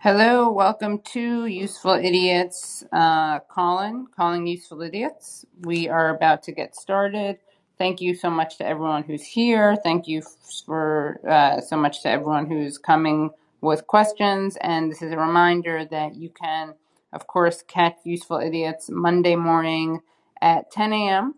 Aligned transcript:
Hello, 0.00 0.52
welcome 0.52 0.98
to 1.14 1.46
Useful 1.46 1.92
Idiots. 1.94 2.84
Uh, 2.92 3.40
Callin, 3.40 4.06
calling 4.14 4.46
Useful 4.46 4.82
Idiots. 4.82 5.46
We 5.62 5.88
are 5.88 6.14
about 6.14 6.42
to 6.44 6.52
get 6.52 6.76
started. 6.76 7.38
Thank 7.78 8.02
you 8.02 8.14
so 8.14 8.28
much 8.30 8.58
to 8.58 8.66
everyone 8.66 9.04
who's 9.04 9.24
here. 9.24 9.74
Thank 9.74 10.06
you 10.06 10.22
for 10.66 11.18
uh, 11.26 11.62
so 11.62 11.78
much 11.78 12.02
to 12.02 12.10
everyone 12.10 12.46
who's 12.46 12.76
coming 12.76 13.30
with 13.62 13.86
questions. 13.86 14.58
And 14.60 14.90
this 14.92 15.00
is 15.00 15.12
a 15.12 15.16
reminder 15.18 15.86
that 15.86 16.14
you 16.14 16.28
can, 16.28 16.74
of 17.14 17.26
course, 17.26 17.62
catch 17.66 17.96
Useful 18.04 18.38
Idiots 18.38 18.90
Monday 18.90 19.34
morning 19.34 20.02
at 20.42 20.70
10 20.70 20.92
a.m. 20.92 21.34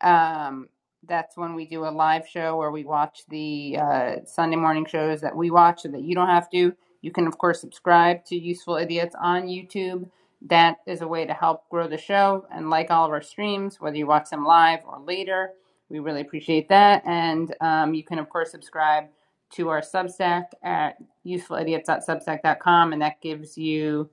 Um, 0.00 0.68
that's 1.06 1.36
when 1.36 1.54
we 1.54 1.64
do 1.64 1.84
a 1.84 1.90
live 1.90 2.26
show 2.28 2.56
where 2.56 2.72
we 2.72 2.84
watch 2.84 3.22
the 3.28 3.78
uh, 3.80 4.16
Sunday 4.26 4.56
morning 4.56 4.84
shows 4.84 5.20
that 5.20 5.36
we 5.36 5.50
watch 5.50 5.82
so 5.82 5.88
that 5.88 6.02
you 6.02 6.16
don't 6.16 6.28
have 6.28 6.50
to. 6.50 6.74
You 7.00 7.10
can, 7.10 7.26
of 7.26 7.38
course, 7.38 7.60
subscribe 7.60 8.24
to 8.26 8.36
Useful 8.36 8.76
Idiots 8.76 9.14
on 9.20 9.46
YouTube. 9.46 10.10
That 10.42 10.78
is 10.86 11.00
a 11.00 11.08
way 11.08 11.26
to 11.26 11.34
help 11.34 11.68
grow 11.68 11.88
the 11.88 11.98
show 11.98 12.46
and 12.52 12.70
like 12.70 12.90
all 12.90 13.04
of 13.04 13.12
our 13.12 13.22
streams, 13.22 13.80
whether 13.80 13.96
you 13.96 14.06
watch 14.06 14.30
them 14.30 14.44
live 14.44 14.80
or 14.86 15.00
later. 15.00 15.52
We 15.88 16.00
really 16.00 16.20
appreciate 16.20 16.68
that. 16.68 17.02
And 17.06 17.54
um, 17.60 17.94
you 17.94 18.04
can, 18.04 18.18
of 18.18 18.28
course, 18.28 18.50
subscribe 18.50 19.04
to 19.50 19.68
our 19.70 19.80
Substack 19.80 20.46
at 20.62 20.98
usefulidiots.substack.com, 21.24 22.92
and 22.92 23.02
that 23.02 23.20
gives 23.20 23.56
you 23.56 24.10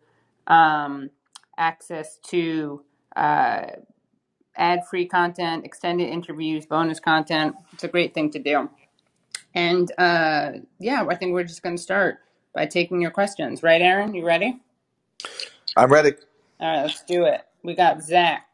um, 0.48 1.10
access 1.58 2.18
to. 2.28 2.84
Uh, 3.16 3.68
ad 4.58 4.86
free 4.88 5.06
content, 5.06 5.66
extended 5.66 6.10
interviews, 6.10 6.66
bonus 6.66 7.00
content. 7.00 7.56
It's 7.74 7.84
a 7.84 7.88
great 7.88 8.14
thing 8.14 8.32
to 8.32 8.40
do. 8.40 8.70
And 9.54 9.92
uh, 9.98 10.54
yeah, 10.80 11.06
I 11.10 11.16
think 11.16 11.34
we're 11.34 11.44
just 11.44 11.64
going 11.64 11.76
to 11.76 11.82
start 11.82 12.20
by 12.56 12.66
taking 12.66 13.02
your 13.02 13.12
questions. 13.12 13.62
Right, 13.62 13.82
Aaron? 13.82 14.16
You 14.16 14.26
ready? 14.26 14.58
I'm 15.76 15.92
ready. 15.92 16.14
All 16.60 16.68
right, 16.68 16.82
let's 16.84 17.04
do 17.04 17.26
it. 17.26 17.42
We 17.64 17.76
got 17.76 18.02
Zach. 18.02 18.48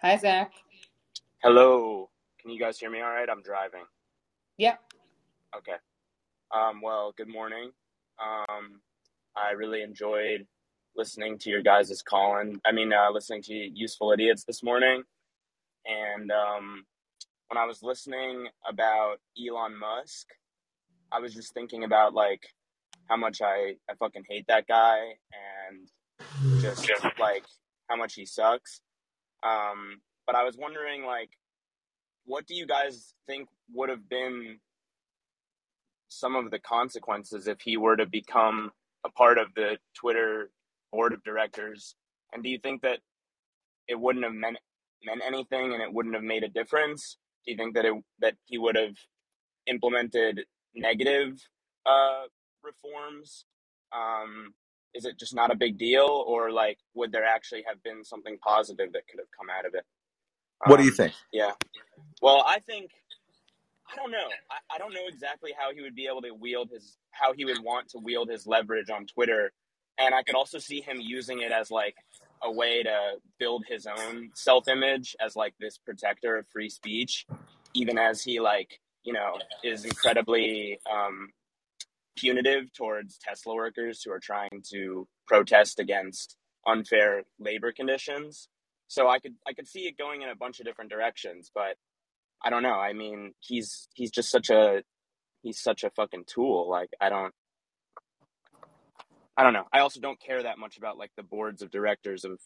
Hi, 0.00 0.16
Zach. 0.16 0.52
Hello. 1.42 2.08
Can 2.40 2.50
you 2.50 2.58
guys 2.58 2.78
hear 2.78 2.90
me 2.90 3.00
all 3.00 3.10
right? 3.10 3.28
I'm 3.28 3.42
driving. 3.42 3.84
Yep. 4.56 4.80
Okay. 5.58 5.76
Um, 6.52 6.80
well, 6.82 7.12
good 7.16 7.28
morning. 7.28 7.70
Um, 8.18 8.80
I 9.36 9.50
really 9.50 9.82
enjoyed 9.82 10.46
listening 10.96 11.38
to 11.38 11.50
your 11.50 11.62
guys' 11.62 12.02
Callin. 12.02 12.60
I 12.64 12.72
mean, 12.72 12.92
uh, 12.92 13.10
listening 13.10 13.42
to 13.42 13.54
Useful 13.54 14.12
Idiots 14.12 14.44
this 14.44 14.62
morning. 14.62 15.02
And 15.84 16.30
um, 16.30 16.86
when 17.48 17.58
I 17.58 17.66
was 17.66 17.82
listening 17.82 18.46
about 18.66 19.16
Elon 19.38 19.76
Musk, 19.78 20.28
I 21.12 21.20
was 21.20 21.34
just 21.34 21.54
thinking 21.54 21.84
about 21.84 22.14
like 22.14 22.42
how 23.08 23.16
much 23.16 23.40
I, 23.42 23.74
I 23.88 23.94
fucking 23.98 24.24
hate 24.28 24.46
that 24.48 24.66
guy 24.66 24.98
and 25.68 26.60
just 26.60 26.88
like 27.18 27.44
how 27.88 27.96
much 27.96 28.14
he 28.14 28.26
sucks. 28.26 28.80
Um, 29.42 30.00
but 30.26 30.36
I 30.36 30.44
was 30.44 30.56
wondering 30.56 31.04
like, 31.04 31.30
what 32.24 32.46
do 32.46 32.54
you 32.54 32.66
guys 32.66 33.14
think 33.26 33.48
would 33.72 33.90
have 33.90 34.08
been 34.08 34.58
some 36.08 36.36
of 36.36 36.50
the 36.50 36.58
consequences 36.58 37.46
if 37.46 37.60
he 37.60 37.76
were 37.76 37.96
to 37.96 38.06
become 38.06 38.70
a 39.04 39.10
part 39.10 39.36
of 39.38 39.48
the 39.54 39.76
Twitter 39.94 40.50
board 40.92 41.12
of 41.12 41.22
directors? 41.24 41.94
And 42.32 42.42
do 42.42 42.48
you 42.48 42.58
think 42.58 42.82
that 42.82 43.00
it 43.88 44.00
wouldn't 44.00 44.24
have 44.24 44.34
meant 44.34 44.58
meant 45.04 45.20
anything 45.26 45.74
and 45.74 45.82
it 45.82 45.92
wouldn't 45.92 46.14
have 46.14 46.24
made 46.24 46.44
a 46.44 46.48
difference? 46.48 47.18
Do 47.44 47.52
you 47.52 47.58
think 47.58 47.74
that 47.74 47.84
it 47.84 47.94
that 48.20 48.34
he 48.46 48.56
would 48.56 48.76
have 48.76 48.96
implemented 49.66 50.44
negative 50.76 51.40
uh, 51.86 52.24
reforms? 52.62 53.46
Um, 53.92 54.54
is 54.94 55.04
it 55.04 55.18
just 55.18 55.34
not 55.34 55.52
a 55.52 55.56
big 55.56 55.78
deal, 55.78 56.24
or 56.26 56.50
like 56.52 56.78
would 56.94 57.12
there 57.12 57.24
actually 57.24 57.64
have 57.68 57.82
been 57.82 58.04
something 58.04 58.38
positive 58.38 58.92
that 58.92 59.08
could 59.08 59.20
have 59.20 59.28
come 59.38 59.48
out 59.50 59.66
of 59.66 59.74
it? 59.74 59.84
What 60.64 60.78
do 60.78 60.84
you 60.84 60.90
Um, 60.90 60.96
think? 60.96 61.14
yeah. 61.32 61.52
Well, 62.22 62.44
I 62.46 62.60
think 62.60 62.90
I 63.92 63.96
don't 63.96 64.10
know. 64.10 64.28
I, 64.50 64.76
I 64.76 64.78
don't 64.78 64.94
know 64.94 65.06
exactly 65.08 65.52
how 65.58 65.74
he 65.74 65.82
would 65.82 65.94
be 65.94 66.06
able 66.08 66.22
to 66.22 66.32
wield 66.32 66.70
his 66.70 66.96
how 67.12 67.32
he 67.34 67.44
would 67.44 67.62
want 67.62 67.88
to 67.90 67.98
wield 67.98 68.30
his 68.30 68.46
leverage 68.46 68.90
on 68.90 69.06
Twitter. 69.06 69.52
And 69.98 70.14
I 70.14 70.22
could 70.22 70.36
also 70.36 70.58
see 70.58 70.80
him 70.80 70.98
using 71.00 71.40
it 71.40 71.52
as 71.52 71.70
like 71.70 71.96
a 72.42 72.50
way 72.52 72.82
to 72.82 73.14
build 73.38 73.64
his 73.68 73.86
own 73.86 74.30
self 74.34 74.68
image 74.68 75.16
as 75.20 75.36
like 75.36 75.54
this 75.60 75.78
protector 75.78 76.36
of 76.38 76.46
free 76.52 76.70
speech, 76.70 77.26
even 77.74 77.98
as 77.98 78.22
he 78.22 78.40
like, 78.40 78.80
you 79.04 79.12
know, 79.12 79.38
is 79.64 79.84
incredibly 79.84 80.80
um 80.92 81.30
punitive 82.16 82.72
towards 82.72 83.18
Tesla 83.18 83.54
workers 83.54 84.02
who 84.04 84.12
are 84.12 84.20
trying 84.20 84.62
to 84.72 85.06
protest 85.26 85.80
against 85.80 86.36
unfair 86.66 87.24
labor 87.38 87.72
conditions. 87.72 88.48
So 88.88 89.08
I 89.08 89.18
could 89.18 89.34
I 89.46 89.52
could 89.54 89.68
see 89.68 89.82
it 89.82 89.98
going 89.98 90.22
in 90.22 90.28
a 90.28 90.36
bunch 90.36 90.60
of 90.60 90.66
different 90.66 90.90
directions, 90.90 91.50
but 91.54 91.76
I 92.44 92.50
don't 92.50 92.62
know. 92.62 92.74
I 92.80 92.92
mean, 92.92 93.32
he's 93.40 93.88
he's 93.94 94.10
just 94.10 94.30
such 94.30 94.50
a 94.50 94.82
he's 95.42 95.60
such 95.60 95.84
a 95.84 95.90
fucking 95.90 96.24
tool. 96.26 96.68
Like 96.70 96.90
I 97.00 97.08
don't 97.08 97.34
I 99.36 99.42
don't 99.44 99.52
know. 99.54 99.66
I 99.72 99.80
also 99.80 100.00
don't 100.00 100.20
care 100.20 100.42
that 100.42 100.58
much 100.58 100.76
about 100.78 100.98
like 100.98 101.12
the 101.16 101.24
boards 101.24 101.62
of 101.62 101.70
directors 101.70 102.24
of 102.24 102.38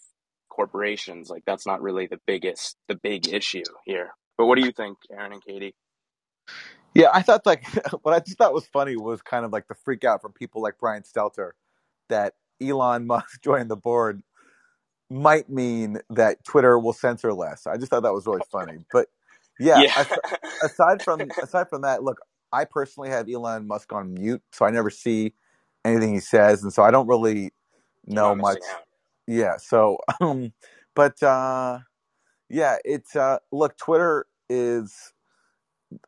corporations. 0.51 1.31
Like 1.31 1.43
that's 1.47 1.67
not 1.67 1.83
really 1.83 2.07
the 2.07 2.21
biggest 2.27 2.77
the 2.89 2.97
big 2.97 3.29
issue 3.29 3.65
here. 3.85 4.11
But 4.39 4.47
what 4.47 4.59
do 4.59 4.65
you 4.65 4.73
think, 4.73 4.99
Aaron 5.13 5.33
and 5.33 5.45
Katie? 5.45 5.75
Yeah, 6.95 7.09
I 7.13 7.23
thought 7.23 7.47
like 7.47 7.65
what 8.03 8.15
I 8.15 8.21
just 8.21 8.39
thought 8.39 8.55
was 8.55 8.67
funny 8.67 8.97
was 8.97 9.23
kind 9.23 9.45
of 9.45 9.53
like 9.53 9.69
the 9.69 9.75
freak 9.75 10.05
out 10.05 10.23
from 10.23 10.33
people 10.33 10.63
like 10.63 10.75
Brian 10.81 11.03
Stelter 11.03 11.53
that 12.09 12.35
Elon 12.63 13.07
Musk 13.09 13.43
joining 13.43 13.69
the 13.69 13.77
board 13.77 14.23
might 15.11 15.49
mean 15.49 16.01
that 16.11 16.45
Twitter 16.45 16.79
will 16.79 16.93
censor 16.93 17.33
less. 17.33 17.67
I 17.67 17.77
just 17.77 17.91
thought 17.91 18.03
that 18.03 18.13
was 18.15 18.27
really 18.27 18.43
funny. 18.51 18.85
But 18.93 19.09
yeah, 19.59 19.85
Yeah. 19.85 19.93
as- 19.97 20.09
aside 20.63 21.03
from 21.05 21.31
aside 21.43 21.69
from 21.69 21.83
that, 21.83 22.03
look, 22.03 22.19
I 22.53 22.65
personally 22.65 23.11
have 23.11 23.29
Elon 23.29 23.67
Musk 23.67 23.93
on 23.93 24.15
mute, 24.15 24.43
so 24.53 24.65
I 24.67 24.71
never 24.71 24.91
see 24.91 25.35
anything 25.85 26.15
he 26.15 26.21
says, 26.21 26.63
and 26.63 26.73
so 26.73 26.83
I 26.83 26.91
don't 26.91 27.09
really 27.09 27.53
know 28.07 28.35
much. 28.35 28.59
out. 28.71 28.85
Yeah, 29.27 29.57
so 29.59 29.99
um, 30.21 30.53
but 30.95 31.23
uh, 31.23 31.81
yeah, 32.49 32.77
it's 32.85 33.17
uh, 33.17 33.39
look, 33.53 33.77
Twitter 33.79 34.27
is 34.51 35.13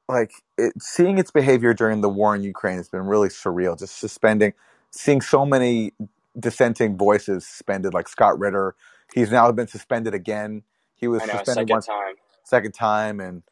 like 0.08 0.32
it, 0.58 0.74
seeing 0.80 1.18
its 1.18 1.30
behavior 1.30 1.74
during 1.74 2.00
the 2.00 2.08
war 2.08 2.34
in 2.34 2.42
Ukraine 2.42 2.76
has 2.76 2.88
been 2.88 3.02
really 3.02 3.28
surreal. 3.28 3.78
Just 3.78 3.98
suspending, 3.98 4.52
seeing 4.90 5.20
so 5.20 5.46
many 5.46 5.92
dissenting 6.38 6.96
voices 6.96 7.46
suspended, 7.46 7.94
like 7.94 8.08
Scott 8.08 8.38
Ritter. 8.38 8.74
He's 9.14 9.30
now 9.30 9.50
been 9.52 9.66
suspended 9.66 10.14
again. 10.14 10.62
He 10.94 11.08
was 11.08 11.22
know, 11.26 11.32
suspended 11.32 11.68
second 11.68 11.68
one 11.68 11.82
time. 11.82 12.14
second 12.44 12.72
time, 12.72 13.20
and 13.20 13.42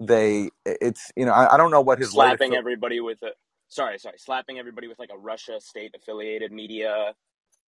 they 0.00 0.50
it's 0.64 1.10
you 1.16 1.26
know 1.26 1.32
I, 1.32 1.54
I 1.54 1.56
don't 1.56 1.70
know 1.70 1.80
what 1.80 1.98
his 1.98 2.10
Slapping 2.10 2.54
everybody 2.54 3.00
with 3.00 3.22
a 3.22 3.32
sorry, 3.68 3.98
sorry, 3.98 4.18
slapping 4.18 4.58
everybody 4.58 4.88
with 4.88 4.98
like 4.98 5.10
a 5.12 5.18
Russia 5.18 5.60
state 5.60 5.94
affiliated 5.96 6.52
media 6.52 7.14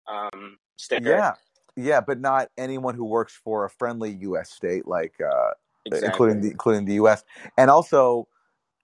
um 0.08 0.58
sticker. 0.76 1.10
yeah 1.10 1.32
yeah, 1.76 2.00
but 2.00 2.20
not 2.20 2.48
anyone 2.58 2.94
who 2.94 3.04
works 3.04 3.38
for 3.42 3.64
a 3.64 3.70
friendly 3.70 4.10
U.S. 4.22 4.50
state 4.50 4.86
like 4.86 5.14
uh, 5.20 5.52
Exactly. 5.86 6.06
including 6.08 6.40
the 6.40 6.50
including 6.50 6.84
the 6.84 6.94
U.S. 6.94 7.24
and 7.56 7.70
also 7.70 8.28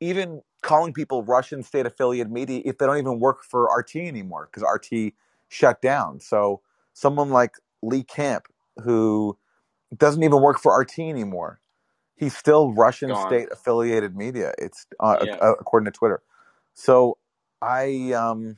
even 0.01 0.43
calling 0.63 0.93
people 0.93 1.23
Russian 1.25 1.63
state 1.63 1.87
affiliated 1.87 2.33
media 2.33 2.63
if 2.65 2.79
they 2.79 2.87
don't 2.87 2.99
even 2.99 3.21
work 3.21 3.45
for 3.45 3.69
RT 3.75 3.97
anymore 3.97 4.49
because 4.51 4.63
RT 4.69 5.15
shut 5.49 5.81
down. 5.81 6.21
So 6.21 6.61
someone 6.93 7.31
like 7.31 7.55
Lee 7.83 8.03
Camp 8.03 8.47
who 8.83 9.37
doesn't 9.97 10.23
even 10.23 10.41
work 10.41 10.59
for 10.59 10.77
RT 10.79 10.99
anymore, 10.99 11.61
he's 12.17 12.37
still 12.37 12.73
Russian 12.73 13.11
Gone. 13.11 13.27
state 13.29 13.49
affiliated 13.51 14.17
media. 14.17 14.53
It's 14.59 14.87
uh, 15.01 15.19
Yeah. 15.25 15.37
uh, 15.37 15.55
according 15.61 15.87
to 15.87 15.97
Twitter. 15.97 16.23
So 16.75 17.19
I 17.63 18.13
um, 18.13 18.57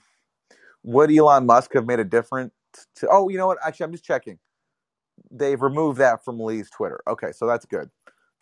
would 0.82 1.10
Elon 1.10 1.46
Musk 1.46 1.74
have 1.74 1.86
made 1.86 2.00
a 2.00 2.04
difference? 2.04 2.52
To, 2.96 3.08
oh, 3.10 3.28
you 3.28 3.38
know 3.38 3.46
what? 3.46 3.58
Actually, 3.64 3.84
I'm 3.84 3.92
just 3.92 4.04
checking. 4.04 4.38
They've 5.30 5.60
removed 5.60 5.98
that 5.98 6.24
from 6.24 6.40
Lee's 6.40 6.70
Twitter. 6.70 7.00
Okay, 7.06 7.32
so 7.32 7.46
that's 7.46 7.66
good. 7.66 7.90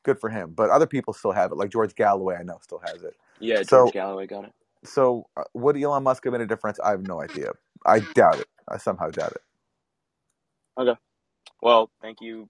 Good 0.04 0.20
for 0.20 0.30
him. 0.30 0.52
But 0.54 0.70
other 0.70 0.86
people 0.86 1.12
still 1.12 1.32
have 1.32 1.52
it. 1.52 1.56
Like 1.56 1.70
George 1.70 1.94
Galloway, 1.94 2.36
I 2.36 2.42
know 2.42 2.58
still 2.62 2.80
has 2.86 3.02
it. 3.02 3.14
Yeah, 3.40 3.62
George 3.62 3.68
So- 3.68 3.90
Galloway 3.90 4.26
got 4.26 4.44
it. 4.44 4.52
So 4.84 5.26
uh, 5.36 5.42
would 5.54 5.76
Elon 5.76 6.04
Musk 6.04 6.22
have 6.24 6.32
made 6.32 6.40
a 6.40 6.46
difference? 6.46 6.78
I 6.80 6.90
have 6.90 7.06
no 7.06 7.20
idea. 7.20 7.50
I 7.84 7.98
doubt 8.14 8.38
it. 8.38 8.46
I 8.68 8.78
somehow 8.78 9.10
doubt 9.10 9.32
it. 9.32 9.42
Okay. 10.78 10.98
Well, 11.60 11.90
thank 12.00 12.20
you 12.20 12.48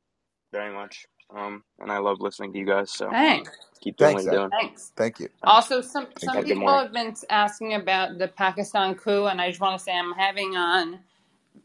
very 0.52 0.72
much. 0.72 1.06
Um, 1.34 1.64
and 1.78 1.90
I 1.90 1.98
love 1.98 2.18
listening 2.20 2.52
to 2.52 2.58
you 2.58 2.66
guys. 2.66 2.90
So 2.90 3.10
Thanks. 3.10 3.50
keep 3.80 3.96
doing 3.96 4.10
Thanks, 4.16 4.24
what 4.26 4.32
you're 4.32 4.48
doing. 4.48 4.50
Thanks. 4.60 4.92
Thank 4.96 5.20
you. 5.20 5.28
Also, 5.44 5.80
some 5.80 6.06
you. 6.20 6.26
some 6.26 6.36
Have 6.36 6.44
people 6.44 6.68
have 6.78 6.92
been 6.92 7.14
asking 7.30 7.74
about 7.74 8.18
the 8.18 8.28
Pakistan 8.28 8.94
coup, 8.94 9.26
and 9.26 9.40
I 9.40 9.48
just 9.48 9.60
want 9.60 9.78
to 9.78 9.82
say 9.84 9.96
I'm 9.96 10.12
having 10.12 10.56
on 10.56 11.00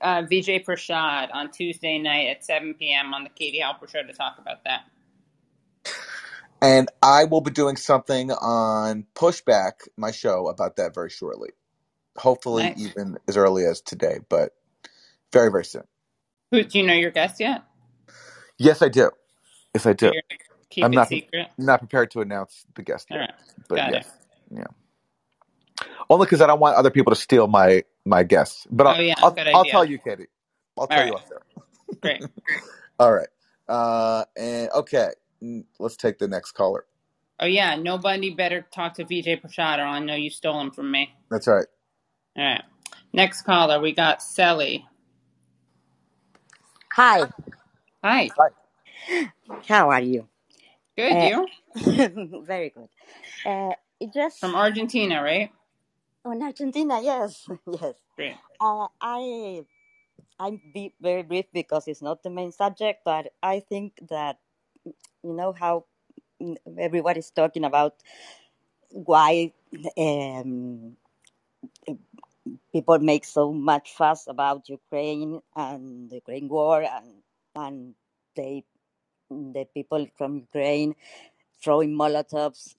uh, 0.01 0.21
Vijay 0.23 0.63
Prashad 0.65 1.29
on 1.33 1.51
Tuesday 1.51 1.97
night 1.97 2.27
at 2.27 2.43
7 2.43 2.73
p.m. 2.75 3.13
on 3.13 3.23
the 3.23 3.29
Katie 3.29 3.61
Halper 3.61 3.89
Show 3.89 4.03
to 4.03 4.13
talk 4.13 4.37
about 4.39 4.63
that. 4.65 4.83
And 6.63 6.89
I 7.03 7.25
will 7.25 7.41
be 7.41 7.51
doing 7.51 7.77
something 7.77 8.31
on 8.31 9.07
Pushback, 9.15 9.89
my 9.97 10.11
show, 10.11 10.49
about 10.49 10.77
that 10.77 10.95
very 10.95 11.11
shortly. 11.11 11.51
Hopefully, 12.17 12.73
Nice. 12.73 12.77
even 12.77 13.17
as 13.27 13.37
early 13.37 13.65
as 13.65 13.81
today, 13.81 14.19
but 14.29 14.51
very, 15.33 15.51
very 15.51 15.65
soon. 15.65 15.83
Who 16.51 16.63
do 16.63 16.79
you 16.79 16.85
know 16.87 16.93
your 16.93 17.11
guest 17.11 17.39
yet? 17.39 17.63
Yes, 18.59 18.81
I 18.81 18.89
do. 18.89 19.11
Yes, 19.75 19.85
I 19.85 19.93
do. 19.93 20.13
You're 20.13 20.23
gonna 20.29 20.39
keep 20.69 20.87
I'm 20.87 20.93
it 20.93 20.95
not 20.95 21.09
secret. 21.09 21.49
not 21.57 21.79
prepared 21.79 22.11
to 22.11 22.21
announce 22.21 22.65
the 22.75 22.83
guest 22.83 23.09
All 23.11 23.17
yet, 23.17 23.19
right. 23.19 23.33
but 23.69 23.83
Got 23.83 23.93
yes, 23.93 24.05
it. 24.05 24.07
yeah. 24.51 24.65
Only 26.09 26.25
because 26.27 26.41
I 26.41 26.47
don't 26.47 26.59
want 26.59 26.77
other 26.77 26.91
people 26.91 27.11
to 27.13 27.19
steal 27.19 27.47
my 27.47 27.83
my 28.05 28.23
guests. 28.23 28.67
But 28.71 28.87
I'll 28.87 28.97
Oh 28.97 29.01
yeah, 29.01 29.15
I'll, 29.21 29.31
good 29.35 29.47
I'll 29.53 29.65
idea. 29.65 29.65
tell 29.65 29.85
you, 29.85 29.99
Katie. 29.99 30.27
I'll 30.77 30.87
All 30.91 30.97
tell 30.97 31.03
you 31.03 31.13
right. 31.13 31.15
off 31.15 31.25
there. 31.29 31.41
Great. 32.01 32.23
All 32.99 33.13
right. 33.13 33.29
Uh, 33.69 34.25
and 34.37 34.69
okay, 34.71 35.09
let's 35.79 35.97
take 35.97 36.19
the 36.19 36.27
next 36.29 36.53
caller. 36.53 36.85
Oh 37.39 37.47
yeah, 37.47 37.75
nobody 37.77 38.31
better 38.33 38.65
talk 38.73 38.95
to 38.95 39.05
Vijay 39.05 39.41
Prashad 39.41 39.79
or 39.79 39.83
I 39.83 39.99
know 39.99 40.15
you 40.15 40.31
stole 40.31 40.59
him 40.61 40.71
from 40.71 40.91
me. 40.91 41.13
That's 41.31 41.47
right. 41.47 41.67
All 42.37 42.45
right. 42.45 42.63
Next 43.13 43.43
caller, 43.43 43.79
we 43.81 43.93
got 43.93 44.23
Sally. 44.23 44.85
Hi, 46.93 47.31
Hi. 48.03 48.29
Hi. 48.37 48.49
how 49.67 49.91
are 49.91 50.01
you? 50.01 50.27
Good, 50.97 51.19
Uh, 51.19 51.29
you? 51.29 51.47
very 52.45 52.71
good. 52.71 52.89
Uh, 53.45 53.73
it 53.99 54.13
just 54.13 54.39
From 54.41 54.55
Argentina, 54.55 55.23
right? 55.23 55.51
on 56.25 56.41
Argentina, 56.43 57.01
yes, 57.01 57.47
yes. 57.67 57.95
Great. 58.17 58.37
Uh, 58.59 58.87
I 59.01 59.63
I'm 60.39 60.61
be 60.73 60.93
very 61.01 61.23
brief 61.23 61.45
because 61.53 61.87
it's 61.87 62.01
not 62.03 62.23
the 62.23 62.31
main 62.31 62.51
subject, 62.53 63.01
but 63.05 63.33
I 63.43 63.61
think 63.61 63.93
that 64.09 64.39
you 65.23 65.33
know 65.33 65.53
how 65.53 65.85
mm, 66.41 66.55
everybody's 66.79 67.31
talking 67.31 67.65
about 67.65 67.95
why 68.91 69.51
um, 69.97 70.95
people 72.71 72.99
make 72.99 73.25
so 73.25 73.51
much 73.53 73.93
fuss 73.93 74.27
about 74.27 74.69
Ukraine 74.69 75.41
and 75.55 76.09
the 76.09 76.15
Ukraine 76.15 76.49
war, 76.49 76.83
and 76.83 77.11
and 77.55 77.95
they 78.35 78.63
the 79.29 79.65
people 79.73 80.07
from 80.17 80.37
Ukraine 80.37 80.95
throwing 81.63 81.91
Molotovs 81.95 82.75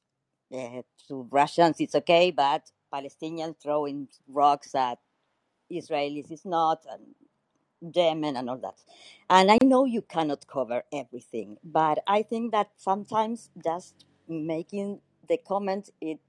uh, 0.54 0.82
to 1.08 1.28
Russians, 1.30 1.76
it's 1.80 1.94
okay, 1.94 2.30
but 2.30 2.62
Palestinians 2.92 3.56
throwing 3.62 4.08
rocks 4.28 4.74
at 4.74 4.98
Israelis 5.72 6.30
is 6.30 6.44
not, 6.44 6.84
and 6.90 7.02
Yemen 7.92 8.36
and 8.36 8.48
all 8.48 8.58
that. 8.58 8.80
And 9.28 9.50
I 9.50 9.58
know 9.62 9.84
you 9.84 10.02
cannot 10.02 10.46
cover 10.46 10.82
everything, 10.92 11.56
but 11.64 11.98
I 12.06 12.22
think 12.22 12.52
that 12.52 12.70
sometimes 12.76 13.50
just 13.62 14.04
making 14.28 15.00
the 15.28 15.38
comment 15.38 15.90
it 16.00 16.20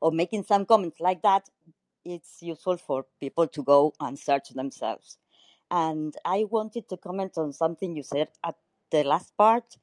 or 0.00 0.12
making 0.12 0.44
some 0.44 0.64
comments 0.66 1.00
like 1.00 1.22
that, 1.22 1.48
it's 2.04 2.42
useful 2.42 2.76
for 2.76 3.06
people 3.20 3.46
to 3.48 3.62
go 3.62 3.92
and 4.00 4.18
search 4.18 4.50
themselves. 4.50 5.18
And 5.70 6.14
I 6.24 6.44
wanted 6.50 6.88
to 6.88 6.96
comment 6.96 7.36
on 7.36 7.52
something 7.52 7.94
you 7.94 8.02
said 8.02 8.28
at 8.44 8.56
the 8.90 9.04
last 9.04 9.36
part. 9.36 9.76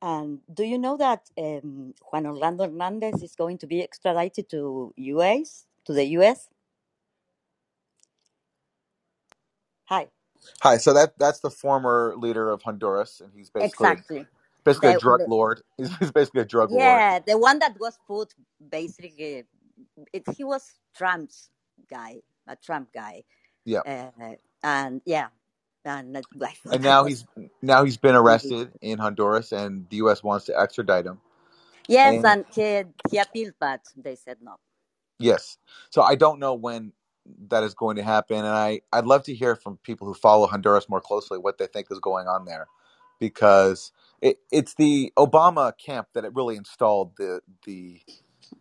And 0.00 0.40
do 0.52 0.64
you 0.64 0.78
know 0.78 0.96
that 0.96 1.28
um, 1.36 1.94
Juan 2.10 2.26
Orlando 2.26 2.64
Hernandez 2.64 3.22
is 3.22 3.34
going 3.34 3.58
to 3.58 3.66
be 3.66 3.82
extradited 3.82 4.48
to 4.50 4.92
US 4.96 5.66
to 5.84 5.92
the 5.92 6.04
US? 6.18 6.48
Hi. 9.86 10.08
Hi. 10.62 10.78
So 10.78 10.94
that 10.94 11.18
that's 11.18 11.40
the 11.40 11.50
former 11.50 12.14
leader 12.18 12.50
of 12.50 12.62
Honduras, 12.62 13.20
and 13.22 13.32
he's 13.34 13.50
basically 13.50 14.00
Exactly. 14.00 14.26
basically 14.64 14.90
a 14.90 14.94
The, 14.94 14.96
drug 14.96 15.22
the 15.22 15.28
lord. 15.28 15.62
He's, 15.78 15.94
he's 15.98 16.12
basically 16.12 16.42
a 16.42 16.46
drug 16.46 16.72
lord. 16.72 17.06
yeah, 17.08 17.20
the 17.26 17.38
one 17.38 17.58
that 17.60 17.78
was 17.80 17.98
put 18.06 18.34
basically. 18.70 19.44
It, 20.12 20.24
he 20.36 20.44
was 20.44 20.78
Trump's 20.96 21.50
guy, 21.90 22.16
a 22.48 22.56
Trump 22.56 22.90
guy, 22.94 23.24
Yeah. 23.64 23.82
uh, 23.86 24.10
and 24.64 25.02
yeah, 25.06 25.28
and 25.84 26.16
I 26.18 26.22
thought 26.52 26.54
And 26.70 26.82
now 26.84 27.04
was 27.04 27.06
he's 27.06 27.26
now 27.62 27.84
he's 27.84 27.96
been 27.98 28.14
arrested 28.16 28.72
in 28.82 28.98
Honduras, 28.98 29.52
and 29.52 29.88
the 29.90 29.98
U.S. 29.98 30.22
wants 30.22 30.46
to 30.46 30.58
extradite 30.58 31.06
him. 31.06 31.20
yes, 31.88 32.24
And 32.24 32.24
and 32.24 32.46
he 32.54 32.84
he 33.10 33.18
appealed, 33.18 33.54
but 33.60 33.82
they 33.96 34.16
said 34.16 34.38
no. 34.42 34.56
yes, 35.18 35.58
so 35.90 36.02
I 36.02 36.16
don't 36.16 36.40
know 36.40 36.54
when 36.54 36.92
that 37.48 37.64
is 37.64 37.74
going 37.74 37.96
to 37.96 38.04
happen, 38.04 38.38
and 38.38 38.48
I 38.48 38.82
I'd 38.92 39.06
love 39.06 39.24
to 39.24 39.34
hear 39.34 39.56
from 39.56 39.78
people 39.78 40.06
who 40.08 40.14
follow 40.14 40.46
Honduras 40.48 40.88
more 40.88 41.00
closely 41.02 41.38
what 41.38 41.58
they 41.58 41.66
think 41.68 41.88
is 41.90 42.00
going 42.00 42.28
on 42.28 42.46
there, 42.46 42.68
because 43.20 43.92
it, 44.22 44.38
it's 44.52 44.74
the 44.74 45.12
Obama 45.18 45.72
camp 45.78 46.08
that 46.14 46.24
it 46.24 46.34
really 46.34 46.56
installed 46.56 47.12
the 47.18 47.40
the 47.66 48.00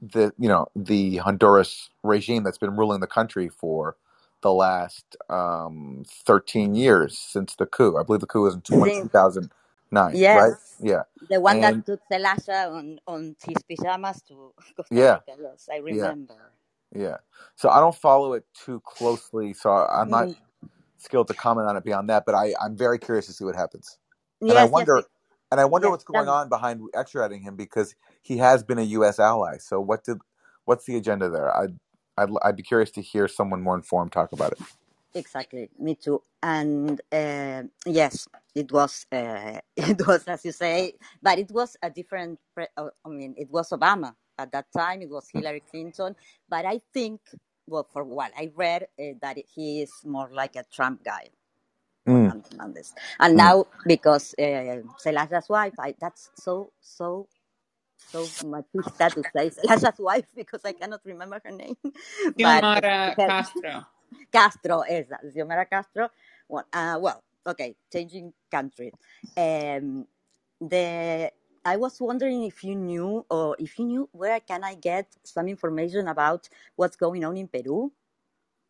the 0.01 0.33
you 0.39 0.49
know 0.49 0.67
the 0.75 1.17
Honduras 1.17 1.89
regime 2.03 2.43
that's 2.43 2.59
been 2.59 2.77
ruling 2.77 3.01
the 3.01 3.07
country 3.07 3.49
for 3.49 3.97
the 4.41 4.53
last 4.53 5.17
um, 5.29 6.05
13 6.25 6.75
years 6.75 7.17
since 7.19 7.55
the 7.55 7.65
coup. 7.67 7.97
I 7.97 8.03
believe 8.03 8.21
the 8.21 8.27
coup 8.27 8.43
was 8.43 8.55
in 8.55 8.61
20, 8.61 8.93
Since 8.93 9.11
2009, 9.11 10.23
right? 10.31 10.53
Yeah. 10.81 11.03
the 11.29 11.41
one 11.41 11.59
And 11.59 11.61
that 11.61 11.85
took 11.85 12.01
Zelaya 12.11 12.69
on 12.71 12.99
on 13.07 13.35
his 13.45 13.63
pajamas 13.63 14.21
to 14.29 14.53
Costa 14.77 14.91
yeah, 14.91 15.19
Yes, 15.39 15.69
I 15.71 15.77
remember. 15.77 16.35
yeah. 16.35 16.56
So 17.57 17.69
I 17.69 17.79
don't 17.79 17.95
follow 17.95 18.33
it 18.33 18.45
too 18.53 18.81
closely, 18.85 19.53
so 19.53 19.71
I'm 19.71 20.09
not 20.09 20.29
skilled 20.99 21.29
to 21.29 21.35
comment 21.35 21.67
on 21.69 21.77
it 21.77 21.85
beyond 21.85 22.09
that, 22.09 22.25
but 22.25 22.35
I, 22.35 22.53
I'm 22.61 22.77
very 22.77 22.99
curious 22.99 23.27
to 23.27 23.33
see 23.33 23.45
what 23.45 23.55
happens. 23.55 23.99
And 24.49 24.59
I 24.59 24.63
Yes, 24.63 24.71
yes, 24.75 24.89
wonder 24.89 25.05
and 25.51 25.61
I 25.61 25.65
wonder 25.65 25.89
yes. 25.89 25.91
what's 25.91 26.05
going 26.05 26.29
on 26.29 26.49
behind 26.49 26.81
extraditing 26.95 27.43
him 27.43 27.55
because 27.57 27.95
he 28.23 28.37
has 28.39 28.63
been 28.63 28.79
a 28.79 28.83
U.S. 28.83 29.19
ally. 29.19 29.57
So 29.59 29.81
what 29.81 30.03
did 30.05 30.19
what's 30.65 30.85
the 30.85 30.97
agenda 30.97 31.29
there? 31.29 31.55
I'd 31.55 31.77
I'd, 32.17 32.29
I'd 32.43 32.57
be 32.57 32.63
curious 32.63 32.91
to 32.93 33.03
hear 33.03 33.27
someone 33.29 33.61
more 33.61 33.75
informed 33.75 34.11
talk 34.13 34.33
about 34.33 34.53
it. 34.53 34.59
Exactly, 35.15 35.69
me 35.79 35.95
too. 35.95 36.23
And 36.43 37.01
uh, 37.11 37.63
yes, 37.85 38.29
it 38.55 38.71
was 38.71 39.05
uh, 39.11 39.59
it 39.77 40.07
was 40.07 40.25
as 40.27 40.45
you 40.45 40.53
say, 40.53 40.93
but 41.21 41.39
it 41.39 41.51
was 41.51 41.77
a 41.83 41.89
different. 41.89 42.39
Pre- 42.55 42.67
uh, 42.77 42.89
I 43.05 43.09
mean, 43.09 43.35
it 43.37 43.49
was 43.51 43.71
Obama 43.71 44.13
at 44.37 44.51
that 44.51 44.67
time. 44.75 45.01
It 45.01 45.09
was 45.09 45.27
Hillary 45.31 45.63
Clinton. 45.69 46.15
But 46.49 46.65
I 46.65 46.81
think, 46.93 47.21
well, 47.67 47.87
for 47.91 48.03
what 48.03 48.31
I 48.37 48.51
read, 48.55 48.87
uh, 48.99 49.13
that 49.21 49.37
he 49.55 49.81
is 49.81 49.91
more 50.03 50.29
like 50.31 50.55
a 50.55 50.63
Trump 50.71 51.03
guy. 51.03 51.29
Mm, 52.07 52.25
Orlando 52.25 52.49
Hernandez. 52.51 52.93
And 53.19 53.33
mm. 53.33 53.37
now 53.37 53.65
because 53.85 54.33
uh, 54.39 54.81
Zelaya's 55.03 55.49
wife, 55.49 55.73
I, 55.77 55.93
that's 55.99 56.29
so 56.35 56.71
so 56.79 57.27
so 57.97 58.23
machista 58.47 59.11
to 59.13 59.23
say 59.35 59.49
Zelaya's 59.49 59.99
wife 59.99 60.25
because 60.33 60.61
I 60.63 60.71
cannot 60.71 61.01
remember 61.03 61.41
her 61.43 61.51
name, 61.51 61.75
but 61.83 62.63
uh, 62.63 62.81
Xiomara 62.81 63.15
Castro. 63.27 63.85
Castro 64.31 64.81
is 64.83 65.07
that 65.09 65.21
Xiomara 65.25 65.69
Castro. 65.69 66.09
Well, 66.47 66.65
uh, 66.71 66.97
well, 67.01 67.21
okay, 67.45 67.75
changing 67.91 68.31
countries. 68.49 68.93
Um, 69.35 70.07
the 70.61 71.31
I 71.65 71.77
was 71.77 71.99
wondering 72.01 72.43
if 72.43 72.63
you 72.63 72.75
knew 72.75 73.25
or 73.29 73.55
if 73.59 73.79
you 73.79 73.85
knew 73.85 74.09
where 74.13 74.39
can 74.39 74.63
I 74.63 74.75
get 74.75 75.07
some 75.23 75.47
information 75.47 76.07
about 76.07 76.49
what's 76.75 76.95
going 76.97 77.25
on 77.25 77.37
in 77.37 77.47
Peru. 77.47 77.91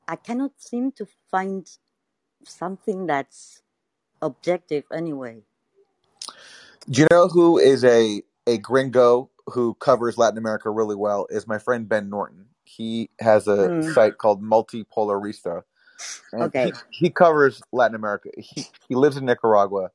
I 0.07 0.17
cannot 0.17 0.53
seem 0.57 0.91
to 0.93 1.07
find 1.31 1.69
something 2.45 3.07
that's 3.07 3.61
objective 4.21 4.85
anyway. 4.93 5.43
Do 6.89 7.01
you 7.01 7.07
know 7.11 7.27
who 7.29 7.59
is 7.59 7.83
a 7.85 8.23
a 8.47 8.57
gringo 8.59 9.29
who 9.47 9.75
covers 9.75 10.17
Latin 10.17 10.37
America 10.37 10.69
really 10.69 10.95
well? 10.95 11.27
Is 11.29 11.47
my 11.47 11.59
friend 11.59 11.89
Ben 11.89 12.09
Norton. 12.09 12.47
He 12.65 13.09
has 13.19 13.47
a 13.47 13.71
Mm, 13.71 13.81
site 13.81 14.17
called 14.17 14.43
Multipolarista, 14.43 15.63
okay. 16.41 16.63
he 16.63 16.73
he 16.91 17.09
covers 17.09 17.61
Latin 17.71 17.95
America. 17.95 18.29
He 18.37 18.67
he 18.87 18.95
lives 18.95 19.17
in 19.17 19.25
Nicaragua, 19.25 19.91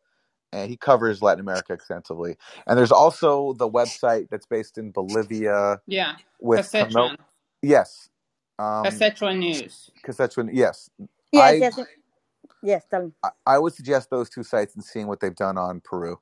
and 0.52 0.70
he 0.70 0.76
covers 0.76 1.22
Latin 1.22 1.40
America 1.40 1.72
extensively. 1.74 2.36
And 2.66 2.78
there's 2.78 2.92
also 2.92 3.54
the 3.54 3.70
website 3.70 4.28
that's 4.30 4.46
based 4.46 4.78
in 4.78 4.92
Bolivia 4.92 5.80
Yeah. 5.86 6.16
with 6.40 6.62
Camil. 6.72 7.16
Yes, 7.62 8.10
um, 8.58 8.84
Kawsachun 8.84 9.38
News. 9.38 9.90
because 9.96 10.16
that's 10.16 10.36
when 10.36 10.50
yes, 10.54 10.90
Yes, 11.32 11.44
I 11.44 11.60
yes, 11.60 11.80
yes. 12.62 12.84
Tell 12.90 13.04
me. 13.06 13.12
I 13.24 13.30
I 13.46 13.58
would 13.58 13.74
suggest 13.74 14.10
those 14.10 14.30
two 14.30 14.44
sites 14.44 14.74
and 14.76 14.84
seeing 14.84 15.08
what 15.08 15.20
they've 15.20 15.36
done 15.36 15.58
on 15.58 15.80
Peru. 15.82 16.18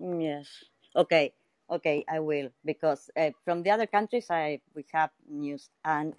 Mm, 0.00 0.22
Yes. 0.22 0.48
Okay. 0.96 1.32
Okay, 1.70 2.04
I 2.08 2.20
will 2.20 2.50
because 2.64 3.10
uh, 3.16 3.30
from 3.44 3.62
the 3.62 3.70
other 3.70 3.86
countries 3.86 4.26
I 4.30 4.60
we 4.74 4.84
have 4.92 5.10
news 5.30 5.70
and 5.84 6.14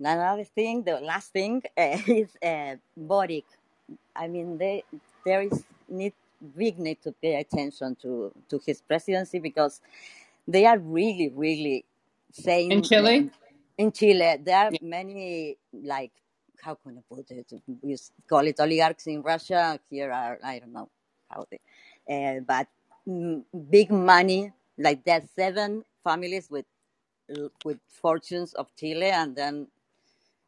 another 0.00 0.44
thing, 0.44 0.82
the 0.84 1.00
last 1.00 1.32
thing 1.32 1.62
uh, 1.78 1.98
is 2.06 2.30
uh, 2.44 2.76
Boric. 2.96 3.44
I 4.16 4.28
mean, 4.28 4.58
they, 4.58 4.84
there 5.24 5.42
is 5.42 5.64
need 5.88 6.14
big 6.56 6.78
need 6.78 7.02
to 7.02 7.12
pay 7.12 7.36
attention 7.36 7.96
to 8.02 8.32
to 8.50 8.60
his 8.66 8.82
presidency 8.82 9.38
because 9.40 9.80
they 10.48 10.66
are 10.66 10.78
really 10.78 11.30
really 11.34 11.84
saying 12.32 12.74
In 12.74 12.82
Chile? 12.82 13.18
um, 13.18 13.32
in 13.78 13.92
Chile 13.92 14.38
there 14.44 14.58
are 14.58 14.72
Yeah. 14.72 14.78
many 14.80 15.58
like 15.72 16.12
how 16.62 16.74
can 16.76 16.98
I 16.98 17.02
put 17.14 17.30
it? 17.30 17.52
We 17.82 17.96
call 18.28 18.46
it 18.46 18.60
oligarchs 18.60 19.06
in 19.08 19.22
Russia. 19.22 19.80
Here 19.90 20.12
are 20.12 20.38
I 20.44 20.60
don't 20.60 20.72
know 20.72 20.90
how 21.30 21.46
they, 21.50 21.60
uh, 22.10 22.40
but 22.40 22.68
mm, 23.08 23.44
big 23.70 23.90
money. 23.92 24.52
Like 24.78 25.04
there's 25.04 25.30
seven 25.36 25.84
families 26.04 26.48
with 26.50 26.66
with 27.64 27.78
fortunes 27.88 28.54
of 28.54 28.68
Chile, 28.76 29.10
and 29.10 29.36
then 29.36 29.68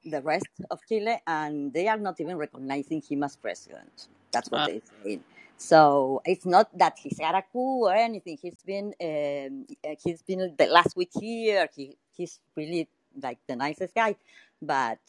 the 0.05 0.23
rest 0.23 0.49
of 0.71 0.81
Chile, 0.89 1.19
and 1.27 1.73
they 1.73 1.89
are 1.89 1.99
not 1.99 2.21
even 2.21 2.37
recognizing 2.39 3.03
him 3.03 3.25
as 3.25 3.37
president. 3.37 4.09
That's 4.33 4.51
what 4.51 4.65
Uh, 4.65 4.67
they 4.67 4.83
say. 5.05 5.21
So 5.59 6.23
it's 6.27 6.47
not 6.47 6.77
that 6.79 6.99
he's 6.99 7.21
had 7.21 7.35
a 7.37 7.43
coup 7.53 7.87
or 7.87 7.95
anything. 7.95 8.39
He's 8.43 8.57
been 8.67 8.95
um, 9.03 9.67
uh, 9.85 9.97
he's 10.03 10.23
been 10.23 10.55
the 10.59 10.67
last 10.67 10.97
week 10.97 11.11
here. 11.21 11.69
He 11.75 11.97
he's 12.17 12.41
really 12.57 12.89
like 13.23 13.39
the 13.49 13.57
nicest 13.57 13.95
guy, 13.95 14.17
but 14.63 15.01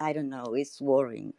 I 0.00 0.12
don't 0.14 0.30
know. 0.30 0.54
It's 0.54 0.80
worrying. 0.80 1.34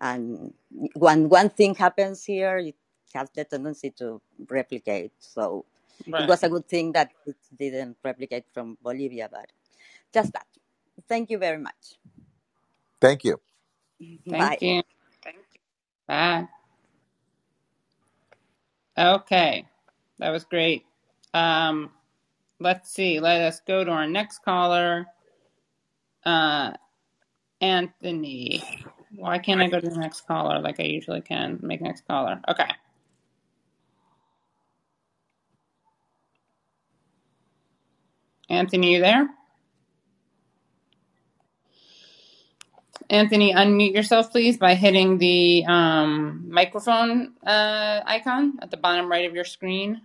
And 0.00 0.54
when 0.94 1.28
one 1.30 1.50
thing 1.50 1.74
happens 1.76 2.24
here, 2.24 2.58
it 2.58 2.76
has 3.14 3.30
the 3.34 3.44
tendency 3.44 3.90
to 3.98 4.20
replicate. 4.50 5.12
So 5.20 5.66
it 6.16 6.26
was 6.26 6.42
a 6.44 6.50
good 6.50 6.68
thing 6.68 6.92
that 6.92 7.12
it 7.26 7.36
didn't 7.58 7.98
replicate 8.04 8.46
from 8.54 8.78
Bolivia, 8.82 9.28
but 9.32 9.46
just 10.14 10.32
that. 10.34 10.46
Thank 11.08 11.30
you 11.30 11.38
very 11.38 11.58
much. 11.58 11.98
Thank 14.00 14.20
you. 14.24 14.36
Bye. 14.36 14.60
Thank 15.24 15.36
you. 15.54 15.60
Bye. 16.08 16.48
Okay, 18.98 19.66
that 20.18 20.30
was 20.30 20.44
great. 20.44 20.84
Um, 21.34 21.90
let's 22.60 22.90
see. 22.92 23.20
Let 23.20 23.40
us 23.40 23.60
go 23.66 23.84
to 23.84 23.90
our 23.90 24.06
next 24.06 24.44
caller, 24.44 25.06
uh, 26.24 26.72
Anthony. 27.60 28.62
Why 29.16 29.38
can't 29.38 29.60
I 29.60 29.68
go 29.68 29.80
to 29.80 29.88
the 29.88 29.98
next 29.98 30.26
caller 30.26 30.58
like 30.60 30.80
I 30.80 30.84
usually 30.84 31.20
can? 31.20 31.58
Make 31.62 31.80
next 31.80 32.06
caller. 32.06 32.40
Okay. 32.48 32.68
Anthony, 38.48 38.94
you 38.94 39.00
there? 39.00 39.28
Anthony, 43.12 43.54
unmute 43.54 43.94
yourself, 43.94 44.32
please, 44.32 44.58
by 44.58 44.74
hitting 44.76 45.18
the 45.18 45.64
um, 45.66 46.46
microphone 46.50 47.34
uh, 47.46 48.02
icon 48.06 48.58
at 48.62 48.72
the 48.72 48.78
bottom 48.78 49.10
right 49.10 49.26
of 49.26 49.34
your 49.36 49.44
screen. 49.46 50.02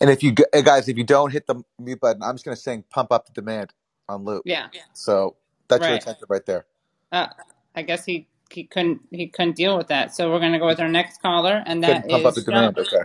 And 0.00 0.10
if 0.10 0.22
you 0.22 0.32
g- 0.32 0.44
guys, 0.64 0.88
if 0.88 0.98
you 0.98 1.04
don't 1.04 1.32
hit 1.32 1.46
the 1.46 1.56
mute 1.80 2.00
button, 2.00 2.22
I'm 2.22 2.34
just 2.36 2.44
going 2.46 2.56
to 2.56 2.62
sing 2.62 2.84
"Pump 2.90 3.12
Up 3.12 3.26
the 3.26 3.32
Demand" 3.32 3.72
on 4.08 4.24
loop. 4.24 4.46
Yeah, 4.46 4.68
So 4.94 5.36
that's 5.68 5.88
your 5.88 5.94
right. 5.94 5.96
incentive 5.96 6.30
right 6.30 6.46
there. 6.46 6.66
Uh, 7.12 7.28
I 7.74 7.82
guess 7.82 8.04
he, 8.04 8.28
he 8.50 8.64
couldn't 8.64 9.02
he 9.10 9.28
couldn't 9.28 9.56
deal 9.56 9.76
with 9.78 9.88
that. 9.88 10.14
So 10.14 10.30
we're 10.30 10.40
gonna 10.40 10.58
go 10.60 10.66
with 10.66 10.80
our 10.80 10.88
next 10.88 11.22
caller, 11.22 11.62
and 11.66 11.82
Couldn't 11.84 12.04
that 12.04 12.08
pump 12.10 12.26
up 12.26 12.34
the 12.34 12.42
is 12.42 12.46
John. 12.46 12.74
demand. 12.74 12.78
Okay. 12.78 13.04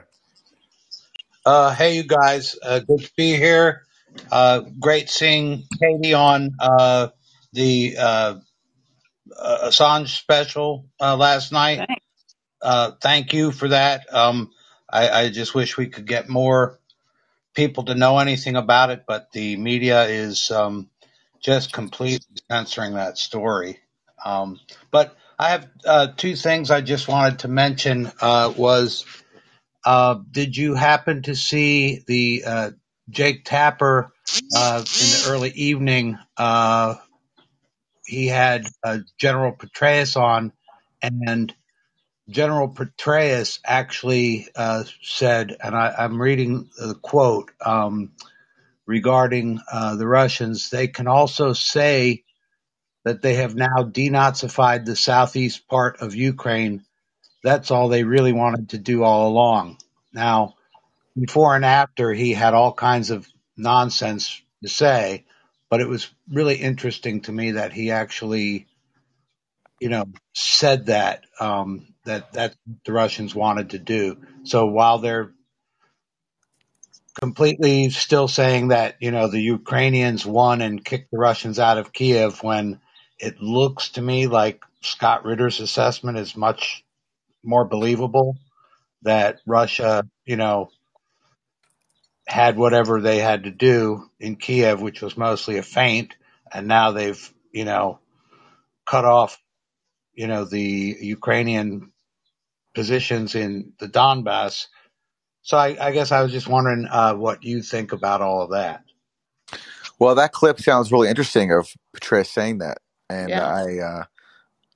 Uh, 1.45 1.73
hey, 1.75 1.95
you 1.95 2.03
guys. 2.03 2.57
Uh, 2.63 2.79
good 2.79 3.01
to 3.01 3.11
be 3.17 3.35
here. 3.37 3.83
Uh, 4.31 4.61
great 4.79 5.09
seeing 5.09 5.65
Katie 5.81 6.13
on 6.13 6.51
uh, 6.59 7.09
the 7.53 7.95
uh, 7.97 8.35
uh, 9.37 9.69
Assange 9.69 10.09
special 10.09 10.87
uh, 10.99 11.17
last 11.17 11.51
night. 11.51 11.87
Uh, 12.61 12.91
thank 13.01 13.33
you 13.33 13.51
for 13.51 13.69
that. 13.69 14.13
Um, 14.13 14.51
I, 14.91 15.09
I 15.09 15.29
just 15.29 15.55
wish 15.55 15.77
we 15.77 15.87
could 15.87 16.07
get 16.07 16.29
more 16.29 16.79
people 17.55 17.85
to 17.85 17.95
know 17.95 18.19
anything 18.19 18.55
about 18.55 18.89
it, 18.89 19.03
but 19.07 19.31
the 19.31 19.55
media 19.57 20.05
is 20.05 20.51
um, 20.51 20.89
just 21.41 21.73
completely 21.73 22.25
censoring 22.49 22.95
that 22.95 23.17
story. 23.17 23.79
Um, 24.23 24.59
but 24.91 25.15
I 25.37 25.49
have 25.51 25.69
uh, 25.85 26.07
two 26.15 26.35
things 26.35 26.71
I 26.71 26.81
just 26.81 27.07
wanted 27.07 27.39
to 27.39 27.47
mention. 27.47 28.11
Uh, 28.21 28.53
was 28.55 29.05
uh, 29.85 30.19
did 30.29 30.57
you 30.57 30.75
happen 30.75 31.23
to 31.23 31.35
see 31.35 32.03
the 32.05 32.43
uh, 32.45 32.71
Jake 33.09 33.45
Tapper 33.45 34.11
uh, 34.55 34.77
in 34.79 34.83
the 34.83 35.25
early 35.29 35.51
evening? 35.51 36.17
He 38.09 38.27
had 38.27 38.67
uh, 38.83 38.99
General 39.19 39.51
Petraeus 39.53 40.17
on, 40.17 40.51
and 41.01 41.53
General 42.27 42.67
Petraeus 42.69 43.59
actually 43.63 44.47
uh, 44.55 44.83
said, 45.01 45.55
and 45.63 45.75
I, 45.75 45.93
I'm 45.99 46.21
reading 46.21 46.69
the 46.77 46.95
quote 46.95 47.51
um, 47.63 48.13
regarding 48.87 49.59
uh, 49.71 49.95
the 49.95 50.07
Russians. 50.07 50.71
They 50.71 50.87
can 50.87 51.07
also 51.07 51.53
say 51.53 52.23
that 53.05 53.21
they 53.21 53.35
have 53.35 53.55
now 53.55 53.83
denazified 53.83 54.85
the 54.85 54.95
southeast 54.95 55.67
part 55.67 56.01
of 56.01 56.15
Ukraine. 56.15 56.83
That's 57.43 57.71
all 57.71 57.89
they 57.89 58.03
really 58.03 58.33
wanted 58.33 58.69
to 58.69 58.79
do 58.79 59.03
all 59.03 59.27
along. 59.29 59.77
Now, 60.13 60.55
before 61.15 61.55
and 61.55 61.65
after, 61.65 62.11
he 62.11 62.33
had 62.33 62.53
all 62.55 62.73
kinds 62.73 63.11
of 63.11 63.27
nonsense 63.55 64.41
to 64.63 64.69
say, 64.69 65.25
but 65.69 65.81
it 65.81 65.87
was 65.87 66.09
really 66.31 66.55
interesting 66.55 67.21
to 67.21 67.31
me 67.31 67.51
that 67.51 67.71
he 67.73 67.91
actually, 67.91 68.67
you 69.79 69.89
know, 69.89 70.05
said 70.33 70.87
that 70.87 71.25
um, 71.39 71.93
that 72.05 72.33
what 72.33 72.55
the 72.85 72.93
Russians 72.93 73.35
wanted 73.35 73.71
to 73.71 73.79
do. 73.79 74.17
So 74.43 74.65
while 74.65 74.99
they're 74.99 75.31
completely 77.19 77.89
still 77.89 78.27
saying 78.27 78.69
that 78.69 78.95
you 78.99 79.11
know 79.11 79.27
the 79.27 79.41
Ukrainians 79.41 80.25
won 80.25 80.61
and 80.61 80.83
kicked 80.83 81.11
the 81.11 81.17
Russians 81.19 81.59
out 81.59 81.77
of 81.77 81.93
Kiev, 81.93 82.41
when 82.43 82.79
it 83.19 83.41
looks 83.41 83.89
to 83.89 84.01
me 84.01 84.27
like 84.27 84.63
Scott 84.81 85.25
Ritter's 85.25 85.59
assessment 85.59 86.17
is 86.17 86.35
much 86.35 86.83
more 87.43 87.65
believable 87.65 88.37
that 89.03 89.39
Russia, 89.45 90.03
you 90.25 90.35
know, 90.35 90.69
had 92.29 92.57
whatever 92.57 93.01
they 93.01 93.19
had 93.19 93.45
to 93.45 93.51
do 93.51 94.09
in 94.19 94.37
Kiev, 94.37 94.81
which 94.81 95.01
was 95.03 95.17
mostly 95.17 95.57
a 95.59 95.63
feint, 95.63 96.15
and 96.53 96.67
now 96.67 96.93
they've, 96.93 97.33
you 97.53 97.65
know, 97.65 97.99
cut 98.87 99.05
off, 99.05 99.41
you 100.13 100.27
know, 100.27 100.45
the 100.45 100.97
Ukrainian 101.01 101.91
positions 102.75 103.35
in 103.35 103.73
the 103.79 103.87
Donbass. 103.87 104.67
So 105.43 105.57
I, 105.57 105.77
I 105.87 105.91
guess 105.93 106.11
I 106.11 106.23
was 106.23 106.31
just 106.33 106.47
wondering 106.47 106.87
uh, 106.91 107.15
what 107.15 107.43
you 107.43 107.63
think 107.63 107.93
about 107.93 108.21
all 108.21 108.43
of 108.43 108.51
that. 108.51 108.83
Well, 109.99 110.15
that 110.15 110.33
clip 110.33 110.59
sounds 110.61 110.91
really 110.91 111.09
interesting 111.09 111.51
of 111.53 111.69
Petraeus 111.95 112.27
saying 112.27 112.59
that, 112.59 112.79
and 113.09 113.39
Yeah. 113.39 113.41
I 113.41 113.79
uh, 113.79 114.03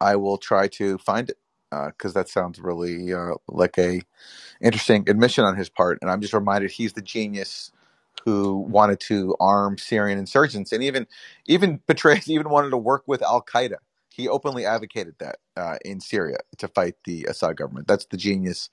I 0.02 0.16
will 0.18 0.38
try 0.38 0.68
to 0.70 0.98
find 1.00 1.30
it 1.30 1.38
because 1.72 2.14
that 2.14 2.30
sounds 2.30 2.60
really 2.60 3.14
uh, 3.14 3.36
like 3.48 3.78
a 3.78 4.02
interesting 4.64 5.10
admission 5.10 5.46
on 5.46 5.58
his 5.58 5.70
part. 5.70 6.00
And 6.02 6.12
I'm 6.12 6.22
just 6.22 6.34
reminded 6.36 6.72
he's 6.72 6.94
the 6.94 7.04
genius 7.04 7.72
who 8.26 8.60
wanted 8.60 9.00
to 9.02 9.36
arm 9.40 9.78
Syrian 9.78 10.20
insurgents, 10.20 10.72
and 10.74 10.84
even 10.84 11.08
even 11.48 11.80
Petraeus 11.88 12.30
even 12.30 12.50
wanted 12.50 12.72
to 12.72 12.78
work 12.78 13.04
with 13.08 13.22
Al 13.24 13.44
Qaeda. 13.44 13.78
He 14.10 14.30
openly 14.30 14.66
advocated 14.66 15.16
that 15.20 15.38
uh, 15.58 15.78
in 15.86 16.02
Syria 16.02 16.38
to 16.60 16.68
fight 16.70 16.96
the 17.06 17.26
Assad 17.26 17.58
government. 17.58 17.88
That's 17.88 18.06
the 18.08 18.18
genius 18.18 18.70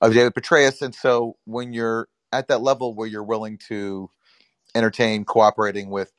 of 0.00 0.14
David 0.14 0.34
Petraeus. 0.34 0.82
And 0.82 0.94
so 0.94 1.36
when 1.46 1.72
you're 1.72 2.08
at 2.32 2.48
that 2.48 2.62
level 2.62 2.94
where 2.94 3.08
you're 3.08 3.24
willing 3.24 3.58
to 3.68 4.10
entertain 4.74 5.24
cooperating 5.24 5.90
with 5.90 6.12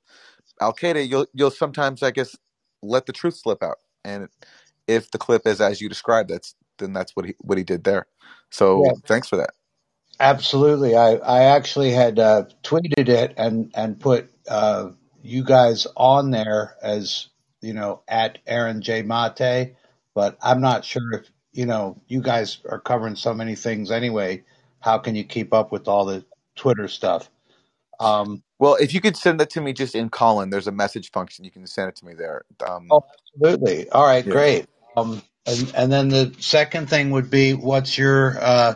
Al 0.61 0.73
Qaeda, 0.73 1.07
you'll 1.09 1.27
you'll 1.33 1.51
sometimes, 1.51 2.03
I 2.03 2.11
guess, 2.11 2.35
let 2.83 3.05
the 3.07 3.13
truth 3.13 3.37
slip 3.37 3.63
out. 3.63 3.77
And 4.05 4.29
if 4.95 5.11
the 5.11 5.19
clip 5.19 5.47
is 5.47 5.61
as 5.61 5.81
you 5.81 5.89
described, 5.89 6.29
that's 6.31 6.55
then 6.79 6.93
that's 6.93 7.15
what 7.15 7.25
he 7.27 7.35
what 7.39 7.57
he 7.59 7.65
did 7.65 7.85
there. 7.85 8.07
So 8.51 8.83
Yeah, 8.85 8.93
thanks 9.07 9.29
for 9.29 9.37
that. 9.37 9.51
absolutely. 10.19 10.95
I, 10.95 11.13
I 11.15 11.43
actually 11.57 11.91
had 11.91 12.19
uh, 12.19 12.45
tweeted 12.63 13.09
it 13.09 13.35
and 13.37 13.71
and 13.75 13.99
put 13.99 14.31
uh, 14.49 14.91
you 15.23 15.43
guys 15.45 15.87
on 15.97 16.31
there 16.31 16.77
as 16.83 17.29
you 17.61 17.73
know 17.73 18.03
at 18.07 18.39
Aaron 18.47 18.81
J 18.81 19.03
Mate, 19.03 19.75
but 20.15 20.37
I'm 20.41 20.61
not 20.61 20.85
sure 20.85 21.13
if 21.13 21.31
you 21.53 21.65
know 21.67 22.01
you 22.07 22.21
guys 22.21 22.59
are 22.69 22.81
covering 22.81 23.15
so 23.17 23.33
many 23.33 23.55
things 23.55 23.91
anyway. 23.91 24.43
How 24.81 24.99
can 24.99 25.15
you 25.15 25.25
keep 25.25 25.53
up 25.53 25.71
with 25.71 25.87
all 25.87 26.05
the 26.05 26.25
Twitter 26.55 26.87
stuff? 26.89 27.29
Um, 27.99 28.43
Well, 28.59 28.75
if 28.75 28.93
you 28.93 29.01
could 29.01 29.17
send 29.17 29.39
that 29.41 29.49
to 29.51 29.61
me 29.61 29.73
just 29.73 29.95
in 29.95 30.09
Callin, 30.09 30.49
there's 30.51 30.67
a 30.67 30.71
message 30.71 31.11
function. 31.11 31.45
You 31.45 31.51
can 31.51 31.67
send 31.67 31.89
it 31.89 31.95
to 31.97 32.05
me 32.05 32.13
there. 32.15 32.43
Um, 32.67 32.91
oh, 32.91 33.03
absolutely. 33.35 33.89
All 33.89 34.05
right, 34.05 34.27
yeah. 34.27 34.29
great. 34.29 34.67
Um, 34.95 35.21
and, 35.45 35.73
and 35.75 35.91
then 35.91 36.09
the 36.09 36.35
second 36.39 36.89
thing 36.89 37.11
would 37.11 37.29
be, 37.29 37.53
what's 37.53 37.97
your 37.97 38.37
uh, 38.39 38.73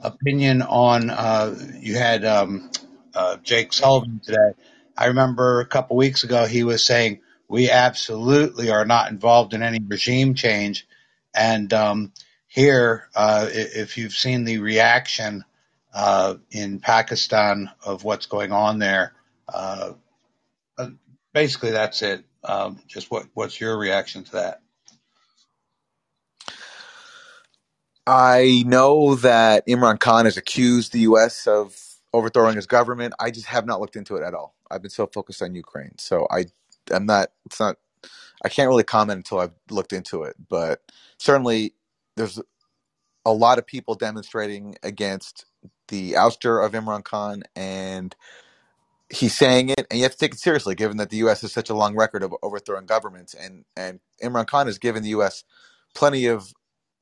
opinion 0.00 0.62
on? 0.62 1.10
Uh, 1.10 1.54
you 1.80 1.96
had 1.96 2.24
um, 2.24 2.70
uh, 3.14 3.36
Jake 3.36 3.72
Sullivan 3.72 4.20
today. 4.24 4.52
I 4.96 5.06
remember 5.06 5.60
a 5.60 5.66
couple 5.66 5.96
weeks 5.96 6.24
ago 6.24 6.46
he 6.46 6.64
was 6.64 6.84
saying 6.84 7.20
we 7.48 7.70
absolutely 7.70 8.70
are 8.70 8.84
not 8.84 9.10
involved 9.10 9.54
in 9.54 9.62
any 9.62 9.78
regime 9.80 10.34
change, 10.34 10.86
and 11.34 11.72
um, 11.72 12.12
here, 12.48 13.08
uh, 13.14 13.48
if 13.50 13.96
you've 13.96 14.12
seen 14.12 14.44
the 14.44 14.58
reaction 14.58 15.44
uh, 15.94 16.34
in 16.50 16.80
Pakistan 16.80 17.70
of 17.84 18.04
what's 18.04 18.26
going 18.26 18.52
on 18.52 18.78
there, 18.78 19.12
uh, 19.52 19.92
basically 21.32 21.70
that's 21.70 22.02
it. 22.02 22.24
Um, 22.42 22.80
just 22.86 23.10
what 23.10 23.26
what's 23.34 23.60
your 23.60 23.78
reaction 23.78 24.24
to 24.24 24.32
that? 24.32 24.62
I 28.08 28.62
know 28.64 29.16
that 29.16 29.66
Imran 29.66 30.00
Khan 30.00 30.24
has 30.24 30.38
accused 30.38 30.92
the 30.92 31.00
U.S. 31.00 31.46
of 31.46 31.78
overthrowing 32.14 32.56
his 32.56 32.66
government. 32.66 33.12
I 33.20 33.30
just 33.30 33.44
have 33.48 33.66
not 33.66 33.82
looked 33.82 33.96
into 33.96 34.16
it 34.16 34.22
at 34.22 34.32
all. 34.32 34.54
I've 34.70 34.80
been 34.80 34.90
so 34.90 35.06
focused 35.06 35.42
on 35.42 35.54
Ukraine, 35.54 35.92
so 35.98 36.26
I 36.30 36.46
I'm 36.90 37.04
not. 37.04 37.28
It's 37.44 37.60
not. 37.60 37.76
I 38.42 38.48
can't 38.48 38.68
really 38.68 38.82
comment 38.82 39.18
until 39.18 39.40
I've 39.40 39.52
looked 39.70 39.92
into 39.92 40.22
it. 40.22 40.36
But 40.48 40.80
certainly, 41.18 41.74
there's 42.16 42.40
a 43.26 43.32
lot 43.32 43.58
of 43.58 43.66
people 43.66 43.94
demonstrating 43.94 44.76
against 44.82 45.44
the 45.88 46.12
ouster 46.12 46.64
of 46.64 46.72
Imran 46.72 47.04
Khan, 47.04 47.42
and 47.54 48.16
he's 49.10 49.36
saying 49.36 49.68
it, 49.68 49.86
and 49.90 49.98
you 49.98 50.04
have 50.04 50.12
to 50.12 50.18
take 50.18 50.32
it 50.32 50.40
seriously, 50.40 50.74
given 50.74 50.96
that 50.96 51.10
the 51.10 51.18
U.S. 51.18 51.42
has 51.42 51.52
such 51.52 51.68
a 51.68 51.74
long 51.74 51.94
record 51.94 52.22
of 52.22 52.34
overthrowing 52.42 52.86
governments, 52.86 53.34
and 53.34 53.66
and 53.76 54.00
Imran 54.22 54.46
Khan 54.46 54.64
has 54.64 54.78
given 54.78 55.02
the 55.02 55.10
U.S. 55.10 55.44
plenty 55.94 56.24
of 56.24 56.54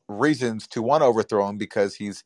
reasons 0.09 0.67
to 0.69 0.83
want 0.83 1.03
to 1.03 1.07
overthrow 1.07 1.49
him 1.49 1.59
because 1.59 1.97
he's, 1.97 2.25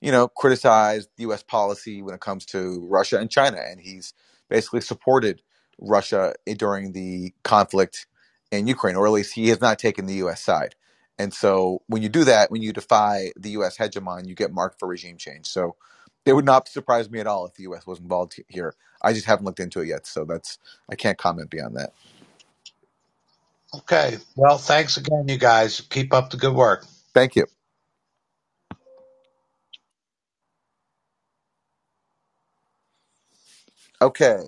you 0.00 0.12
know, 0.12 0.28
criticized 0.28 1.10
U.S. 1.18 1.42
policy 1.42 2.02
when 2.02 2.14
it 2.14 2.20
comes 2.20 2.46
to 2.46 2.86
Russia 2.90 3.18
and 3.18 3.30
China, 3.30 3.58
and 3.58 3.80
he's 3.80 4.14
basically 4.48 4.82
supported 4.82 5.42
Russia 5.80 6.34
eh, 6.46 6.54
during 6.58 6.92
the 6.92 7.32
conflict 7.44 8.06
in 8.52 8.66
Ukraine, 8.66 8.96
or 8.96 9.06
at 9.06 9.12
least 9.12 9.34
he 9.34 9.48
has 9.48 9.60
not 9.60 9.78
taken 9.78 10.06
the 10.06 10.14
U.S. 10.16 10.42
side. 10.42 10.74
And 11.18 11.34
so 11.34 11.82
when 11.88 12.02
you 12.02 12.08
do 12.08 12.24
that, 12.24 12.50
when 12.50 12.62
you 12.62 12.72
defy 12.72 13.32
the 13.36 13.50
U.S. 13.50 13.78
hegemon, 13.78 14.28
you 14.28 14.34
get 14.34 14.52
marked 14.52 14.78
for 14.80 14.88
regime 14.88 15.16
change. 15.18 15.46
So 15.46 15.76
it 16.26 16.34
would 16.34 16.44
not 16.46 16.68
surprise 16.68 17.10
me 17.10 17.20
at 17.20 17.26
all 17.28 17.46
if 17.46 17.54
the 17.54 17.64
U.S. 17.64 17.86
was 17.86 18.00
involved 18.00 18.36
here. 18.48 18.74
I 19.02 19.12
just 19.12 19.26
haven't 19.26 19.44
looked 19.46 19.60
into 19.60 19.80
it 19.80 19.88
yet, 19.88 20.06
so 20.06 20.24
that's 20.24 20.58
I 20.90 20.96
can't 20.96 21.18
comment 21.18 21.50
beyond 21.50 21.76
that. 21.76 21.92
Okay. 23.74 24.18
Well, 24.36 24.58
thanks 24.58 24.96
again, 24.98 25.26
you 25.28 25.38
guys. 25.38 25.80
Keep 25.82 26.14
up 26.14 26.30
the 26.30 26.38
good 26.38 26.54
work. 26.54 26.86
Thank 27.14 27.36
you. 27.36 27.46
Okay. 34.00 34.40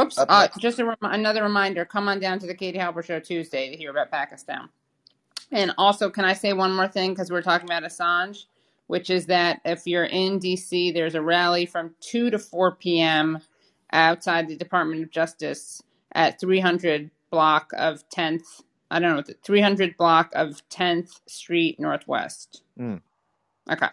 Oops. 0.00 0.18
Up 0.18 0.30
Uh, 0.30 0.42
next, 0.42 0.58
just 0.58 0.78
a 0.78 0.84
rem- 0.84 0.96
another 1.02 1.42
reminder 1.42 1.84
come 1.84 2.08
on 2.08 2.20
down 2.20 2.38
to 2.40 2.46
the 2.46 2.54
Katie 2.54 2.78
Halper 2.78 3.04
Show 3.04 3.20
Tuesday 3.20 3.70
to 3.70 3.76
hear 3.76 3.90
about 3.90 4.10
Pakistan. 4.10 4.68
And 5.52 5.72
also, 5.78 6.10
can 6.10 6.24
I 6.24 6.34
say 6.34 6.52
one 6.52 6.74
more 6.74 6.88
thing? 6.88 7.12
Because 7.12 7.30
we're 7.30 7.42
talking 7.42 7.68
about 7.68 7.84
Assange, 7.84 8.46
which 8.88 9.10
is 9.10 9.26
that 9.26 9.60
if 9.64 9.86
you're 9.86 10.04
in 10.04 10.40
DC, 10.40 10.92
there's 10.92 11.14
a 11.14 11.22
rally 11.22 11.66
from 11.66 11.94
2 12.00 12.30
to 12.30 12.38
4 12.38 12.76
p.m. 12.76 13.38
outside 13.92 14.48
the 14.48 14.56
Department 14.56 15.02
of 15.02 15.10
Justice 15.10 15.82
at 16.12 16.40
300 16.40 17.10
block 17.30 17.70
of 17.76 18.08
10th, 18.10 18.62
I 18.90 19.00
don't 19.00 19.16
know, 19.16 19.22
the 19.22 19.34
300 19.42 19.96
block 19.96 20.30
of 20.34 20.62
10th 20.68 21.20
Street 21.26 21.80
Northwest. 21.80 22.62
Mm. 22.78 23.00
Okay. 23.70 23.88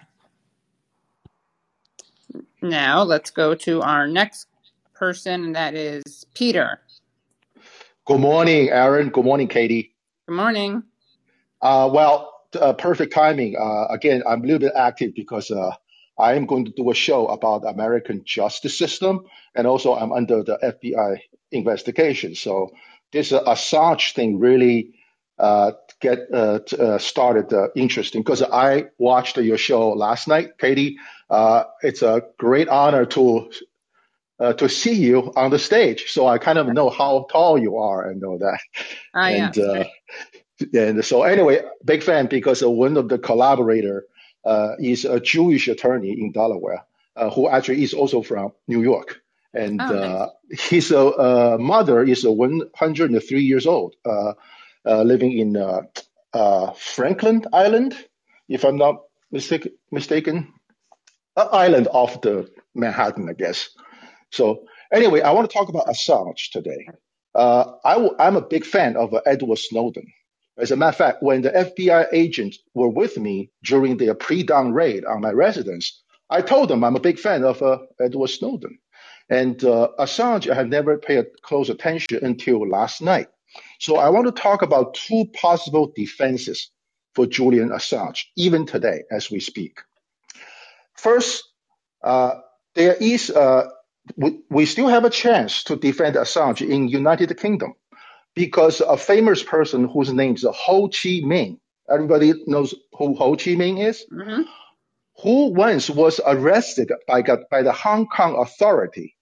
Now 2.61 3.03
let's 3.03 3.31
go 3.31 3.55
to 3.55 3.81
our 3.81 4.07
next 4.07 4.47
person, 4.93 5.43
and 5.43 5.55
that 5.55 5.73
is 5.73 6.25
Peter. 6.33 6.79
Good 8.05 8.19
morning, 8.19 8.69
Aaron. 8.69 9.09
Good 9.09 9.25
morning, 9.25 9.47
Katie. 9.47 9.93
Good 10.27 10.35
morning. 10.35 10.83
Uh, 11.61 11.89
well, 11.91 12.33
uh, 12.59 12.73
perfect 12.73 13.13
timing. 13.13 13.55
Uh, 13.59 13.87
again, 13.89 14.23
I'm 14.27 14.43
a 14.43 14.45
little 14.45 14.59
bit 14.59 14.73
active 14.75 15.13
because 15.15 15.49
uh, 15.51 15.71
I 16.17 16.35
am 16.35 16.45
going 16.45 16.65
to 16.65 16.71
do 16.71 16.89
a 16.91 16.93
show 16.93 17.27
about 17.27 17.65
American 17.65 18.23
justice 18.25 18.77
system, 18.77 19.25
and 19.55 19.65
also 19.65 19.95
I'm 19.95 20.11
under 20.11 20.43
the 20.43 20.57
FBI 20.61 21.19
investigation. 21.51 22.35
So 22.35 22.71
this 23.13 23.31
Assange 23.31 24.13
thing 24.13 24.39
really 24.39 24.93
uh, 25.39 25.71
get 26.01 26.27
uh, 26.33 26.59
uh, 26.77 26.97
started 26.97 27.53
uh, 27.53 27.69
interesting 27.75 28.21
because 28.21 28.41
I 28.41 28.85
watched 28.97 29.37
your 29.37 29.57
show 29.57 29.89
last 29.91 30.27
night, 30.27 30.57
Katie. 30.57 30.97
Uh, 31.29 31.63
it's 31.81 32.01
a 32.01 32.23
great 32.37 32.67
honor 32.67 33.05
to 33.05 33.49
uh, 34.39 34.53
to 34.53 34.67
see 34.67 34.93
you 34.93 35.31
on 35.35 35.51
the 35.51 35.59
stage. 35.59 36.11
So 36.11 36.27
I 36.27 36.37
kind 36.37 36.57
of 36.57 36.67
know 36.67 36.89
how 36.89 37.27
tall 37.31 37.57
you 37.57 37.77
are 37.77 38.09
and 38.09 38.21
know 38.21 38.37
that. 38.37 38.59
Ah, 39.13 39.27
And 39.27 39.57
uh, 39.57 39.83
and 40.73 41.05
so 41.05 41.23
anyway, 41.23 41.61
big 41.85 42.03
fan 42.03 42.27
because 42.27 42.63
one 42.63 42.97
of 42.97 43.09
the 43.09 43.17
collaborator 43.17 44.05
uh, 44.45 44.75
is 44.79 45.05
a 45.05 45.19
Jewish 45.19 45.67
attorney 45.67 46.11
in 46.11 46.31
Delaware 46.31 46.83
uh, 47.15 47.29
who 47.29 47.49
actually 47.49 47.83
is 47.83 47.93
also 47.93 48.21
from 48.21 48.51
New 48.67 48.81
York. 48.81 49.22
And 49.53 49.79
Oh, 49.79 49.93
nice. 49.93 50.19
uh, 50.19 50.29
his 50.49 50.91
uh, 50.91 51.09
uh, 51.09 51.57
mother 51.59 52.03
is 52.03 52.25
uh, 52.25 52.31
103 52.31 53.41
years 53.43 53.67
old, 53.67 53.95
uh, 54.05 54.33
uh, 54.85 55.03
living 55.03 55.37
in 55.37 55.57
uh, 55.57 55.83
uh, 56.33 56.71
Franklin 56.73 57.45
Island, 57.53 57.95
if 58.49 58.63
I'm 58.65 58.77
not 58.77 59.03
mistake, 59.31 59.69
mistaken, 59.91 60.53
uh, 61.37 61.47
island 61.51 61.87
off 61.91 62.21
the 62.21 62.49
Manhattan, 62.75 63.29
I 63.29 63.33
guess. 63.33 63.69
So 64.31 64.65
anyway, 64.93 65.21
I 65.21 65.31
want 65.31 65.49
to 65.49 65.53
talk 65.53 65.69
about 65.69 65.87
Assange 65.87 66.51
today. 66.51 66.87
Uh, 67.35 67.73
I 67.85 67.93
w- 67.93 68.15
I'm 68.19 68.35
a 68.35 68.41
big 68.41 68.65
fan 68.65 68.95
of 68.97 69.13
uh, 69.13 69.21
Edward 69.25 69.59
Snowden. 69.59 70.07
As 70.57 70.71
a 70.71 70.75
matter 70.75 70.89
of 70.89 70.95
fact, 70.97 71.23
when 71.23 71.41
the 71.41 71.55
FBI 71.55 72.07
agents 72.13 72.59
were 72.75 72.89
with 72.89 73.17
me 73.17 73.51
during 73.63 73.97
their 73.97 74.15
pre-dawn 74.15 74.73
raid 74.73 75.05
on 75.05 75.21
my 75.21 75.31
residence, 75.31 76.03
I 76.29 76.41
told 76.41 76.69
them 76.69 76.83
I'm 76.83 76.95
a 76.95 76.99
big 77.01 77.19
fan 77.19 77.43
of 77.43 77.61
uh, 77.63 77.79
Edward 77.99 78.29
Snowden. 78.29 78.79
And 79.29 79.63
uh, 79.63 79.89
Assange, 79.99 80.49
I 80.51 80.55
had 80.55 80.69
never 80.69 80.97
paid 80.97 81.25
close 81.43 81.69
attention 81.69 82.19
until 82.23 82.67
last 82.69 83.01
night. 83.01 83.27
So 83.79 83.97
I 83.97 84.09
want 84.09 84.27
to 84.27 84.33
talk 84.41 84.63
about 84.63 84.95
two 84.95 85.25
possible 85.33 85.91
defenses 85.95 86.71
for 87.15 87.27
Julian 87.27 87.69
Assange, 87.71 88.25
even 88.37 88.65
today 88.65 89.03
as 89.11 89.31
we 89.31 89.39
speak. 89.41 89.79
First, 90.97 91.43
uh, 92.03 92.35
there 92.75 92.95
is 92.95 93.29
uh, 93.31 93.69
we, 94.17 94.39
we 94.49 94.65
still 94.65 94.87
have 94.89 95.05
a 95.05 95.09
chance 95.11 95.63
to 95.65 95.75
defend 95.77 96.15
Assange 96.15 96.67
in 96.67 96.87
United 96.89 97.37
Kingdom 97.39 97.73
because 98.35 98.81
a 98.81 98.97
famous 98.97 99.43
person 99.43 99.87
whose 99.87 100.13
name 100.13 100.35
is 100.35 100.45
Ho 100.49 100.87
Chi 100.89 101.21
Minh. 101.25 101.59
Everybody 101.89 102.33
knows 102.47 102.75
who 102.97 103.15
Ho 103.15 103.31
Chi 103.35 103.51
Minh 103.51 103.85
is. 103.85 104.05
hmm 104.11 104.43
Who 105.23 105.53
once 105.53 105.89
was 105.89 106.21
arrested 106.25 106.91
by 107.07 107.23
by 107.51 107.63
the 107.63 107.73
Hong 107.73 108.07
Kong 108.07 108.35
authority. 108.39 109.12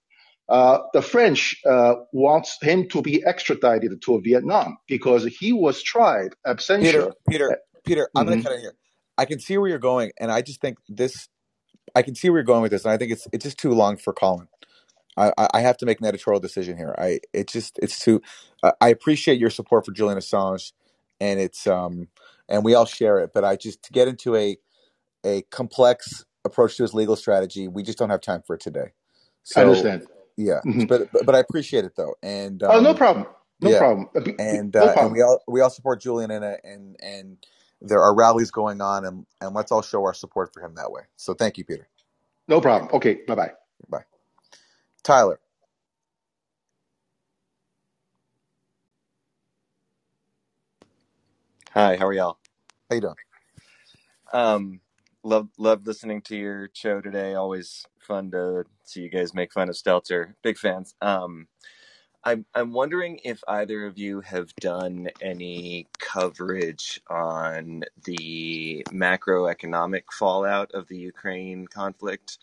Uh, 0.52 0.80
the 0.92 1.02
French 1.02 1.56
uh, 1.66 1.94
wants 2.12 2.58
him 2.62 2.88
to 2.90 3.02
be 3.02 3.24
extradited 3.24 4.02
to 4.02 4.20
Vietnam 4.20 4.76
because 4.86 5.24
he 5.24 5.52
was 5.52 5.82
tried 5.82 6.34
ab 6.46 6.60
Peter. 6.78 7.10
Peter, 7.28 7.58
Peter, 7.84 8.08
I'm 8.14 8.26
going 8.26 8.38
to 8.38 8.44
cut 8.44 8.52
in 8.52 8.60
here. 8.60 8.74
I 9.18 9.24
can 9.24 9.40
see 9.40 9.58
where 9.58 9.70
you're 9.70 9.78
going, 9.78 10.12
and 10.20 10.30
I 10.30 10.42
just 10.42 10.60
think 10.60 10.78
this. 10.88 11.28
I 11.94 12.02
can 12.02 12.14
see 12.14 12.30
where 12.30 12.38
you're 12.40 12.44
going 12.44 12.62
with 12.62 12.72
this, 12.72 12.84
and 12.84 12.92
I 12.92 12.98
think 12.98 13.12
it's 13.12 13.26
it's 13.32 13.44
just 13.44 13.58
too 13.58 13.72
long 13.72 13.96
for 13.96 14.12
Callin. 14.12 14.48
I, 15.16 15.32
I 15.54 15.60
have 15.60 15.76
to 15.78 15.86
make 15.86 16.00
an 16.00 16.06
editorial 16.06 16.40
decision 16.40 16.76
here. 16.76 16.94
I 16.98 17.20
it's 17.32 17.52
just 17.52 17.78
it's 17.82 17.98
too. 17.98 18.22
Uh, 18.62 18.72
I 18.80 18.90
appreciate 18.90 19.38
your 19.38 19.50
support 19.50 19.86
for 19.86 19.92
Julian 19.92 20.18
Assange, 20.18 20.72
and 21.20 21.40
it's 21.40 21.66
um 21.66 22.08
and 22.48 22.64
we 22.64 22.74
all 22.74 22.86
share 22.86 23.20
it. 23.20 23.32
But 23.34 23.44
I 23.44 23.56
just 23.56 23.82
to 23.84 23.92
get 23.92 24.08
into 24.08 24.36
a 24.36 24.58
a 25.24 25.42
complex 25.50 26.24
approach 26.44 26.76
to 26.76 26.82
his 26.82 26.94
legal 26.94 27.16
strategy, 27.16 27.68
we 27.68 27.82
just 27.82 27.98
don't 27.98 28.10
have 28.10 28.20
time 28.20 28.42
for 28.46 28.54
it 28.56 28.60
today. 28.60 28.92
I 29.56 29.60
understand. 29.62 30.06
Yeah, 30.42 30.62
Mhm. 30.66 30.88
but 30.88 31.12
but, 31.12 31.26
but 31.26 31.36
I 31.36 31.40
appreciate 31.40 31.84
it 31.86 31.96
though, 31.96 32.16
and 32.22 32.62
Oh, 32.68 32.80
no 32.80 32.94
um 32.94 32.94
problem. 32.94 33.26
No 33.62 33.70
yeah, 33.70 33.74
problem. 33.74 34.08
Uh, 34.16 34.20
be- 34.20 34.38
be- 34.50 34.60
and 34.60 34.76
No 34.78 34.88
uh, 34.88 34.96
and 35.00 35.12
we 35.12 35.22
all 35.22 35.40
we 35.48 35.60
all 35.62 35.70
support 35.70 36.02
Julian 36.02 36.30
in 36.32 36.42
it, 36.44 36.60
and 36.64 36.96
and 37.02 37.38
there 37.82 38.02
are 38.02 38.14
rallies 38.16 38.50
going 38.52 38.80
on, 38.82 39.04
and 39.06 39.26
and 39.40 39.54
let's 39.54 39.72
all 39.72 39.82
show 39.82 40.04
our 40.04 40.14
support 40.14 40.52
for 40.54 40.62
him 40.62 40.74
that 40.76 40.92
way. 40.92 41.02
So 41.16 41.34
thank 41.34 41.58
you, 41.58 41.64
Peter. 41.64 41.88
No 42.48 42.60
problem. 42.60 42.90
Okay. 42.94 43.20
Bye 43.26 43.34
bye. 43.36 43.52
Bye, 43.90 44.04
Tyler. 45.04 45.40
Hi, 51.74 51.96
how 51.96 52.06
are 52.08 52.14
y'all? 52.14 52.38
How 52.90 52.96
you 52.96 53.02
doing? 53.02 53.16
Um, 54.32 54.80
love 55.24 55.48
love 55.58 55.86
listening 55.86 56.22
to 56.22 56.36
your 56.36 56.70
show 56.74 57.00
today. 57.00 57.34
Always 57.34 57.86
fun 57.98 58.30
to 58.32 58.64
see 58.84 59.02
you 59.02 59.10
guys 59.10 59.34
make 59.34 59.52
fun 59.52 59.68
of 59.68 59.76
Stelter. 59.76 60.34
Big 60.42 60.58
fans. 60.58 60.94
Um, 61.02 61.48
I'm 62.24 62.46
I'm 62.54 62.72
wondering 62.72 63.20
if 63.24 63.42
either 63.48 63.86
of 63.86 63.98
you 63.98 64.20
have 64.22 64.54
done 64.56 65.08
any 65.20 65.88
coverage 65.98 67.00
on 67.10 67.84
the 68.04 68.84
macroeconomic 68.90 70.04
fallout 70.12 70.72
of 70.72 70.88
the 70.88 70.98
Ukraine 70.98 71.66
conflict, 71.66 72.38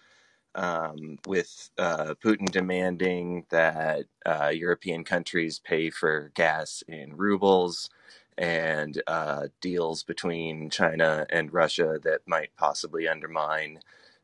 um, 0.55 1.17
with 1.27 1.69
uh, 1.77 2.15
Putin 2.23 2.51
demanding 2.51 3.45
that 3.51 4.05
uh, 4.25 4.51
European 4.53 5.03
countries 5.03 5.59
pay 5.59 5.89
for 5.89 6.31
gas 6.35 6.83
in 6.87 7.15
rubles, 7.15 7.89
and 8.39 9.04
uh, 9.06 9.47
deals 9.60 10.04
between 10.04 10.69
China 10.69 11.28
and 11.30 11.54
Russia 11.54 11.99
that 12.04 12.21
might 12.25 12.56
possibly 12.58 13.08
undermine 13.08 13.80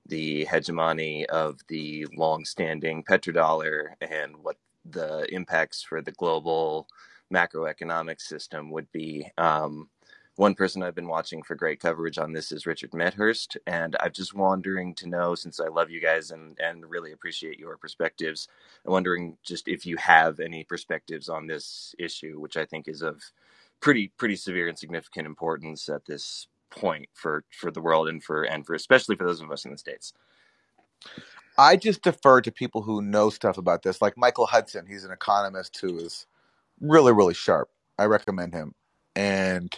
the 0.08 0.46
hegemony 0.46 1.26
of 1.28 1.60
the 1.68 2.08
long-standing 2.16 3.04
petrodollar 3.04 3.90
and 4.00 4.38
what 4.38 4.58
the 4.90 5.28
impacts 5.34 5.84
for 5.84 6.02
the 6.02 6.14
global 6.14 6.88
macroeconomic 7.34 8.22
system 8.22 8.72
would 8.72 8.90
be. 8.94 9.30
Um, 9.38 9.90
one 10.38 10.56
person 10.56 10.84
I've 10.84 10.96
been 10.96 11.08
watching 11.08 11.44
for 11.44 11.56
great 11.56 11.80
coverage 11.80 12.18
on 12.18 12.34
this 12.34 12.52
is 12.52 12.66
Richard 12.66 12.94
Medhurst, 12.94 13.58
and 13.68 13.96
I'm 14.00 14.12
just 14.12 14.34
wondering 14.34 14.94
to 14.96 15.10
know, 15.10 15.34
since 15.34 15.60
I 15.60 15.68
love 15.68 15.90
you 15.90 16.02
guys 16.02 16.32
and 16.32 16.58
and 16.60 16.90
really 16.90 17.14
appreciate 17.14 17.58
your 17.58 17.78
perspectives, 17.78 18.48
I'm 18.86 18.92
wondering 18.92 19.38
just 19.44 19.68
if 19.68 19.86
you 19.86 19.98
have 19.98 20.40
any 20.40 20.64
perspectives 20.66 21.30
on 21.30 21.48
this 21.48 21.96
issue, 21.98 22.40
which 22.40 22.58
I 22.58 22.66
think 22.66 22.88
is 22.88 23.02
of 23.02 23.24
pretty 23.82 24.12
pretty 24.18 24.36
severe 24.36 24.68
and 24.68 24.78
significant 24.78 25.26
importance 25.26 25.90
at 25.90 26.06
this 26.06 26.48
point 26.70 27.08
for 27.14 27.44
for 27.52 27.72
the 27.72 27.82
world 27.82 28.08
and 28.08 28.24
for 28.24 28.44
and 28.44 28.66
for 28.66 28.74
especially 28.74 29.16
for 29.16 29.26
those 29.26 29.42
of 29.42 29.52
us 29.52 29.66
in 29.66 29.72
the 29.72 29.78
states. 29.78 30.14
I 31.58 31.78
just 31.78 32.02
defer 32.02 32.42
to 32.42 32.52
people 32.52 32.82
who 32.82 33.02
know 33.02 33.30
stuff 33.30 33.58
about 33.58 33.84
this, 33.84 34.02
like 34.02 34.18
Michael 34.18 34.46
Hudson. 34.46 34.86
He's 34.88 35.06
an 35.06 35.12
economist 35.12 35.78
who 35.80 35.98
is 35.98 36.26
really, 36.82 37.14
really 37.14 37.34
sharp. 37.34 37.70
I 37.98 38.06
recommend 38.06 38.54
him. 38.54 38.74
And 39.16 39.74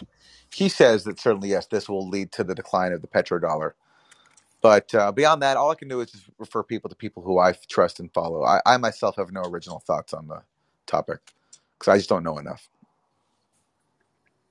he 0.52 0.68
says 0.68 1.04
that 1.04 1.20
certainly, 1.20 1.50
yes, 1.50 1.66
this 1.66 1.88
will 1.88 2.08
lead 2.08 2.32
to 2.32 2.42
the 2.42 2.54
decline 2.54 2.92
of 2.92 3.00
the 3.00 3.06
petrodollar. 3.06 3.72
But 4.60 4.92
uh, 4.92 5.12
beyond 5.12 5.42
that, 5.42 5.56
all 5.56 5.70
I 5.70 5.76
can 5.76 5.86
do 5.88 6.00
is 6.00 6.10
just 6.10 6.24
refer 6.38 6.64
people 6.64 6.90
to 6.90 6.96
people 6.96 7.22
who 7.22 7.38
I 7.38 7.54
trust 7.68 8.00
and 8.00 8.12
follow. 8.12 8.42
I, 8.42 8.60
I 8.66 8.76
myself 8.76 9.14
have 9.16 9.30
no 9.30 9.42
original 9.42 9.78
thoughts 9.78 10.12
on 10.12 10.26
the 10.26 10.42
topic 10.86 11.20
because 11.78 11.92
I 11.92 11.96
just 11.98 12.08
don't 12.08 12.24
know 12.24 12.38
enough. 12.38 12.68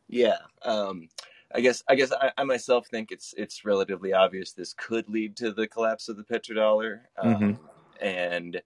Yeah, 0.08 0.38
um, 0.62 1.10
I 1.54 1.62
guess 1.62 1.84
I 1.88 1.96
guess 1.96 2.12
I, 2.12 2.32
I, 2.38 2.44
myself 2.44 2.88
think 2.88 3.12
it's 3.12 3.34
it's 3.38 3.66
relatively 3.66 4.14
obvious 4.14 4.52
this 4.52 4.74
could 4.74 5.10
lead 5.10 5.36
to 5.38 5.52
the 5.52 5.68
collapse 5.68 6.10
of 6.10 6.18
the 6.18 6.24
petrodollar, 6.24 7.02
um, 7.18 7.36
mm-hmm. 7.36 8.06
and 8.06 8.62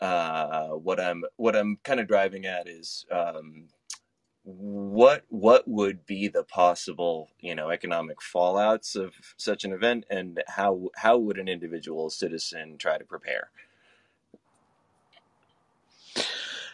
uh, 0.00 0.68
what 0.68 1.00
I'm 1.00 1.24
what 1.36 1.56
I'm 1.56 1.78
kind 1.84 2.00
of 2.00 2.08
driving 2.08 2.46
at 2.46 2.68
is 2.68 3.06
um, 3.10 3.68
what 4.44 5.24
what 5.28 5.66
would 5.66 6.06
be 6.06 6.28
the 6.28 6.44
possible 6.44 7.30
you 7.40 7.54
know 7.54 7.70
economic 7.70 8.18
fallouts 8.20 8.94
of 8.94 9.14
such 9.36 9.64
an 9.64 9.72
event, 9.72 10.04
and 10.08 10.42
how 10.48 10.90
how 10.96 11.18
would 11.18 11.38
an 11.38 11.48
individual 11.48 12.10
citizen 12.10 12.76
try 12.78 12.98
to 12.98 13.04
prepare? 13.04 13.50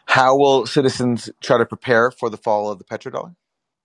How 0.07 0.37
will 0.37 0.67
citizens 0.67 1.31
try 1.41 1.57
to 1.57 1.65
prepare 1.65 2.11
for 2.11 2.29
the 2.29 2.37
fall 2.37 2.71
of 2.71 2.79
the 2.79 2.85
petrodollar? 2.85 3.35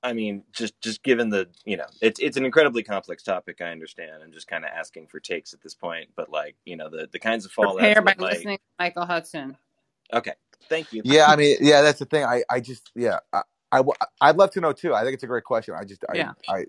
I 0.07 0.13
mean, 0.13 0.43
just 0.53 0.79
just 0.79 1.03
given 1.03 1.29
the 1.29 1.49
you 1.65 1.75
know, 1.75 1.85
it's 2.01 2.17
it's 2.21 2.37
an 2.37 2.45
incredibly 2.45 2.81
complex 2.81 3.23
topic. 3.23 3.59
I 3.59 3.71
understand. 3.71 4.23
I'm 4.23 4.31
just 4.31 4.47
kind 4.47 4.63
of 4.63 4.71
asking 4.73 5.07
for 5.07 5.19
takes 5.19 5.53
at 5.53 5.61
this 5.61 5.75
point, 5.75 6.09
but 6.15 6.29
like 6.29 6.55
you 6.65 6.77
know, 6.77 6.89
the 6.89 7.09
the 7.11 7.19
kinds 7.19 7.45
of 7.45 7.51
fallout. 7.51 7.77
Prepare 7.77 8.01
by 8.01 8.15
listening 8.17 8.57
to 8.57 8.63
Michael 8.79 9.05
Hudson. 9.05 9.57
Okay, 10.13 10.31
thank 10.69 10.93
you. 10.93 11.01
Yeah, 11.03 11.25
I 11.25 11.35
mean, 11.35 11.57
yeah, 11.59 11.81
that's 11.81 11.99
the 11.99 12.05
thing. 12.05 12.23
I 12.23 12.43
I 12.49 12.61
just 12.61 12.89
yeah, 12.95 13.19
I, 13.33 13.41
I 13.73 13.81
I'd 14.21 14.37
love 14.37 14.51
to 14.51 14.61
know 14.61 14.71
too. 14.71 14.95
I 14.95 15.03
think 15.03 15.15
it's 15.15 15.23
a 15.23 15.27
great 15.27 15.43
question. 15.43 15.75
I 15.77 15.83
just 15.83 16.05
I 16.09 16.15
yeah. 16.15 16.31
I 16.47 16.63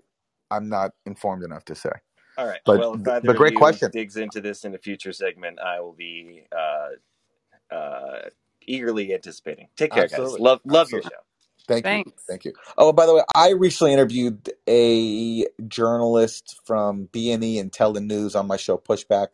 I'm 0.51 0.67
not 0.67 0.91
informed 1.05 1.45
enough 1.45 1.63
to 1.65 1.75
say. 1.75 1.91
All 2.37 2.45
right. 2.45 2.59
But, 2.65 2.79
well, 2.79 2.93
if 2.95 3.07
either 3.07 3.21
but 3.27 3.37
great 3.37 3.55
question. 3.55 3.89
digs 3.91 4.17
into 4.17 4.41
this 4.41 4.65
in 4.65 4.75
a 4.75 4.77
future 4.77 5.13
segment, 5.13 5.59
I 5.59 5.79
will 5.79 5.93
be 5.93 6.43
uh, 6.51 7.73
uh, 7.73 8.29
eagerly 8.65 9.13
anticipating. 9.13 9.69
Take 9.77 9.91
care, 9.91 10.03
Absolutely. 10.03 10.39
guys. 10.39 10.39
Love 10.41 10.61
love 10.65 10.85
Absolutely. 10.87 11.09
your 11.11 11.19
show. 11.19 11.25
Thank 11.69 11.85
Thanks. 11.85 12.09
you. 12.09 12.13
Thank 12.27 12.45
you. 12.45 12.53
Oh, 12.77 12.91
by 12.91 13.05
the 13.05 13.13
way, 13.13 13.21
I 13.35 13.51
recently 13.51 13.93
interviewed 13.93 14.49
a 14.67 15.45
journalist 15.67 16.59
from 16.65 17.07
BNE 17.13 17.63
IntelliNews 17.63 18.37
on 18.37 18.47
my 18.47 18.57
show 18.57 18.77
Pushback. 18.77 19.27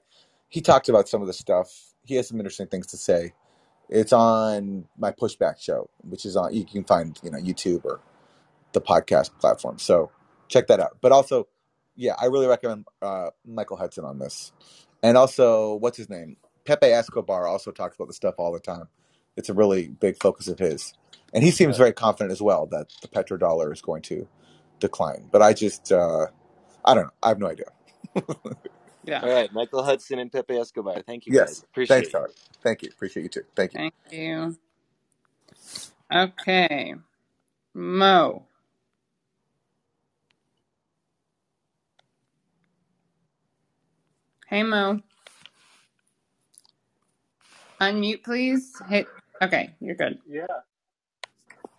He 0.49 0.61
talked 0.61 0.89
about 0.89 1.07
some 1.07 1.21
of 1.21 1.27
the 1.27 1.33
stuff. 1.33 1.69
He 2.03 2.15
has 2.15 2.27
some 2.27 2.37
interesting 2.37 2.67
things 2.67 2.87
to 2.87 2.97
say. 2.97 3.33
It's 3.89 4.11
on 4.11 4.85
my 4.97 5.11
Pushback 5.11 5.59
show, 5.61 5.89
which 6.01 6.25
is 6.25 6.35
on 6.35 6.53
you 6.53 6.65
can 6.65 6.83
find, 6.83 7.17
you 7.23 7.31
know, 7.31 7.39
YouTube 7.39 7.85
or 7.85 8.01
the 8.73 8.81
podcast 8.81 9.31
platform. 9.39 9.79
So, 9.79 10.11
check 10.49 10.67
that 10.67 10.81
out. 10.81 10.97
But 11.01 11.13
also, 11.13 11.47
yeah, 11.95 12.15
I 12.19 12.25
really 12.25 12.47
recommend 12.47 12.85
uh, 13.01 13.29
Michael 13.45 13.77
Hudson 13.77 14.03
on 14.03 14.19
this. 14.19 14.51
And 15.01 15.17
also, 15.17 15.75
what's 15.75 15.97
his 15.97 16.09
name? 16.09 16.35
Pepe 16.65 16.87
Escobar 16.87 17.47
also 17.47 17.71
talks 17.71 17.95
about 17.95 18.07
the 18.07 18.13
stuff 18.13 18.35
all 18.39 18.51
the 18.51 18.59
time. 18.59 18.89
It's 19.37 19.49
a 19.49 19.53
really 19.53 19.87
big 19.87 20.17
focus 20.21 20.47
of 20.47 20.59
his 20.59 20.93
and 21.35 21.43
he 21.43 21.51
seems 21.51 21.77
very 21.77 21.91
confident 21.91 22.31
as 22.31 22.41
well 22.41 22.65
that 22.67 22.87
the 23.01 23.09
petrodollar 23.09 23.71
is 23.73 23.81
going 23.81 24.01
to 24.03 24.25
decline. 24.79 25.27
But 25.29 25.41
I 25.41 25.51
just, 25.51 25.91
uh, 25.91 26.27
I 26.85 26.93
don't 26.93 27.03
know. 27.03 27.13
I 27.21 27.27
have 27.27 27.39
no 27.39 27.47
idea. 27.47 27.65
yeah. 29.03 29.19
All 29.21 29.29
right, 29.29 29.51
Michael 29.51 29.83
Hudson 29.83 30.17
and 30.19 30.31
Pepe 30.31 30.55
Escobar. 30.55 31.01
Thank 31.05 31.27
you. 31.27 31.33
Yes. 31.33 31.59
Guys. 31.59 31.63
Appreciate 31.63 31.97
Thanks, 31.97 32.13
Howard. 32.13 32.31
Thank 32.63 32.83
you. 32.83 32.89
Appreciate 32.93 33.23
you 33.23 33.29
too. 33.29 33.43
Thank 33.53 33.73
you. 33.73 33.79
Thank 33.79 33.93
you. 34.11 34.57
Okay, 36.13 36.93
Mo. 37.73 38.43
Hey 44.47 44.63
Mo. 44.63 45.01
Unmute, 47.81 48.23
please. 48.23 48.81
Hit. 48.87 49.07
Okay, 49.41 49.69
you're 49.79 49.95
good. 49.95 50.19
Yeah. 50.27 50.45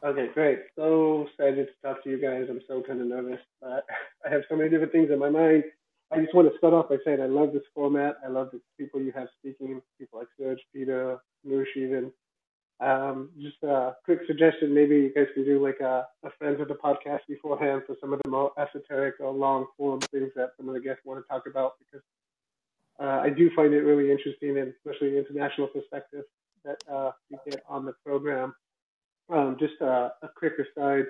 Okay, 0.04 0.28
great. 0.34 0.60
So 0.76 1.26
excited 1.28 1.66
to 1.66 1.88
talk 1.88 2.04
to 2.04 2.10
you 2.10 2.20
guys. 2.20 2.46
I'm 2.48 2.60
so 2.68 2.82
kind 2.86 3.00
of 3.00 3.06
nervous, 3.06 3.40
but 3.60 3.84
I 4.26 4.30
have 4.30 4.42
so 4.48 4.56
many 4.56 4.70
different 4.70 4.92
things 4.92 5.10
in 5.10 5.18
my 5.18 5.30
mind. 5.30 5.64
I 6.12 6.20
just 6.20 6.34
want 6.34 6.50
to 6.50 6.56
start 6.58 6.74
off 6.74 6.88
by 6.88 6.96
saying 7.04 7.20
I 7.20 7.26
love 7.26 7.52
this 7.52 7.64
format. 7.74 8.16
I 8.24 8.28
love 8.28 8.50
the 8.52 8.60
people 8.78 9.00
you 9.00 9.12
have 9.12 9.28
speaking, 9.40 9.82
people 9.98 10.20
like 10.20 10.28
Serge, 10.38 10.60
Peter, 10.72 11.18
Noosh 11.46 11.76
even. 11.76 12.12
Um, 12.78 13.30
just 13.40 13.56
a 13.62 13.96
quick 14.04 14.20
suggestion, 14.26 14.74
maybe 14.74 14.96
you 14.96 15.12
guys 15.14 15.26
can 15.34 15.44
do 15.44 15.64
like 15.64 15.80
a, 15.80 16.06
a 16.24 16.30
friends 16.38 16.60
of 16.60 16.68
the 16.68 16.74
podcast 16.74 17.20
beforehand 17.26 17.82
for 17.86 17.96
some 18.00 18.12
of 18.12 18.20
the 18.22 18.30
more 18.30 18.52
esoteric 18.58 19.14
or 19.18 19.32
long 19.32 19.66
form 19.78 20.00
things 20.12 20.30
that 20.36 20.50
some 20.58 20.68
of 20.68 20.74
the 20.74 20.80
guests 20.80 21.00
want 21.04 21.18
to 21.18 21.26
talk 21.26 21.44
about 21.48 21.72
because 21.78 22.04
uh, 23.00 23.22
I 23.24 23.30
do 23.30 23.50
find 23.56 23.72
it 23.72 23.80
really 23.80 24.10
interesting 24.12 24.58
and 24.58 24.72
especially 24.76 25.10
the 25.10 25.18
international 25.18 25.68
perspective 25.68 26.24
that 26.66 26.92
uh, 26.92 27.12
you 27.30 27.38
get 27.48 27.62
on 27.68 27.84
the 27.86 27.94
program. 28.04 28.54
Um, 29.32 29.56
just 29.58 29.80
a, 29.80 30.12
a 30.22 30.28
quick 30.36 30.52
aside 30.58 31.06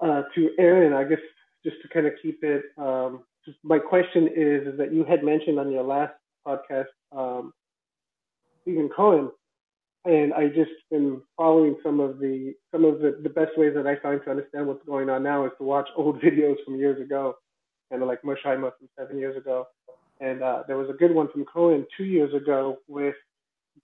uh, 0.00 0.22
to 0.34 0.50
Aaron, 0.58 0.92
I 0.92 1.04
guess 1.04 1.18
just 1.64 1.76
to 1.82 1.88
kind 1.88 2.06
of 2.06 2.12
keep 2.22 2.42
it. 2.42 2.64
Um, 2.78 3.24
just 3.44 3.58
my 3.62 3.78
question 3.78 4.28
is, 4.28 4.66
is 4.66 4.78
that 4.78 4.92
you 4.92 5.04
had 5.04 5.24
mentioned 5.24 5.58
on 5.58 5.70
your 5.70 5.82
last 5.82 6.14
podcast 6.46 6.86
um, 7.12 7.52
Stephen 8.62 8.88
Cohen, 8.94 9.30
and 10.04 10.32
I 10.32 10.48
just 10.48 10.70
been 10.90 11.20
following 11.36 11.76
some 11.82 12.00
of 12.00 12.18
the 12.18 12.54
some 12.72 12.84
of 12.84 13.00
the, 13.00 13.18
the 13.22 13.28
best 13.28 13.52
ways 13.56 13.72
that 13.74 13.86
I 13.86 13.96
find 13.96 14.20
to 14.24 14.30
understand 14.30 14.66
what's 14.66 14.84
going 14.86 15.10
on 15.10 15.22
now 15.22 15.44
is 15.46 15.52
to 15.58 15.64
watch 15.64 15.88
old 15.96 16.20
videos 16.22 16.56
from 16.64 16.76
years 16.76 17.00
ago, 17.00 17.36
kind 17.90 18.02
of 18.02 18.08
like 18.08 18.22
Mearsheimer 18.22 18.72
from 18.78 18.88
seven 18.98 19.18
years 19.18 19.36
ago. 19.36 19.66
And 20.20 20.42
uh, 20.42 20.64
there 20.66 20.76
was 20.76 20.90
a 20.90 20.94
good 20.94 21.14
one 21.14 21.28
from 21.32 21.46
Cohen 21.46 21.86
two 21.96 22.04
years 22.04 22.34
ago 22.34 22.78
with 22.88 23.14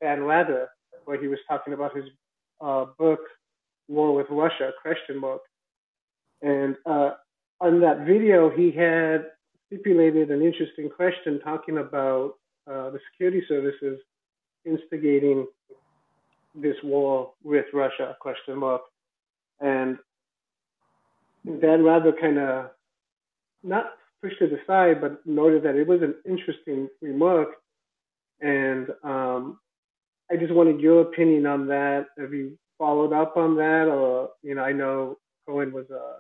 Dan 0.01 0.23
Rather, 0.23 0.69
where 1.05 1.21
he 1.21 1.29
was 1.29 1.39
talking 1.49 1.73
about 1.73 1.97
his 1.97 2.05
uh, 2.61 2.87
book, 2.99 3.21
War 3.89 4.15
with 4.15 4.27
Russia, 4.31 4.73
question 4.83 5.21
mark. 5.21 5.43
And 6.43 6.77
uh, 6.85 7.13
on 7.61 7.81
that 7.81 8.01
video, 8.01 8.51
he 8.51 8.71
had 8.71 9.27
stipulated 9.67 10.31
an 10.31 10.43
interesting 10.43 10.89
question 10.89 11.41
talking 11.41 11.79
about 11.79 12.35
uh, 12.67 12.91
the 12.91 12.99
security 13.11 13.43
services 13.49 13.99
instigating 14.65 15.47
this 16.55 16.77
war 16.83 17.33
with 17.45 17.67
Russia, 17.73 18.17
question 18.21 18.59
mark. 18.59 18.83
And 19.61 19.99
Dan 21.61 21.85
Rather 21.85 22.13
kind 22.13 22.39
of 22.39 22.71
not 23.63 23.93
pushed 24.23 24.41
it 24.41 24.53
aside, 24.53 25.01
but 25.01 25.25
noted 25.27 25.63
that 25.63 25.77
it 25.77 25.87
was 25.87 26.03
an 26.03 26.15
interesting 26.29 26.89
remark. 27.01 27.49
And 28.41 28.89
um, 29.03 29.16
I 30.31 30.37
just 30.37 30.53
wanted 30.53 30.81
your 30.81 31.03
opinion 31.03 31.47
on 31.47 31.67
that. 31.69 32.07
Have 32.19 32.33
you 32.35 32.59
followed 32.79 33.13
up 33.13 33.37
on 33.37 33.57
that, 33.57 33.89
or 33.89 34.31
you 34.43 34.55
know, 34.55 34.63
I 34.63 34.73
know 34.73 35.19
Cohen 35.47 35.73
was 35.73 35.87
a 35.91 36.19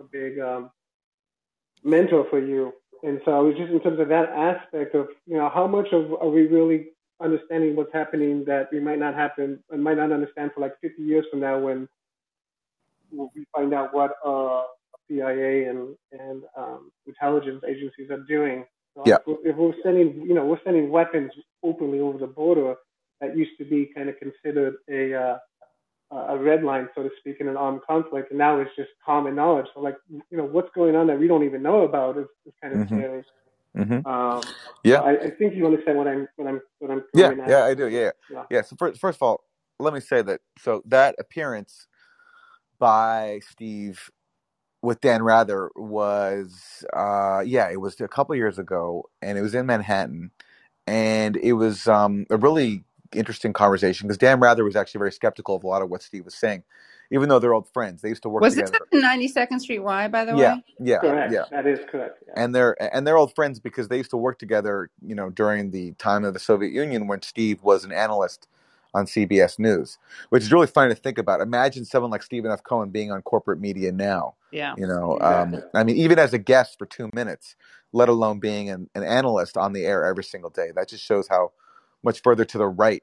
a 0.00 0.04
big 0.04 0.38
um, 0.38 0.70
mentor 1.84 2.26
for 2.30 2.38
you, 2.44 2.72
and 3.02 3.20
so 3.24 3.32
I 3.32 3.40
was 3.40 3.56
just 3.56 3.72
in 3.72 3.80
terms 3.80 4.00
of 4.00 4.08
that 4.08 4.30
aspect 4.30 4.94
of 4.94 5.08
you 5.26 5.36
know 5.36 5.48
how 5.48 5.66
much 5.66 5.88
of 5.92 6.12
are 6.14 6.28
we 6.28 6.46
really 6.46 6.88
understanding 7.20 7.74
what's 7.74 7.92
happening 7.92 8.44
that 8.46 8.68
we 8.72 8.80
might 8.80 8.98
not 8.98 9.14
happen 9.14 9.62
and 9.70 9.82
might 9.82 9.96
not 9.96 10.12
understand 10.12 10.52
for 10.54 10.60
like 10.60 10.74
50 10.80 11.02
years 11.02 11.24
from 11.30 11.40
now 11.40 11.58
when 11.58 11.88
we 13.10 13.44
find 13.52 13.74
out 13.74 13.92
what 13.92 14.12
uh, 14.24 14.62
CIA 15.08 15.64
and 15.64 15.96
and 16.12 16.42
um, 16.56 16.90
intelligence 17.06 17.62
agencies 17.66 18.10
are 18.10 18.24
doing. 18.28 18.64
So 18.94 19.02
yeah. 19.06 19.16
If, 19.26 19.38
if 19.44 19.56
we're 19.56 19.72
sending, 19.82 20.22
you 20.22 20.34
know, 20.34 20.44
we're 20.44 20.60
sending 20.64 20.90
weapons 20.90 21.32
openly 21.62 22.00
over 22.00 22.18
the 22.18 22.26
border, 22.26 22.74
that 23.20 23.36
used 23.36 23.58
to 23.58 23.64
be 23.64 23.90
kind 23.94 24.08
of 24.08 24.16
considered 24.18 24.76
a 24.88 25.14
uh, 25.14 25.38
a 26.10 26.38
red 26.38 26.62
line, 26.64 26.88
so 26.94 27.02
to 27.02 27.10
speak, 27.20 27.36
in 27.40 27.48
an 27.48 27.56
armed 27.56 27.80
conflict, 27.86 28.30
and 28.30 28.38
now 28.38 28.58
it's 28.60 28.70
just 28.76 28.88
common 29.04 29.34
knowledge. 29.34 29.66
So, 29.74 29.80
like, 29.80 29.96
you 30.08 30.38
know, 30.38 30.44
what's 30.44 30.70
going 30.74 30.96
on 30.96 31.06
that 31.08 31.18
we 31.18 31.28
don't 31.28 31.44
even 31.44 31.62
know 31.62 31.82
about 31.82 32.16
is, 32.16 32.26
is 32.46 32.54
kind 32.62 32.74
of 32.74 32.86
mm-hmm. 32.86 32.98
scary. 32.98 33.24
Mm-hmm. 33.76 34.06
Um, 34.06 34.42
yeah, 34.82 35.00
I, 35.00 35.26
I, 35.26 35.30
think 35.30 35.54
you 35.54 35.66
understand 35.66 35.98
what 35.98 36.08
I'm 36.08 36.26
what 36.36 36.48
I'm 36.48 36.60
what 36.78 36.90
I'm. 36.90 37.04
Yeah, 37.14 37.28
at. 37.28 37.48
yeah, 37.48 37.64
I 37.64 37.74
do. 37.74 37.88
Yeah, 37.88 38.10
yeah. 38.30 38.44
yeah. 38.50 38.62
So 38.62 38.76
first, 38.76 38.98
first 38.98 39.16
of 39.16 39.22
all, 39.22 39.44
let 39.78 39.92
me 39.92 40.00
say 40.00 40.22
that 40.22 40.40
so 40.58 40.82
that 40.86 41.14
appearance 41.18 41.86
by 42.78 43.40
Steve 43.48 44.10
with 44.82 45.00
Dan 45.00 45.22
Rather 45.22 45.70
was 45.76 46.84
uh, 46.96 47.42
yeah, 47.44 47.68
it 47.70 47.80
was 47.80 48.00
a 48.00 48.08
couple 48.08 48.34
years 48.34 48.58
ago, 48.58 49.04
and 49.20 49.36
it 49.36 49.42
was 49.42 49.54
in 49.54 49.66
Manhattan, 49.66 50.30
and 50.86 51.36
it 51.36 51.52
was 51.52 51.86
um, 51.86 52.26
a 52.30 52.36
really 52.38 52.84
interesting 53.14 53.52
conversation 53.52 54.06
because 54.06 54.18
Dan 54.18 54.40
Rather 54.40 54.64
was 54.64 54.76
actually 54.76 54.98
very 54.98 55.12
skeptical 55.12 55.56
of 55.56 55.64
a 55.64 55.66
lot 55.66 55.82
of 55.82 55.90
what 55.90 56.02
Steve 56.02 56.24
was 56.24 56.34
saying, 56.34 56.62
even 57.10 57.28
though 57.28 57.38
they're 57.38 57.54
old 57.54 57.68
friends. 57.68 58.02
They 58.02 58.08
used 58.10 58.22
to 58.22 58.28
work 58.28 58.42
Was 58.42 58.54
this 58.56 58.70
together. 58.70 58.84
at 58.92 58.98
92nd 59.50 59.60
Street 59.60 59.80
Y, 59.80 60.08
by 60.08 60.24
the 60.24 60.36
Yeah, 60.36 60.54
way? 60.56 60.64
yeah, 60.80 60.98
Correct. 60.98 61.32
yeah. 61.32 61.44
That 61.50 61.66
is 61.66 61.80
correct. 61.90 62.22
Yeah. 62.26 62.34
And 62.36 62.54
they're 62.54 62.76
and 62.94 63.06
they're 63.06 63.16
old 63.16 63.34
friends 63.34 63.60
because 63.60 63.88
they 63.88 63.96
used 63.98 64.10
to 64.10 64.16
work 64.16 64.38
together, 64.38 64.90
you 65.04 65.14
know, 65.14 65.30
during 65.30 65.70
the 65.70 65.92
time 65.92 66.24
of 66.24 66.34
the 66.34 66.40
Soviet 66.40 66.72
Union 66.72 67.06
when 67.06 67.22
Steve 67.22 67.62
was 67.62 67.84
an 67.84 67.92
analyst 67.92 68.48
on 68.94 69.06
CBS 69.06 69.58
News, 69.58 69.98
which 70.30 70.42
is 70.42 70.52
really 70.52 70.66
funny 70.66 70.94
to 70.94 71.00
think 71.00 71.18
about. 71.18 71.40
Imagine 71.40 71.84
someone 71.84 72.10
like 72.10 72.22
Stephen 72.22 72.50
F. 72.50 72.62
Cohen 72.62 72.90
being 72.90 73.10
on 73.10 73.22
corporate 73.22 73.60
media 73.60 73.92
now. 73.92 74.34
Yeah. 74.50 74.74
You 74.76 74.86
know, 74.86 75.18
um, 75.20 75.56
I 75.74 75.84
mean, 75.84 75.96
even 75.96 76.18
as 76.18 76.32
a 76.32 76.38
guest 76.38 76.78
for 76.78 76.86
two 76.86 77.10
minutes, 77.12 77.54
let 77.92 78.08
alone 78.08 78.38
being 78.38 78.70
an, 78.70 78.88
an 78.94 79.02
analyst 79.04 79.56
on 79.56 79.72
the 79.72 79.84
air 79.84 80.04
every 80.04 80.24
single 80.24 80.50
day. 80.50 80.70
That 80.74 80.88
just 80.88 81.04
shows 81.04 81.28
how 81.28 81.52
much 82.04 82.22
further 82.22 82.44
to 82.44 82.58
the 82.58 82.68
right 82.68 83.02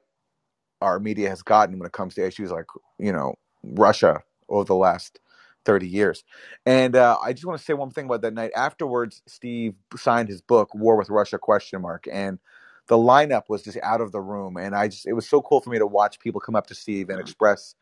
our 0.80 0.98
media 1.00 1.28
has 1.28 1.42
gotten 1.42 1.78
when 1.78 1.86
it 1.86 1.92
comes 1.92 2.14
to 2.14 2.26
issues 2.26 2.50
like 2.50 2.66
you 2.98 3.12
know 3.12 3.34
Russia 3.62 4.22
over 4.48 4.64
the 4.64 4.74
last 4.74 5.18
30 5.64 5.88
years. 5.88 6.22
And 6.64 6.94
uh, 6.94 7.18
I 7.22 7.32
just 7.32 7.44
want 7.44 7.58
to 7.58 7.64
say 7.64 7.74
one 7.74 7.90
thing 7.90 8.04
about 8.04 8.22
that 8.22 8.34
night. 8.34 8.52
Afterwards, 8.54 9.22
Steve 9.26 9.74
signed 9.96 10.28
his 10.28 10.40
book, 10.40 10.72
War 10.74 10.96
with 10.96 11.10
Russia 11.10 11.38
question 11.38 11.82
mark, 11.82 12.06
and 12.10 12.38
the 12.86 12.96
lineup 12.96 13.44
was 13.48 13.62
just 13.62 13.78
out 13.82 14.00
of 14.00 14.12
the 14.12 14.20
room. 14.20 14.56
And 14.56 14.74
I 14.76 14.88
just 14.88 15.06
it 15.06 15.12
was 15.14 15.28
so 15.28 15.42
cool 15.42 15.60
for 15.60 15.70
me 15.70 15.78
to 15.78 15.86
watch 15.86 16.20
people 16.20 16.40
come 16.40 16.56
up 16.56 16.68
to 16.68 16.74
Steve 16.74 17.10
and 17.10 17.20
express 17.20 17.74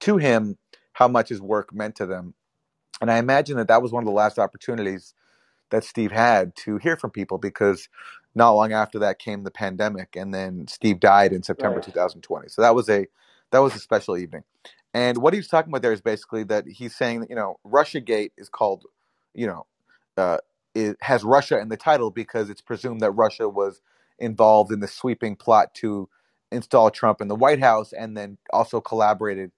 to 0.00 0.16
him 0.16 0.58
how 0.92 1.08
much 1.08 1.28
his 1.28 1.40
work 1.40 1.72
meant 1.72 1.96
to 1.96 2.06
them. 2.06 2.34
And 3.00 3.10
I 3.10 3.18
imagine 3.18 3.56
that 3.56 3.68
that 3.68 3.82
was 3.82 3.92
one 3.92 4.02
of 4.02 4.06
the 4.06 4.12
last 4.12 4.38
opportunities 4.38 5.14
that 5.70 5.84
Steve 5.84 6.12
had 6.12 6.56
to 6.56 6.78
hear 6.78 6.96
from 6.96 7.10
people 7.10 7.38
because 7.38 7.88
not 8.34 8.52
long 8.52 8.72
after 8.72 8.98
that 9.00 9.18
came 9.18 9.44
the 9.44 9.50
pandemic 9.50 10.16
and 10.16 10.34
then 10.34 10.66
Steve 10.68 11.00
died 11.00 11.32
in 11.32 11.42
September 11.42 11.80
Right. 11.80 11.84
2020. 11.86 12.48
So 12.48 12.62
that 12.62 12.74
was 12.74 12.88
a 12.90 13.06
that 13.52 13.60
was 13.60 13.76
a 13.76 13.80
special 13.80 14.16
evening. 14.18 14.44
And 14.94 15.18
what 15.18 15.34
he 15.34 15.40
was 15.40 15.48
talking 15.48 15.70
about 15.72 15.82
there 15.82 15.92
is 15.92 16.00
basically 16.02 16.44
that 16.44 16.66
he's 16.66 16.96
saying 16.96 17.20
that 17.22 17.30
you 17.30 17.36
know 17.36 17.58
Russia 17.64 18.00
Gate 18.00 18.32
is 18.38 18.48
called 18.48 18.84
you 19.34 19.46
know 19.46 19.66
uh, 20.18 20.38
it 20.74 20.96
has 21.02 21.24
Russia 21.24 21.60
in 21.60 21.68
the 21.70 21.78
title 21.78 22.10
because 22.10 22.50
it's 22.50 22.62
presumed 22.62 23.00
that 23.02 23.12
Russia 23.12 23.48
was 23.48 23.82
involved 24.18 24.72
in 24.72 24.80
the 24.80 24.88
sweeping 24.88 25.36
plot 25.36 25.74
to 25.76 26.08
install 26.52 26.90
Trump 26.90 27.20
in 27.20 27.28
the 27.28 27.36
White 27.36 27.60
House 27.60 27.92
and 27.92 28.16
then 28.16 28.38
also 28.52 28.80
collaborated 28.80 29.52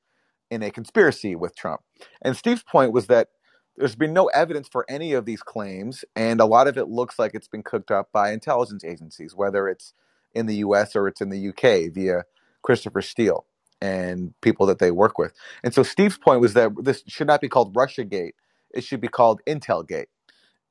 in 0.50 0.64
a 0.64 0.72
conspiracy 0.72 1.36
with 1.36 1.56
Trump. 1.56 1.82
And 2.22 2.36
Steve's 2.36 2.64
point 2.64 2.92
was 2.92 3.08
that 3.08 3.30
there's 3.76 3.94
been 3.94 4.12
no 4.12 4.26
evidence 4.26 4.68
for 4.68 4.84
any 4.88 5.12
of 5.12 5.24
these 5.24 5.42
claims, 5.42 6.04
and 6.14 6.40
a 6.40 6.46
lot 6.46 6.68
of 6.68 6.76
it 6.76 6.88
looks 6.88 7.18
like 7.18 7.34
it's 7.34 7.48
been 7.48 7.62
cooked 7.62 7.90
up 7.90 8.10
by 8.12 8.32
intelligence 8.32 8.84
agencies, 8.84 9.34
whether 9.34 9.68
it's 9.68 9.94
in 10.34 10.46
the 10.46 10.56
US 10.56 10.94
or 10.94 11.08
it's 11.08 11.20
in 11.20 11.30
the 11.30 11.48
UK 11.48 11.92
via 11.92 12.24
Christopher 12.62 13.02
Steele 13.02 13.46
and 13.80 14.32
people 14.40 14.66
that 14.66 14.78
they 14.78 14.90
work 14.90 15.18
with. 15.18 15.32
And 15.64 15.74
so 15.74 15.82
Steve's 15.82 16.18
point 16.18 16.40
was 16.40 16.54
that 16.54 16.70
this 16.82 17.02
should 17.08 17.26
not 17.26 17.40
be 17.40 17.48
called 17.48 17.74
Russia 17.74 18.04
Gate, 18.04 18.34
it 18.72 18.84
should 18.84 19.00
be 19.00 19.08
called 19.08 19.40
Intel 19.46 19.86
Gate. 19.86 20.08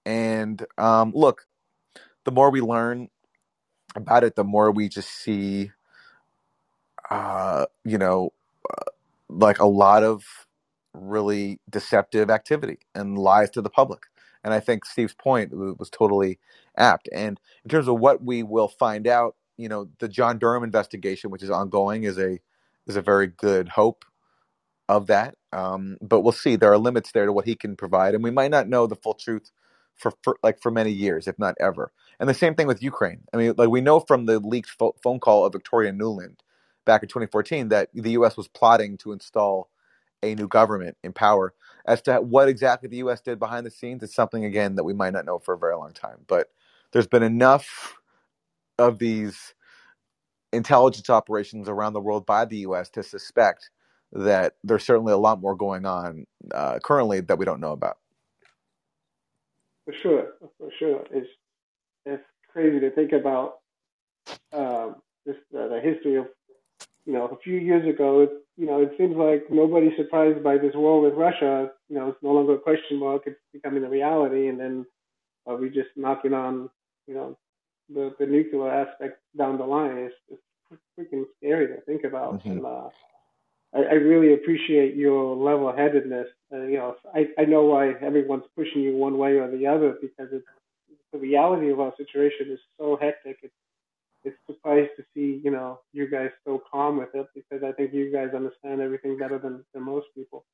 And 0.06 0.66
um, 0.78 1.12
look, 1.14 1.46
the 2.24 2.32
more 2.32 2.50
we 2.50 2.62
learn 2.62 3.10
about 3.96 4.24
it, 4.24 4.36
the 4.36 4.44
more 4.44 4.72
we 4.72 4.90
just 4.90 5.10
see, 5.10 5.72
uh, 7.10 7.66
you 7.84 7.98
know, 7.98 8.32
uh, 8.72 8.84
like 9.30 9.60
a 9.60 9.68
lot 9.68 10.04
of 10.04 10.24
really 10.94 11.60
deceptive 11.70 12.30
activity 12.30 12.80
and 12.96 13.18
lies 13.18 13.50
to 13.52 13.62
the 13.62 13.70
public. 13.70 14.04
And 14.44 14.54
I 14.54 14.60
think 14.60 14.86
Steve's 14.86 15.14
point 15.14 15.52
was 15.54 15.90
totally 15.90 16.40
apt. 16.78 17.10
And 17.14 17.40
in 17.64 17.70
terms 17.70 17.88
of 17.88 18.00
what 18.00 18.24
we 18.24 18.44
will 18.44 18.68
find 18.68 19.08
out, 19.08 19.36
you 19.58 19.70
know, 19.70 19.90
the 20.00 20.08
John 20.08 20.40
Durham 20.40 20.64
investigation, 20.64 21.30
which 21.30 21.44
is 21.44 21.52
ongoing, 21.52 22.04
is 22.04 22.18
a 22.18 22.40
is 22.88 22.96
a 22.96 23.02
very 23.02 23.28
good 23.28 23.70
hope 23.70 24.06
of 24.90 25.08
that. 25.08 25.36
Um, 25.54 25.98
but 26.02 26.22
we'll 26.22 26.32
see. 26.34 26.56
There 26.56 26.72
are 26.72 26.78
limits 26.80 27.12
there 27.12 27.26
to 27.26 27.34
what 27.34 27.46
he 27.46 27.56
can 27.56 27.76
provide, 27.76 28.16
and 28.16 28.24
we 28.24 28.32
might 28.32 28.52
not 28.52 28.70
know 28.70 28.88
the 28.88 28.96
full 28.96 29.14
truth 29.16 29.52
for, 29.96 30.14
for 30.24 30.38
like 30.44 30.62
for 30.62 30.72
many 30.72 30.92
years, 30.92 31.28
if 31.28 31.40
not 31.40 31.56
ever. 31.60 31.92
And 32.20 32.30
the 32.30 32.34
same 32.34 32.56
thing 32.56 32.68
with 32.68 32.84
Ukraine. 32.84 33.22
I 33.34 33.38
mean, 33.38 33.54
like 33.58 33.70
we 33.70 33.82
know 33.82 34.00
from 34.00 34.26
the 34.26 34.40
leaked 34.40 34.72
pho- 34.72 34.96
phone 35.04 35.20
call 35.20 35.46
of 35.46 35.54
Victoria 35.54 35.92
Nuland 35.92 36.38
back 36.86 37.04
in 37.04 37.10
2014 37.10 37.70
that 37.70 37.90
the 37.94 38.12
U.S. 38.12 38.38
was 38.38 38.48
plotting 38.48 38.98
to 39.00 39.14
install 39.14 39.70
a 40.24 40.36
new 40.36 40.48
government 40.48 40.98
in 41.04 41.14
power. 41.14 41.54
As 41.86 42.02
to 42.04 42.18
what 42.18 42.48
exactly 42.48 42.90
the 42.90 42.98
U.S. 42.98 43.22
did 43.22 43.40
behind 43.40 43.66
the 43.66 43.72
scenes, 43.72 44.04
it's 44.04 44.14
something 44.14 44.46
again 44.46 44.76
that 44.76 44.84
we 44.84 44.94
might 44.94 45.14
not 45.14 45.26
know 45.26 45.40
for 45.40 45.54
a 45.54 45.58
very 45.58 45.76
long 45.76 45.94
time. 45.94 46.20
But 46.28 46.48
there's 46.92 47.08
been 47.08 47.24
enough 47.24 47.96
of 48.78 49.00
these 49.00 49.54
intelligence 50.54 51.10
operations 51.10 51.68
around 51.68 51.94
the 51.94 52.02
world 52.02 52.26
by 52.26 52.46
the 52.46 52.58
U.S. 52.58 52.90
to 52.92 53.04
suspect 53.04 53.70
that 54.14 54.56
there's 54.64 54.84
certainly 54.84 55.14
a 55.14 55.18
lot 55.18 55.40
more 55.40 55.56
going 55.56 55.86
on 55.86 56.26
uh, 56.54 56.80
currently 56.84 57.22
that 57.22 57.38
we 57.38 57.46
don't 57.46 57.62
know 57.62 57.72
about. 57.72 57.98
For 59.86 59.94
sure, 59.94 60.28
for 60.58 60.70
sure. 60.78 61.04
It's 61.12 61.30
it's 62.06 62.24
crazy 62.52 62.80
to 62.80 62.92
think 62.92 63.14
about 63.14 63.60
um, 64.54 64.96
uh, 65.28 65.68
the 65.68 65.80
history 65.84 66.16
of 66.16 66.28
you 67.06 67.14
know 67.14 67.26
a 67.28 67.38
few 67.44 67.58
years 67.58 67.88
ago. 67.88 68.22
It, 68.22 68.32
you 68.58 68.66
know, 68.68 68.82
it 68.82 68.92
seems 68.98 69.16
like 69.16 69.46
nobody's 69.50 69.98
surprised 69.98 70.44
by 70.44 70.58
this 70.58 70.76
war 70.76 71.02
with 71.02 71.14
Russia. 71.14 71.72
You 71.90 71.96
know, 71.96 72.10
it's 72.10 72.24
no 72.24 72.32
longer 72.34 72.56
a 72.56 72.60
question 72.60 73.00
mark; 73.00 73.24
it's 73.26 73.40
becoming 73.54 73.84
a 73.84 73.90
reality. 73.90 74.48
And 74.48 74.60
then 74.60 74.86
are 75.48 75.56
we 75.58 75.70
just 75.70 75.90
knocking 75.96 76.34
on 76.34 76.70
you 77.08 77.14
know 77.14 77.38
the 77.94 78.14
the 78.20 78.26
nuclear 78.26 78.70
aspect 78.70 79.20
down 79.38 79.58
the 79.58 79.66
line? 79.66 79.98
It's, 79.98 80.16
it's 80.30 80.42
freaking 81.00 81.24
scary 81.38 81.68
to 81.68 81.82
think 81.82 82.04
about. 82.04 82.44
Mhm. 82.44 82.52
And 82.52 82.66
uh, 82.66 82.90
I, 83.74 83.80
I 83.80 83.94
really 83.94 84.34
appreciate 84.34 84.96
your 84.96 85.36
level 85.36 85.74
headedness. 85.76 86.28
Uh, 86.54 86.64
you 86.64 86.78
know, 86.78 86.96
I, 87.14 87.28
I 87.40 87.46
know 87.46 87.64
why 87.64 87.94
everyone's 88.02 88.46
pushing 88.56 88.82
you 88.82 88.96
one 88.96 89.18
way 89.18 89.34
or 89.38 89.50
the 89.50 89.68
other 89.68 89.98
because 90.02 90.30
it's 90.32 90.46
the 91.14 91.20
reality 91.20 91.72
of 91.72 91.80
our 91.80 91.94
situation 91.98 92.52
is 92.52 92.60
so 92.78 92.98
hectic. 93.02 93.38
It's 93.44 93.54
it's 94.26 94.38
surprised 94.48 94.92
to 94.98 95.04
see 95.16 95.42
you 95.44 95.52
know 95.52 95.80
you 95.94 96.10
guys 96.10 96.32
so 96.46 96.62
calm 96.72 96.98
with 97.00 97.10
it 97.16 97.28
because 97.36 97.64
I 97.64 97.74
think 97.74 97.94
you 97.94 98.12
guys 98.14 98.30
understand 98.36 98.82
everything 98.82 99.18
better 99.18 99.40
than, 99.40 99.66
than 99.74 99.84
most 99.84 100.08
people. 100.16 100.46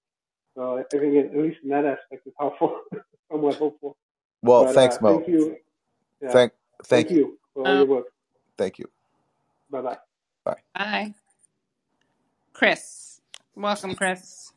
So 0.58 0.78
I 0.78 0.84
think 0.92 1.04
it, 1.16 1.32
at 1.34 1.38
least 1.44 1.60
in 1.64 1.70
that 1.72 1.86
aspect 1.86 2.24
it's 2.28 2.36
helpful, 2.40 2.82
somewhat 3.32 3.58
hopeful. 3.58 3.98
Well, 4.44 4.66
but 4.66 4.68
thanks, 4.68 5.00
uh, 5.00 5.02
Mo. 5.02 5.20
thank 5.20 5.28
you. 5.28 5.58
Yeah, 6.22 6.40
Thank, 6.40 6.54
thank 6.86 7.10
thank 7.10 7.12
you, 7.12 7.22
you 7.22 7.40
for 7.54 7.64
all 7.64 7.78
your 7.78 7.86
Um, 7.86 7.88
work. 7.88 8.06
thank 8.58 8.80
you. 8.80 8.86
Bye 9.72 9.82
bye. 9.82 9.98
Bye. 10.46 10.58
Bye. 10.76 11.14
Chris. 12.54 13.22
Welcome, 13.56 13.96
Chris. 13.96 14.52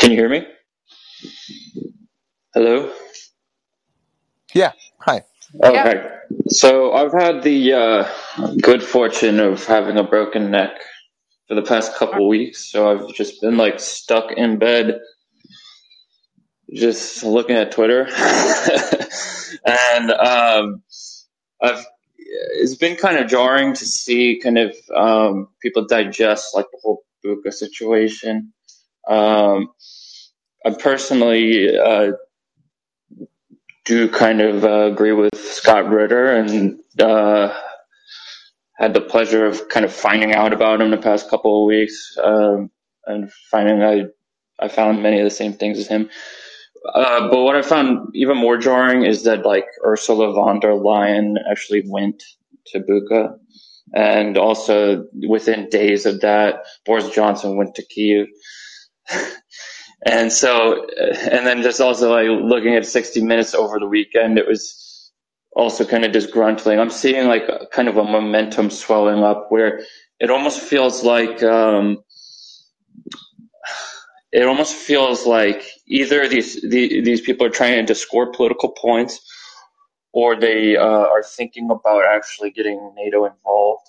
Can 0.00 0.10
you 0.12 0.16
hear 0.18 0.28
me? 0.30 0.46
Hello? 2.54 2.92
Yeah. 4.54 4.72
Hi. 5.00 5.22
Yeah. 5.54 5.68
Okay. 5.88 6.18
So 6.48 6.92
I've 6.92 7.12
had 7.12 7.42
the 7.42 7.72
uh, 7.72 8.08
good 8.60 8.82
fortune 8.82 9.40
of 9.40 9.64
having 9.64 9.96
a 9.96 10.04
broken 10.04 10.50
neck 10.50 10.72
for 11.46 11.54
the 11.54 11.62
past 11.62 11.94
couple 11.96 12.28
weeks. 12.28 12.70
So 12.70 12.90
I've 12.90 13.14
just 13.14 13.40
been 13.40 13.56
like 13.56 13.80
stuck 13.80 14.32
in 14.32 14.58
bed, 14.58 15.00
just 16.72 17.24
looking 17.24 17.56
at 17.56 17.72
Twitter. 17.72 18.06
and 19.64 20.10
um, 20.10 20.82
I've 21.62 21.84
it's 22.28 22.74
been 22.76 22.96
kind 22.96 23.18
of 23.18 23.28
jarring 23.28 23.72
to 23.74 23.86
see 23.86 24.40
kind 24.42 24.58
of 24.58 24.76
um, 24.94 25.48
people 25.60 25.86
digest 25.86 26.54
like 26.54 26.66
the 26.70 26.78
whole 26.82 27.02
Bucha 27.24 27.52
situation. 27.52 28.52
Um, 29.08 29.70
I 30.64 30.70
personally 30.78 31.78
uh, 31.78 32.12
do 33.88 34.06
kind 34.06 34.42
of 34.42 34.64
uh, 34.64 34.90
agree 34.92 35.12
with 35.12 35.34
Scott 35.34 35.88
Ritter 35.88 36.30
and 36.36 36.78
uh, 37.00 37.58
had 38.76 38.92
the 38.92 39.00
pleasure 39.00 39.46
of 39.46 39.68
kind 39.70 39.86
of 39.86 39.92
finding 39.92 40.34
out 40.34 40.52
about 40.52 40.82
him 40.82 40.90
the 40.90 40.98
past 40.98 41.30
couple 41.30 41.62
of 41.62 41.66
weeks 41.66 42.16
um, 42.22 42.70
and 43.06 43.32
finding 43.50 43.82
I 43.82 44.04
I 44.60 44.68
found 44.68 45.02
many 45.02 45.18
of 45.18 45.24
the 45.24 45.30
same 45.30 45.54
things 45.54 45.78
as 45.78 45.88
him. 45.88 46.10
Uh, 46.94 47.28
but 47.30 47.42
what 47.42 47.56
I 47.56 47.62
found 47.62 48.10
even 48.14 48.36
more 48.36 48.58
jarring 48.58 49.04
is 49.04 49.24
that 49.24 49.46
like 49.46 49.66
Ursula 49.84 50.32
von 50.34 50.60
der 50.60 50.72
Leyen 50.72 51.36
actually 51.50 51.82
went 51.86 52.22
to 52.66 52.80
Bucha, 52.80 53.38
and 53.94 54.36
also 54.36 55.06
within 55.26 55.70
days 55.70 56.04
of 56.04 56.20
that, 56.20 56.64
Boris 56.84 57.08
Johnson 57.08 57.56
went 57.56 57.74
to 57.76 57.86
Kiev. 57.86 58.26
And 60.06 60.32
so, 60.32 60.86
and 60.86 61.46
then 61.46 61.62
just 61.62 61.80
also 61.80 62.12
like 62.12 62.28
looking 62.44 62.74
at 62.76 62.86
60 62.86 63.22
Minutes 63.22 63.54
over 63.54 63.78
the 63.80 63.86
weekend, 63.86 64.38
it 64.38 64.48
was 64.48 65.12
also 65.54 65.84
kind 65.84 66.04
of 66.04 66.12
disgruntling. 66.12 66.80
I'm 66.80 66.90
seeing 66.90 67.28
like 67.28 67.44
kind 67.72 67.88
of 67.88 67.96
a 67.98 68.04
momentum 68.04 68.70
swelling 68.70 69.24
up 69.24 69.46
where 69.50 69.82
it 70.20 70.30
almost 70.30 70.60
feels 70.60 71.04
like, 71.04 71.42
um, 71.42 71.98
it 74.32 74.46
almost 74.46 74.74
feels 74.74 75.26
like 75.26 75.64
either 75.88 76.28
these 76.28 76.60
the, 76.62 77.02
these 77.02 77.20
people 77.22 77.46
are 77.46 77.50
trying 77.50 77.86
to 77.86 77.94
score 77.94 78.32
political 78.32 78.70
points, 78.70 79.20
or 80.12 80.36
they 80.36 80.76
uh, 80.76 80.82
are 80.84 81.22
thinking 81.24 81.70
about 81.70 82.04
actually 82.04 82.50
getting 82.50 82.92
NATO 82.96 83.26
involved. 83.26 83.86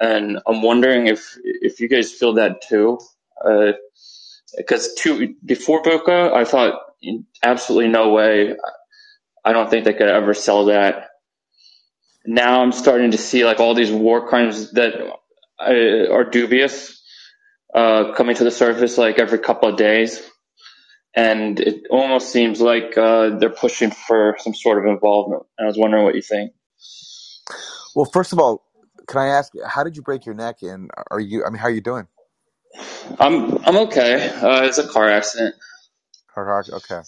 And 0.00 0.40
I'm 0.46 0.62
wondering 0.62 1.08
if 1.08 1.36
if 1.44 1.80
you 1.80 1.88
guys 1.88 2.12
feel 2.12 2.34
that 2.34 2.62
too, 2.62 3.00
because 4.56 4.94
two 4.94 5.34
before 5.44 5.82
Bucha, 5.82 6.32
I 6.32 6.44
thought 6.44 6.74
absolutely 7.42 7.90
no 7.90 8.12
way. 8.12 8.54
I 9.44 9.52
don't 9.52 9.70
think 9.70 9.84
they 9.84 9.92
could 9.92 10.08
ever 10.08 10.34
sell 10.34 10.66
that. 10.66 11.08
Now 12.24 12.62
I'm 12.62 12.72
starting 12.72 13.10
to 13.10 13.18
see 13.18 13.44
like 13.44 13.58
all 13.58 13.74
these 13.74 13.90
war 13.90 14.28
crimes 14.28 14.72
that 14.72 14.94
uh, 15.58 16.12
are 16.12 16.24
dubious 16.24 17.02
uh, 17.74 18.12
coming 18.12 18.36
to 18.36 18.44
the 18.44 18.50
surface 18.50 18.98
like 18.98 19.18
every 19.18 19.38
couple 19.38 19.68
of 19.68 19.76
days. 19.76 20.22
And 21.14 21.60
it 21.60 21.82
almost 21.90 22.32
seems 22.32 22.60
like 22.60 22.96
uh, 22.96 23.36
they're 23.38 23.50
pushing 23.50 23.90
for 23.90 24.36
some 24.38 24.54
sort 24.54 24.78
of 24.78 24.90
involvement. 24.90 25.42
I 25.60 25.66
was 25.66 25.76
wondering 25.76 26.04
what 26.04 26.14
you 26.14 26.22
think. 26.22 26.52
Well, 27.94 28.06
first 28.06 28.32
of 28.32 28.38
all, 28.38 28.64
can 29.06 29.20
I 29.20 29.26
ask, 29.26 29.52
how 29.66 29.84
did 29.84 29.96
you 29.96 30.02
break 30.02 30.24
your 30.24 30.34
neck? 30.34 30.62
And 30.62 30.90
are 31.10 31.20
you? 31.20 31.44
I 31.44 31.50
mean, 31.50 31.58
how 31.58 31.66
are 31.66 31.72
you 31.72 31.82
doing? 31.82 32.06
I'm 33.18 33.58
I'm 33.66 33.76
okay. 33.88 34.28
Uh, 34.30 34.64
it's 34.64 34.78
a 34.78 34.88
car 34.88 35.10
accident. 35.10 35.54
Car 36.34 36.58
accident. 36.58 36.84
Okay. 36.90 37.02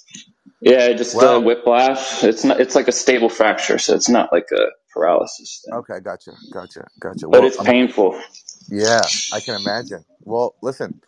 Yeah, 0.61 0.93
just 0.95 1.15
Well- 1.17 1.37
a 1.37 1.41
whiplash. 1.41 2.25
It's 2.25 2.45
not. 2.45 2.61
It's 2.61 2.75
like 2.75 2.89
a 2.89 2.93
stable 2.93 3.29
fracture, 3.29 3.79
so 3.79 3.95
it's 3.95 4.09
not 4.09 4.33
like 4.33 4.49
a 4.53 4.67
paralysis 4.93 5.63
thing. 5.65 5.75
Okay, 5.75 6.01
gotcha, 6.03 6.33
gotcha, 6.53 6.87
gotcha. 7.01 7.29
But 7.29 7.41
Well, 7.41 7.45
it's 7.45 7.59
I'm- 7.59 7.67
painful. 7.67 8.21
Yeah, 8.69 9.03
I 9.33 9.41
can 9.41 9.61
imagine. 9.61 10.05
Well, 10.23 10.55
listen, 10.63 11.01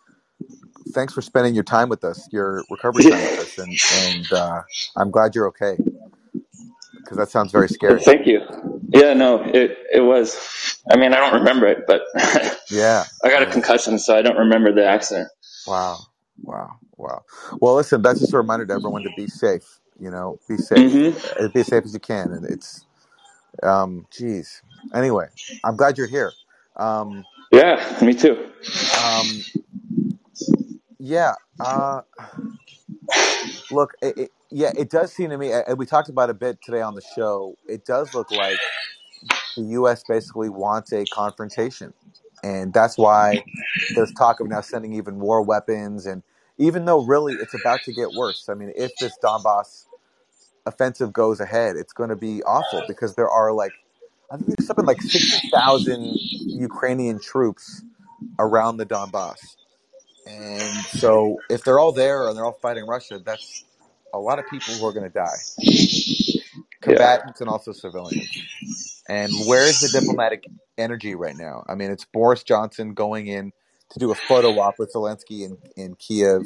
thanks 0.93 1.13
for 1.13 1.21
spending 1.21 1.55
your 1.55 1.63
time 1.63 1.89
with 1.89 2.03
us, 2.03 2.27
your 2.31 2.63
recovery 2.69 3.03
time 3.05 3.13
with 3.13 3.39
us, 3.39 3.57
and 3.57 3.77
and 4.15 4.33
uh, 4.33 4.61
I'm 4.95 5.11
glad 5.11 5.35
you're 5.35 5.47
okay 5.49 5.77
because 6.97 7.17
that 7.17 7.29
sounds 7.29 7.51
very 7.51 7.69
scary. 7.69 7.99
Thank 8.01 8.27
you. 8.27 8.76
Yeah, 8.93 9.13
no, 9.13 9.43
it 9.43 9.77
it 9.93 10.01
was. 10.01 10.37
I 10.91 10.97
mean, 10.97 11.13
I 11.13 11.17
don't 11.19 11.39
remember 11.41 11.67
it, 11.67 11.85
but 11.87 12.03
Yeah. 12.69 13.05
I 13.23 13.29
got 13.29 13.43
a 13.43 13.47
concussion, 13.47 13.99
so 13.99 14.17
I 14.17 14.23
don't 14.23 14.37
remember 14.37 14.73
the 14.73 14.85
accident. 14.87 15.29
Wow, 15.65 16.07
wow, 16.43 16.79
wow. 16.97 17.23
Well, 17.61 17.75
listen, 17.77 18.03
that's 18.03 18.19
just 18.19 18.33
a 18.33 18.37
reminder 18.37 18.67
to 18.67 18.73
everyone 18.73 19.05
to 19.05 19.11
be 19.11 19.27
safe. 19.27 19.79
You 19.99 20.11
know, 20.11 20.39
be 20.49 20.57
safe, 20.57 20.89
hmm 20.89 21.11
Uh, 21.39 21.49
be 21.49 21.61
as 21.61 21.69
safe 21.69 21.85
as 21.85 21.93
you 21.95 22.01
can, 22.01 22.33
and 22.33 22.45
it's, 22.45 22.85
um, 23.63 24.07
geez. 24.11 24.63
Anyway, 24.93 25.27
I'm 25.63 25.77
glad 25.77 25.97
you're 25.97 26.07
here. 26.07 26.35
Um, 26.77 27.25
Yeah, 27.51 27.99
me 28.03 28.13
too. 28.15 28.51
um, 28.91 29.45
yeah. 30.99 31.35
Uh, 31.59 32.01
look, 33.69 33.93
it, 34.01 34.17
it, 34.17 34.31
yeah, 34.51 34.71
it 34.77 34.89
does 34.89 35.13
seem 35.13 35.31
to 35.31 35.37
me, 35.39 35.51
and 35.53 35.77
we 35.79 35.85
talked 35.87 36.09
about 36.09 36.29
it 36.29 36.33
a 36.33 36.35
bit 36.35 36.61
today 36.63 36.81
on 36.81 36.95
the 36.95 37.01
show. 37.01 37.57
It 37.67 37.85
does 37.85 38.13
look 38.13 38.31
like 38.31 38.63
the 39.57 39.63
U.S. 39.73 40.03
basically 40.07 40.49
wants 40.49 40.93
a 40.93 41.05
confrontation, 41.07 41.93
and 42.43 42.73
that's 42.73 42.97
why 42.97 43.43
there's 43.95 44.13
talk 44.13 44.39
of 44.39 44.47
now 44.47 44.61
sending 44.61 44.93
even 44.93 45.19
more 45.19 45.41
weapons. 45.41 46.05
And 46.05 46.23
even 46.57 46.85
though 46.85 47.03
really 47.03 47.33
it's 47.35 47.55
about 47.55 47.81
to 47.85 47.93
get 47.93 48.09
worse, 48.13 48.49
I 48.49 48.55
mean, 48.55 48.71
if 48.77 48.91
this 49.01 49.17
Donbass 49.23 49.85
offensive 50.65 51.13
goes 51.13 51.41
ahead, 51.41 51.75
it's 51.77 51.93
going 51.93 52.09
to 52.09 52.15
be 52.15 52.43
awful 52.43 52.83
because 52.87 53.15
there 53.15 53.29
are 53.29 53.53
like 53.53 53.73
I 54.31 54.37
think 54.37 54.57
there's 54.57 54.67
something 54.67 54.85
like 54.85 55.01
sixty 55.01 55.49
thousand 55.49 56.13
Ukrainian 56.15 57.19
troops 57.19 57.83
around 58.39 58.77
the 58.77 58.85
Donbass, 58.85 59.57
and 60.27 60.85
so 60.85 61.37
if 61.49 61.63
they're 61.63 61.79
all 61.79 61.93
there 61.93 62.27
and 62.27 62.37
they're 62.37 62.45
all 62.45 62.59
fighting 62.61 62.85
Russia, 62.87 63.19
that's 63.25 63.65
a 64.13 64.19
lot 64.19 64.39
of 64.39 64.47
people 64.49 64.73
who 64.75 64.85
are 64.85 64.93
going 64.93 65.09
to 65.09 65.13
die, 65.13 65.37
combatants 66.81 67.41
and 67.41 67.49
also 67.49 67.71
civilians. 67.71 68.96
And 69.09 69.31
where 69.45 69.65
is 69.65 69.81
the 69.81 69.99
diplomatic 69.99 70.45
energy 70.77 71.15
right 71.15 71.35
now? 71.35 71.63
I 71.67 71.75
mean, 71.75 71.91
it's 71.91 72.05
Boris 72.05 72.43
Johnson 72.43 72.93
going 72.93 73.27
in 73.27 73.53
to 73.91 73.99
do 73.99 74.11
a 74.11 74.15
photo 74.15 74.59
op 74.59 74.79
with 74.79 74.91
Zelensky 74.93 75.43
in, 75.45 75.57
in 75.77 75.95
Kiev, 75.95 76.43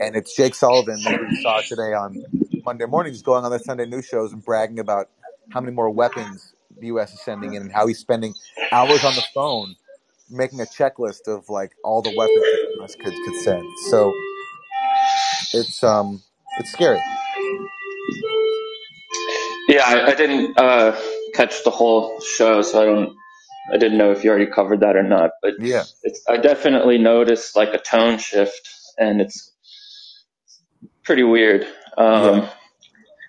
and 0.00 0.14
it's 0.16 0.36
Jake 0.36 0.54
Sullivan 0.54 1.02
that 1.04 1.18
we 1.20 1.42
saw 1.42 1.60
today 1.62 1.94
on 1.94 2.22
Monday 2.64 2.84
mornings 2.86 3.22
going 3.22 3.44
on 3.44 3.50
the 3.50 3.58
Sunday 3.58 3.86
news 3.86 4.04
shows 4.04 4.32
and 4.32 4.44
bragging 4.44 4.78
about 4.78 5.08
how 5.50 5.60
many 5.60 5.72
more 5.72 5.88
weapons 5.88 6.54
the 6.78 6.88
U.S. 6.88 7.14
is 7.14 7.22
sending 7.22 7.54
in 7.54 7.62
and 7.62 7.72
how 7.72 7.86
he's 7.86 7.98
spending 7.98 8.34
hours 8.72 9.04
on 9.04 9.14
the 9.14 9.24
phone 9.32 9.76
making 10.30 10.60
a 10.60 10.64
checklist 10.64 11.28
of 11.28 11.48
like 11.48 11.72
all 11.84 12.02
the 12.02 12.14
weapons 12.16 12.36
that 12.40 12.68
the 12.68 12.76
U.S. 12.80 12.94
could 12.96 13.14
could 13.24 13.42
send. 13.42 13.66
So 13.90 14.12
it's 15.54 15.82
um 15.82 16.22
it's 16.58 16.72
scary. 16.72 17.00
Yeah, 19.68 19.82
I, 19.86 20.10
I 20.10 20.14
didn't 20.14 20.58
uh, 20.58 20.94
catch 21.34 21.64
the 21.64 21.70
whole 21.70 22.20
show, 22.20 22.62
so 22.62 22.82
I 22.82 22.84
don't. 22.86 23.16
I 23.72 23.78
didn't 23.78 23.96
know 23.98 24.12
if 24.12 24.24
you 24.24 24.30
already 24.30 24.46
covered 24.50 24.80
that 24.80 24.96
or 24.96 25.02
not, 25.02 25.30
but 25.42 25.54
Yeah, 25.58 25.84
it's. 26.02 26.22
I 26.28 26.36
definitely 26.36 26.98
noticed 26.98 27.56
like 27.56 27.74
a 27.74 27.78
tone 27.78 28.18
shift, 28.18 28.68
and 28.98 29.20
it's 29.20 29.52
pretty 31.04 31.22
weird. 31.24 31.66
Um, 31.96 32.40
Yeah. 32.40 32.50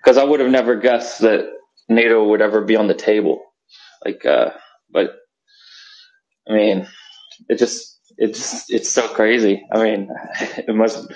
because 0.02 0.18
I 0.18 0.24
would 0.24 0.40
have 0.40 0.50
never 0.50 0.76
guessed 0.76 1.20
that 1.20 1.46
NATO 1.88 2.28
would 2.28 2.42
ever 2.42 2.62
be 2.64 2.76
on 2.76 2.86
the 2.88 2.94
table. 2.94 3.42
Like, 4.04 4.24
uh, 4.26 4.50
but 4.90 5.10
I 6.48 6.52
mean, 6.52 6.88
it 7.48 7.58
just, 7.58 7.98
it's, 8.18 8.70
it's 8.70 8.88
so 8.90 9.08
crazy. 9.08 9.64
I 9.72 9.82
mean, 9.82 10.10
it 10.40 10.74
must, 10.74 11.06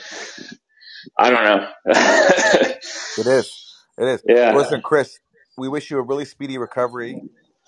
I 1.18 1.30
don't 1.30 1.44
know. 1.44 1.68
it 1.86 3.26
is. 3.26 3.52
It 3.98 4.04
is. 4.08 4.22
yeah. 4.26 4.54
Listen, 4.56 4.80
Chris, 4.82 5.18
we 5.56 5.68
wish 5.68 5.90
you 5.90 5.98
a 5.98 6.02
really 6.02 6.24
speedy 6.26 6.58
recovery 6.58 7.20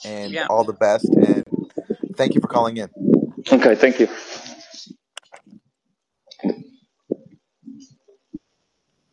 and 0.04 0.34
Yeah. 0.34 0.48
all 0.48 0.64
the 0.64 0.74
best. 0.74 1.16
And 1.22 1.44
thank 2.16 2.34
you 2.34 2.40
for 2.40 2.48
calling 2.48 2.78
in. 2.78 2.90
Okay. 3.52 3.74
Thank 3.76 4.00
you. 4.00 4.08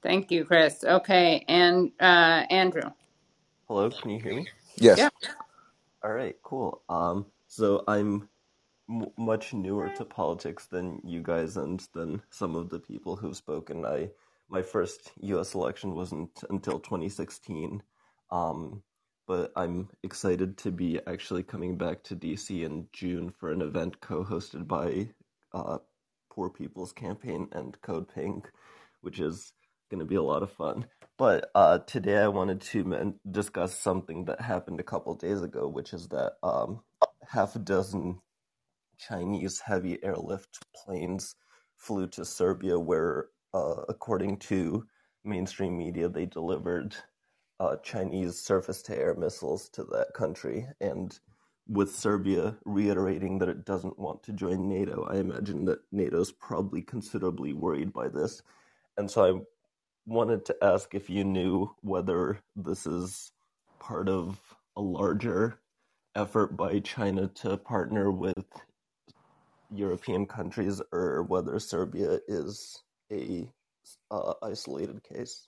Thank 0.03 0.31
you, 0.31 0.45
Chris. 0.45 0.83
Okay, 0.83 1.45
and 1.47 1.91
uh, 1.99 2.45
Andrew. 2.49 2.91
Hello, 3.67 3.91
can 3.91 4.11
you 4.11 4.21
hear 4.21 4.33
me? 4.35 4.47
Yes. 4.79 4.97
Yeah. 4.97 5.09
All 6.03 6.13
right, 6.13 6.35
cool. 6.43 6.83
Um, 6.89 7.27
so 7.47 7.83
I'm 7.87 8.29
m- 8.89 9.11
much 9.17 9.53
newer 9.53 9.89
to 9.91 10.05
politics 10.05 10.67
than 10.67 11.01
you 11.05 11.21
guys 11.23 11.57
and 11.57 11.81
than 11.93 12.23
some 12.31 12.55
of 12.55 12.69
the 12.69 12.79
people 12.79 13.17
who've 13.17 13.37
spoken. 13.37 13.85
I 13.85 14.09
my 14.49 14.61
first 14.63 15.11
U.S. 15.21 15.55
election 15.55 15.95
wasn't 15.95 16.43
until 16.49 16.79
2016, 16.79 17.83
um, 18.31 18.83
but 19.27 19.51
I'm 19.55 19.89
excited 20.03 20.57
to 20.59 20.71
be 20.71 20.99
actually 21.05 21.43
coming 21.43 21.77
back 21.77 22.03
to 22.05 22.15
DC 22.15 22.63
in 22.65 22.87
June 22.93 23.31
for 23.39 23.51
an 23.51 23.61
event 23.61 24.01
co-hosted 24.01 24.67
by 24.67 25.09
uh, 25.53 25.77
Poor 26.31 26.49
People's 26.49 26.93
Campaign 26.93 27.47
and 27.51 27.79
Code 27.81 28.07
Pink, 28.13 28.49
which 29.01 29.19
is 29.19 29.53
going 29.89 29.99
to 29.99 30.05
be 30.05 30.15
a 30.15 30.23
lot 30.23 30.43
of 30.43 30.51
fun. 30.51 30.85
But 31.17 31.51
uh, 31.53 31.79
today 31.79 32.17
I 32.17 32.27
wanted 32.29 32.61
to 32.61 32.83
men- 32.85 33.19
discuss 33.29 33.77
something 33.77 34.25
that 34.25 34.41
happened 34.41 34.79
a 34.79 34.83
couple 34.83 35.13
days 35.15 35.41
ago, 35.41 35.67
which 35.67 35.93
is 35.93 36.07
that 36.09 36.33
um, 36.41 36.81
half 37.27 37.55
a 37.55 37.59
dozen 37.59 38.19
Chinese 38.97 39.59
heavy 39.59 40.03
airlift 40.03 40.59
planes 40.75 41.35
flew 41.77 42.07
to 42.07 42.25
Serbia, 42.25 42.79
where, 42.79 43.27
uh, 43.53 43.81
according 43.87 44.37
to 44.37 44.85
mainstream 45.23 45.77
media, 45.77 46.09
they 46.09 46.25
delivered 46.25 46.95
uh, 47.59 47.75
Chinese 47.77 48.39
surface 48.39 48.81
to 48.83 48.97
air 48.97 49.15
missiles 49.15 49.69
to 49.69 49.83
that 49.85 50.13
country. 50.13 50.67
And 50.79 51.17
with 51.67 51.95
Serbia 51.95 52.55
reiterating 52.65 53.39
that 53.39 53.49
it 53.49 53.65
doesn't 53.65 53.99
want 53.99 54.23
to 54.23 54.33
join 54.33 54.67
NATO, 54.67 55.07
I 55.09 55.17
imagine 55.17 55.65
that 55.65 55.79
NATO's 55.91 56.31
probably 56.31 56.81
considerably 56.81 57.53
worried 57.53 57.93
by 57.93 58.07
this. 58.07 58.41
And 58.97 59.09
so 59.09 59.25
I 59.25 59.41
wanted 60.05 60.45
to 60.45 60.55
ask 60.61 60.95
if 60.95 61.09
you 61.09 61.23
knew 61.23 61.69
whether 61.81 62.39
this 62.55 62.87
is 62.87 63.31
part 63.79 64.09
of 64.09 64.39
a 64.75 64.81
larger 64.81 65.59
effort 66.15 66.57
by 66.57 66.79
China 66.79 67.27
to 67.27 67.57
partner 67.57 68.11
with 68.11 68.45
European 69.71 70.25
countries 70.25 70.81
or 70.91 71.23
whether 71.23 71.59
Serbia 71.59 72.19
is 72.27 72.81
a 73.11 73.51
uh, 74.09 74.33
isolated 74.41 75.03
case. 75.03 75.47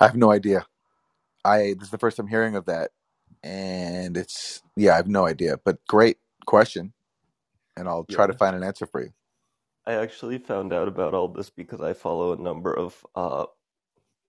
I 0.00 0.06
have 0.06 0.16
no 0.16 0.32
idea. 0.32 0.66
I 1.44 1.74
this 1.78 1.84
is 1.86 1.90
the 1.90 1.98
first 1.98 2.18
I'm 2.20 2.28
hearing 2.28 2.56
of 2.56 2.66
that, 2.66 2.92
and 3.44 4.16
it's 4.16 4.62
yeah, 4.76 4.94
I 4.94 4.96
have 4.98 5.08
no 5.08 5.26
idea. 5.26 5.58
But 5.64 5.78
great 5.88 6.18
question, 6.46 6.94
and 7.76 7.88
I'll 7.88 8.04
try 8.06 8.26
to 8.28 8.34
find 8.34 8.56
an 8.56 8.64
answer 8.64 8.86
for 8.86 9.02
you. 9.02 9.10
I 9.86 9.94
actually 9.94 10.38
found 10.38 10.72
out 10.72 10.88
about 10.88 11.14
all 11.14 11.28
this 11.28 11.50
because 11.50 11.80
I 11.82 11.92
follow 11.94 12.32
a 12.32 12.42
number 12.42 12.72
of 12.76 13.04
uh, 13.16 13.46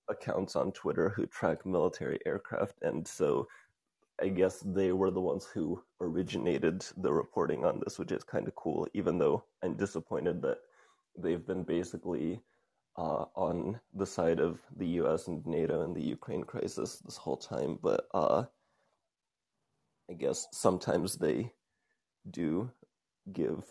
accounts 0.10 0.56
on 0.56 0.72
Twitter 0.74 1.10
who 1.10 1.28
track 1.28 1.66
military 1.66 2.20
aircraft, 2.26 2.76
and 2.84 3.08
so 3.08 3.48
I 4.22 4.30
guess 4.30 4.64
they 4.66 4.94
were 4.94 5.12
the 5.12 5.22
ones 5.22 5.46
who 5.46 5.84
originated 6.02 6.86
the 6.98 7.14
reporting 7.14 7.66
on 7.66 7.82
this, 7.84 8.00
which 8.00 8.12
is 8.14 8.24
kind 8.24 8.48
of 8.48 8.56
cool. 8.56 8.88
Even 8.94 9.18
though 9.20 9.44
I'm 9.64 9.76
disappointed 9.76 10.42
that 10.44 10.60
they've 11.18 11.46
been 11.46 11.64
basically 11.64 12.42
uh, 12.98 13.26
on 13.36 13.80
the 13.94 14.06
side 14.08 14.40
of 14.40 14.60
the 14.78 14.88
U.S. 15.02 15.28
and 15.28 15.46
NATO 15.46 15.84
and 15.84 15.96
the 15.96 16.04
Ukraine 16.04 16.44
crisis 16.44 16.98
this 17.06 17.18
whole 17.18 17.38
time, 17.38 17.80
but 17.82 18.08
uh, 18.14 18.46
I 20.10 20.14
guess 20.14 20.48
sometimes 20.54 21.18
they 21.18 21.54
do 22.30 22.72
give 23.34 23.64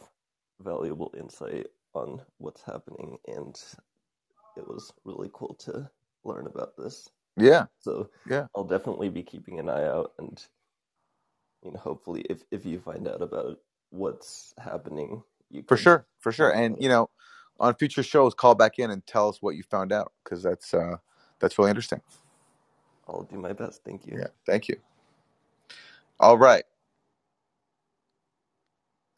valuable 0.60 1.14
insight 1.18 1.68
on 1.94 2.22
what's 2.38 2.62
happening, 2.62 3.18
and 3.26 3.56
it 4.56 4.66
was 4.68 4.92
really 5.04 5.30
cool 5.32 5.54
to 5.60 5.90
learn 6.24 6.46
about 6.46 6.76
this. 6.78 7.08
Yeah, 7.36 7.66
So 7.80 8.10
yeah, 8.26 8.46
I'll 8.56 8.64
definitely 8.64 9.10
be 9.10 9.22
keeping 9.24 9.58
an 9.60 9.68
eye 9.70 9.86
out, 9.86 10.12
and 10.18 10.42
you 11.64 11.72
know, 11.72 11.80
hopefully, 11.80 12.22
if 12.30 12.42
if 12.50 12.66
you 12.66 12.80
find 12.80 13.08
out 13.08 13.22
about 13.22 13.58
what's 13.90 14.54
happening, 14.58 15.22
you 15.50 15.64
for 15.68 15.76
sure, 15.76 16.06
for 16.20 16.32
sure. 16.32 16.50
And 16.50 16.76
you 16.80 16.88
know, 16.88 17.10
on 17.60 17.74
future 17.74 18.02
shows, 18.02 18.34
call 18.34 18.54
back 18.54 18.78
in 18.78 18.90
and 18.90 19.06
tell 19.06 19.28
us 19.28 19.42
what 19.42 19.56
you 19.56 19.62
found 19.62 19.92
out 19.92 20.12
because 20.24 20.42
that's 20.42 20.74
uh, 20.74 20.96
that's 21.40 21.58
really 21.58 21.70
interesting. 21.70 22.00
I'll 23.08 23.22
do 23.24 23.36
my 23.36 23.52
best. 23.52 23.82
Thank 23.84 24.06
you. 24.06 24.18
Yeah, 24.18 24.28
thank 24.46 24.68
you. 24.68 24.76
All 26.20 26.38
right, 26.38 26.64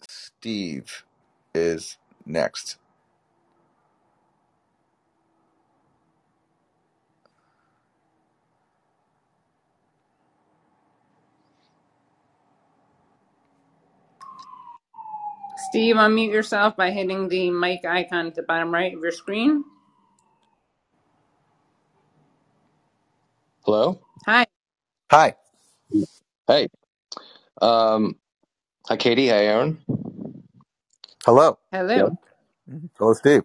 Steve 0.09 1.05
is 1.55 1.99
next. 2.27 2.79
Steve, 15.71 15.97
unmute 15.97 16.33
yourself 16.33 16.77
by 16.77 16.91
hitting 16.93 17.29
the 17.29 17.51
mic 17.51 17.85
icon 17.87 18.29
at 18.29 18.37
the 18.37 18.43
bottom 18.45 18.73
right 18.75 18.95
of 18.95 19.03
your 19.03 19.13
screen. 19.13 19.65
Hello. 23.65 24.01
Hi. 24.27 24.47
Hi. 25.11 25.35
Hey. 26.49 26.69
Um. 27.63 28.17
Hi, 28.89 28.97
Katie. 28.97 29.29
Hi, 29.29 29.47
Aaron. 29.47 29.79
Hello. 31.25 31.59
Hello. 31.95 31.95
Hello. 31.95 32.19
Mhm. 32.71 32.91
Hello, 32.99 33.15
Steve. 33.15 33.43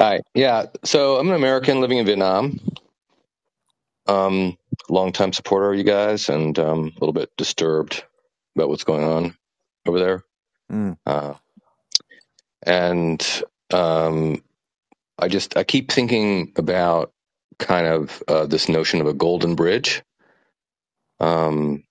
Hi. 0.00 0.20
Yeah. 0.34 0.66
So 0.84 1.18
I'm 1.18 1.28
an 1.28 1.36
American 1.36 1.80
living 1.80 1.98
in 1.98 2.06
Vietnam. 2.06 2.60
Um, 4.08 4.58
longtime 4.90 5.32
supporter 5.34 5.72
of 5.72 5.78
you 5.78 5.84
guys, 5.84 6.28
and 6.30 6.58
um, 6.58 6.80
a 6.96 7.00
little 7.00 7.12
bit 7.14 7.30
disturbed 7.38 8.04
about 8.56 8.68
what's 8.70 8.84
going 8.84 9.04
on 9.04 9.36
over 9.86 9.98
there. 10.00 10.24
Mm. 10.72 10.96
Uh, 11.06 11.34
and 12.62 13.42
um, 13.72 14.42
I 15.18 15.28
just 15.28 15.56
I 15.56 15.64
keep 15.64 15.92
thinking 15.92 16.52
about 16.56 17.12
kind 17.58 17.86
of 17.86 18.22
uh, 18.28 18.46
this 18.46 18.68
notion 18.68 19.00
of 19.00 19.08
a 19.08 19.14
golden 19.14 19.56
bridge. 19.56 20.02
Um, 21.20 21.84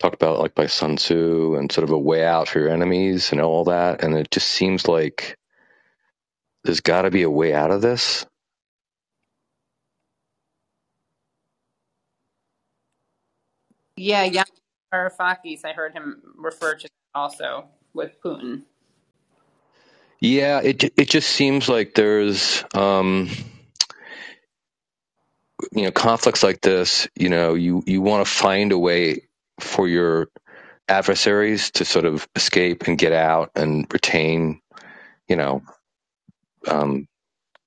talked 0.00 0.14
about 0.16 0.40
like 0.40 0.54
by 0.54 0.66
Sun 0.66 0.96
Tzu 0.96 1.56
and 1.56 1.72
sort 1.72 1.84
of 1.84 1.90
a 1.90 1.98
way 1.98 2.24
out 2.24 2.48
for 2.48 2.60
your 2.60 2.70
enemies 2.70 3.32
and 3.32 3.40
all 3.40 3.64
that. 3.64 4.04
And 4.04 4.16
it 4.16 4.30
just 4.30 4.48
seems 4.48 4.88
like 4.88 5.36
there's 6.64 6.80
got 6.80 7.02
to 7.02 7.10
be 7.10 7.22
a 7.22 7.30
way 7.30 7.54
out 7.54 7.70
of 7.70 7.82
this. 7.82 8.26
Yeah, 13.96 14.28
Yanis 14.28 14.44
Varoufakis, 14.94 15.64
I 15.64 15.72
heard 15.74 15.92
him 15.94 16.22
refer 16.36 16.74
to 16.76 16.84
that 16.84 17.18
also 17.18 17.68
with 17.94 18.12
Putin. 18.22 18.62
Yeah, 20.20 20.60
it 20.60 20.84
it 20.96 21.08
just 21.08 21.28
seems 21.30 21.68
like 21.68 21.94
there's 21.94 22.64
um, 22.74 23.30
you 25.72 25.84
know 25.84 25.90
conflicts 25.92 26.42
like 26.42 26.60
this. 26.60 27.08
You 27.16 27.30
know, 27.30 27.54
you 27.54 27.82
you 27.86 28.02
want 28.02 28.26
to 28.26 28.30
find 28.30 28.72
a 28.72 28.78
way 28.78 29.22
for 29.60 29.88
your 29.88 30.28
adversaries 30.88 31.70
to 31.72 31.84
sort 31.84 32.04
of 32.04 32.28
escape 32.36 32.86
and 32.86 32.98
get 32.98 33.12
out 33.12 33.52
and 33.54 33.86
retain. 33.92 34.60
You 35.28 35.36
know, 35.36 35.62
um, 36.68 37.06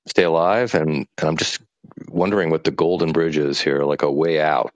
stay 0.07 0.23
alive. 0.23 0.73
And, 0.75 1.07
and 1.17 1.27
I'm 1.29 1.37
just 1.37 1.61
wondering 2.07 2.49
what 2.49 2.63
the 2.63 2.71
golden 2.71 3.11
bridge 3.11 3.37
is 3.37 3.61
here, 3.61 3.83
like 3.83 4.01
a 4.01 4.11
way 4.11 4.41
out. 4.41 4.73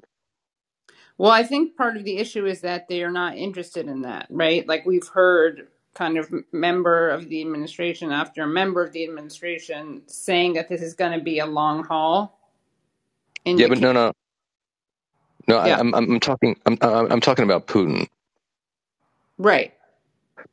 Well, 1.18 1.32
I 1.32 1.44
think 1.44 1.78
part 1.78 1.98
of 1.98 2.04
the 2.04 2.18
issue 2.18 2.46
is 2.46 2.62
that 2.62 2.88
they 2.90 3.04
are 3.04 3.12
not 3.12 3.38
interested 3.38 3.88
in 3.88 4.02
that, 4.04 4.28
right? 4.30 4.68
Like 4.68 4.86
we've 4.86 5.08
heard 5.08 5.68
kind 5.96 6.18
of 6.18 6.32
member 6.52 7.10
of 7.10 7.30
the 7.30 7.42
administration 7.42 8.12
after 8.12 8.46
member 8.48 8.84
of 8.84 8.94
the 8.94 9.04
administration 9.04 10.04
saying 10.08 10.54
that 10.54 10.70
this 10.70 10.82
is 10.82 10.94
going 10.94 11.18
to 11.18 11.24
be 11.24 11.40
a 11.40 11.48
long 11.48 11.84
haul. 11.84 12.40
Yeah, 13.46 13.68
but 13.68 13.80
no, 13.80 13.94
no, 13.94 14.12
no. 15.48 15.58
I, 15.58 15.68
yeah, 15.70 15.80
I'm 15.80 15.94
I'm 15.96 16.20
talking 16.20 16.60
I'm 16.66 16.78
I'm 16.82 17.22
talking 17.22 17.46
about 17.46 17.68
Putin. 17.68 18.08
right. 19.38 19.74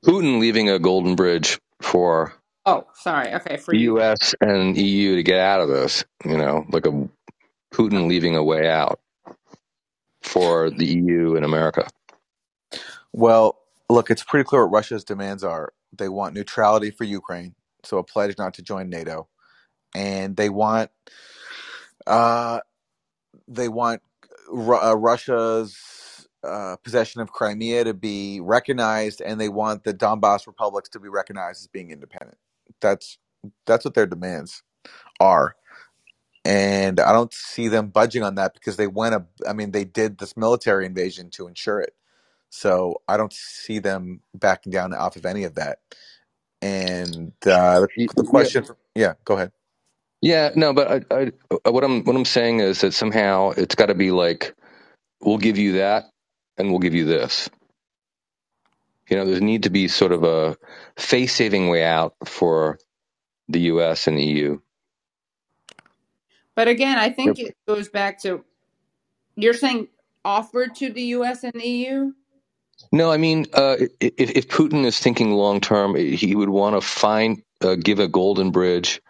Putin 0.05 0.41
leaving 0.41 0.71
a 0.71 0.79
golden 0.79 1.17
bridge 1.17 1.59
for 1.83 2.35
Oh, 2.67 2.87
sorry. 2.95 3.35
Okay, 3.35 3.59
for 3.59 3.75
you. 3.75 3.99
U.S. 3.99 4.35
and 4.41 4.77
EU 4.77 5.17
to 5.17 5.23
get 5.23 5.41
out 5.41 5.61
of 5.61 5.69
this. 5.69 6.05
You 6.25 6.39
know, 6.39 6.67
like 6.71 6.87
a 6.87 7.09
Putin 7.73 8.09
leaving 8.09 8.37
a 8.37 8.45
way 8.45 8.69
out 8.71 9.01
for 10.25 10.70
the 10.70 10.87
EU 10.87 11.37
and 11.37 11.45
America. 11.45 11.89
Well, 13.12 13.59
look, 13.89 14.11
it's 14.11 14.25
pretty 14.25 14.45
clear 14.45 14.66
what 14.66 14.72
Russia's 14.72 15.05
demands 15.05 15.45
are. 15.45 15.72
They 15.97 16.09
want 16.09 16.35
neutrality 16.35 16.91
for 16.91 17.05
Ukraine, 17.05 17.55
so 17.85 17.99
a 17.99 18.05
pledge 18.05 18.37
not 18.39 18.55
to 18.55 18.62
join 18.62 18.91
NATO, 18.91 19.29
and 19.95 20.37
they 20.37 20.49
want 20.49 20.91
uh, 22.07 22.61
they 23.49 23.68
want 23.68 24.03
Ru- 24.51 24.81
uh, 24.81 24.95
Russia's 24.95 26.27
uh, 26.43 26.77
possession 26.85 27.20
of 27.20 27.33
Crimea 27.33 27.85
to 27.85 27.95
be 27.95 28.41
recognized, 28.41 29.20
and 29.20 29.41
they 29.41 29.49
want 29.49 29.85
the 29.85 29.95
Donbass 29.95 30.47
republics 30.47 30.89
to 30.91 31.01
be 31.01 31.09
recognized 31.09 31.62
as 31.62 31.68
being 31.68 31.91
independent. 31.91 32.39
That's 32.81 33.18
that's 33.66 33.85
what 33.85 33.95
their 33.95 34.07
demands 34.07 34.62
are, 35.20 35.57
and 36.45 37.01
I 37.01 37.12
don't 37.12 37.34
see 37.34 37.68
them 37.68 37.88
budging 37.88 38.24
on 38.24 38.36
that 38.36 38.55
because 38.55 38.76
they 38.76 38.88
went. 38.88 39.16
A, 39.16 39.26
I 39.49 39.55
mean, 39.55 39.72
they 39.72 39.84
did 39.84 40.18
this 40.18 40.36
military 40.36 40.86
invasion 40.86 41.30
to 41.32 41.49
ensure 41.49 41.80
it. 41.80 41.95
So 42.51 43.03
I 43.09 43.16
don't 43.18 43.32
see 43.34 43.78
them 43.80 44.22
backing 44.34 44.72
down 44.72 44.95
off 44.95 45.16
of 45.16 45.26
any 45.26 45.45
of 45.45 45.57
that. 45.57 45.80
And 46.62 47.32
uh, 47.47 47.82
the, 47.82 47.88
the 48.16 48.24
Yeah, 48.32 48.49
question, 48.49 48.66
yeah, 48.95 49.14
go 49.24 49.34
ahead. 49.36 49.53
yeah, 50.22 50.51
no, 50.57 50.74
but 50.74 51.07
I, 51.12 51.32
I, 51.66 51.70
what 51.70 51.84
I'm 51.84 52.05
what 52.05 52.16
I'm 52.16 52.24
saying 52.26 52.61
is 52.61 52.82
that 52.82 52.95
somehow 52.95 53.51
it's 53.53 53.76
got 53.76 53.86
to 53.86 53.95
be 53.95 54.11
like 54.12 54.55
we'll 55.22 55.38
give 55.38 55.59
you 55.59 55.74
that 55.74 56.07
and 56.59 56.70
we'll 56.70 56.80
give 56.80 56.95
you 56.95 57.07
this. 57.07 57.51
You 59.11 59.18
know, 59.18 59.26
there's 59.26 59.42
need 59.42 59.64
to 59.64 59.70
be 59.70 59.88
sort 59.88 60.12
of 60.12 60.24
a 60.24 60.57
face-saving 60.99 61.68
way 61.68 61.84
out 61.84 62.14
for 62.26 62.78
the 63.49 63.61
U.S. 63.62 64.09
and 64.09 64.18
the 64.18 64.24
EU. 64.24 64.61
But 66.57 66.69
again, 66.69 66.99
I 66.99 67.11
Yep. 67.25 67.37
think 67.37 67.39
it 67.39 67.57
goes 67.69 67.89
back 67.89 68.21
to 68.23 68.45
you're 69.37 69.55
saying 69.55 69.89
offered 70.25 70.75
to 70.77 70.93
the 70.93 71.03
US 71.03 71.45
and 71.45 71.55
the 71.55 71.67
EU? 71.69 72.13
No, 72.93 73.11
I 73.11 73.19
mean, 73.19 73.47
uh, 73.55 73.77
if, 74.01 74.15
if 74.19 74.49
Putin 74.49 74.85
is 74.87 74.99
thinking 74.99 75.33
long 75.33 75.61
term, 75.61 75.95
he 75.97 76.35
would 76.35 76.49
want 76.49 76.77
to 76.77 76.81
find, 76.81 77.43
uh, 77.63 77.77
give 77.77 77.99
a 78.01 78.09
golden 78.09 78.51
bridge 78.51 79.03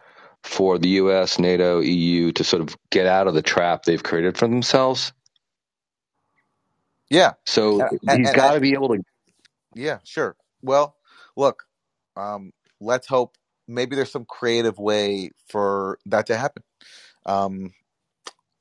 for 0.44 0.78
the 0.78 0.88
U.S., 0.90 1.38
NATO, 1.38 1.80
EU 1.80 2.32
to 2.32 2.44
sort 2.44 2.62
of 2.62 2.76
get 2.90 3.06
out 3.06 3.28
of 3.28 3.34
the 3.34 3.42
trap 3.42 3.84
they've 3.84 4.02
created 4.02 4.38
for 4.38 4.48
themselves. 4.48 5.12
Yeah, 7.10 7.32
So 7.46 7.88
and, 7.90 8.00
and, 8.08 8.20
he's 8.20 8.32
and 8.34 8.34
got 8.34 8.54
to 8.54 8.60
be 8.60 8.72
able 8.74 8.88
to. 8.90 9.02
yeah, 9.74 9.98
sure. 10.04 10.36
Well, 10.62 10.96
look, 11.36 11.64
um, 12.16 12.52
let's 12.80 13.08
hope 13.08 13.36
maybe 13.68 13.96
there's 13.96 14.12
some 14.12 14.26
creative 14.26 14.78
way 14.78 15.30
for 15.48 15.98
that 16.06 16.26
to 16.26 16.36
happen. 16.36 16.62
Um, 17.26 17.72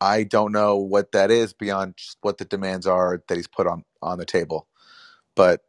I 0.02 0.24
don't 0.24 0.52
know 0.52 0.78
what 0.78 1.14
that 1.14 1.32
is 1.32 1.54
beyond 1.54 1.96
what 2.22 2.38
the 2.38 2.46
demands 2.46 2.88
are 2.88 3.24
that 3.28 3.36
he's 3.36 3.48
put 3.48 3.68
on 3.68 3.84
on 4.02 4.18
the 4.18 4.26
table. 4.26 4.68
But 5.36 5.62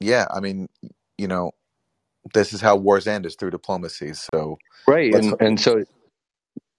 yeah, 0.00 0.26
I 0.30 0.40
mean, 0.40 0.68
you 1.18 1.28
know, 1.28 1.52
this 2.34 2.52
is 2.52 2.60
how 2.60 2.76
wars 2.76 3.06
end 3.06 3.26
is 3.26 3.36
through 3.36 3.50
diplomacy. 3.50 4.12
So 4.14 4.58
Right, 4.86 5.14
and 5.14 5.34
and 5.40 5.60
so 5.60 5.84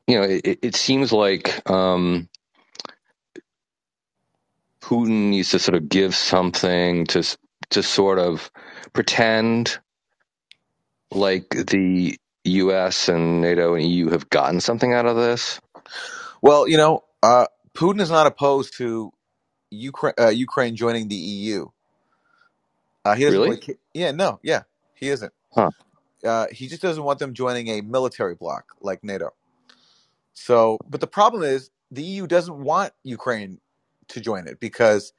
you 0.08 0.18
know, 0.20 0.24
it, 0.24 0.60
it 0.62 0.76
seems 0.76 1.12
like 1.14 1.70
um, 1.70 2.30
Putin 4.82 5.30
needs 5.30 5.52
to 5.52 5.60
sort 5.60 5.76
of 5.76 5.90
give 5.90 6.16
something 6.16 7.06
to 7.08 7.38
to 7.72 7.84
sort 7.84 8.20
of 8.20 8.52
pretend 8.94 9.80
like 11.12 11.50
the 11.50 12.18
U.S. 12.46 13.10
and 13.10 13.42
NATO 13.42 13.76
and 13.76 13.86
EU 13.86 14.10
have 14.10 14.30
gotten 14.30 14.62
something 14.62 14.94
out 14.94 15.06
of 15.06 15.18
this. 15.18 15.62
Well, 16.42 16.68
you 16.68 16.78
know, 16.78 17.04
uh, 17.24 17.48
Putin 17.76 18.02
is 18.02 18.12
not 18.12 18.28
opposed 18.28 18.78
to 18.78 19.12
Ukraine, 19.72 20.16
uh, 20.20 20.30
Ukraine 20.30 20.76
joining 20.76 21.10
the 21.10 21.16
EU. 21.16 21.68
Uh, 23.06 23.16
he 23.16 23.26
doesn't 23.26 23.42
Really? 23.42 23.50
really. 23.50 23.62
Yeah, 23.94 24.12
no, 24.12 24.40
yeah, 24.44 24.64
he 24.96 25.10
isn't. 25.10 25.34
Huh. 25.54 25.72
Uh, 26.26 26.48
he 26.52 26.68
just 26.68 26.82
doesn't 26.82 27.04
want 27.04 27.20
them 27.20 27.34
joining 27.34 27.68
a 27.70 27.82
military 27.82 28.36
bloc 28.36 28.66
like 28.82 29.04
NATO. 29.04 29.32
So, 30.34 30.80
but 30.90 31.02
the 31.02 31.08
problem 31.08 31.44
is 31.44 31.72
the 31.92 32.04
EU 32.04 32.28
doesn't 32.28 32.58
want 32.58 32.94
Ukraine 33.04 33.60
to 34.10 34.22
join 34.22 34.48
it 34.48 34.60
because 34.60 35.14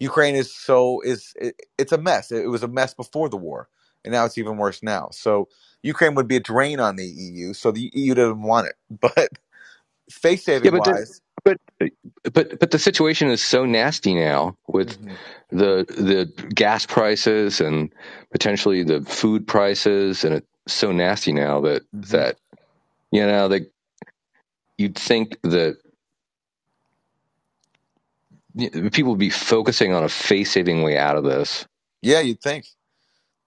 Ukraine 0.00 0.36
is 0.36 0.54
so 0.54 1.00
is 1.02 1.34
it, 1.36 1.56
it's 1.78 1.92
a 1.92 1.98
mess. 1.98 2.32
It, 2.32 2.48
was 2.50 2.62
a 2.64 2.68
mess 2.68 2.94
before 2.94 3.28
the 3.30 3.38
war, 3.38 3.68
and 4.04 4.12
now 4.12 4.24
it's 4.24 4.38
even 4.38 4.56
worse 4.56 4.82
now. 4.82 5.08
So 5.12 5.48
Ukraine 5.82 6.14
would 6.14 6.28
be 6.28 6.36
a 6.36 6.40
drain 6.40 6.80
on 6.80 6.96
the 6.96 7.06
EU. 7.06 7.52
So 7.54 7.70
the 7.72 7.90
EU 7.94 8.14
doesn't 8.14 8.42
want 8.42 8.68
it. 8.68 8.76
But 9.00 9.28
face 10.10 10.44
saving 10.44 10.66
Yeah, 10.66 10.70
but 10.72 10.84
the, 10.84 10.90
wise, 10.92 11.20
but 11.44 11.56
but 12.32 12.60
but 12.60 12.70
the 12.70 12.78
situation 12.78 13.28
is 13.28 13.42
so 13.42 13.64
nasty 13.64 14.14
now 14.14 14.56
with 14.68 14.98
Mhm. 15.00 15.16
the 15.50 15.86
the 15.88 16.26
gas 16.54 16.86
prices 16.86 17.60
and 17.60 17.92
potentially 18.32 18.82
the 18.82 19.02
food 19.02 19.46
prices, 19.46 20.24
and 20.24 20.34
it's 20.34 20.46
so 20.68 20.92
nasty 20.92 21.32
now 21.32 21.60
that 21.62 21.82
Mhm. 21.94 22.08
that 22.10 22.36
you 23.12 23.26
know 23.26 23.48
that 23.48 23.70
you'd 24.78 24.96
think 24.98 25.40
that 25.42 25.78
people 28.92 29.12
would 29.12 29.18
be 29.18 29.30
focusing 29.30 29.92
on 29.92 30.04
a 30.04 30.08
face 30.08 30.52
saving 30.52 30.82
way 30.82 30.98
out 30.98 31.16
of 31.16 31.24
this. 31.24 31.66
yeah, 32.02 32.20
you'd 32.20 32.40
think 32.40 32.66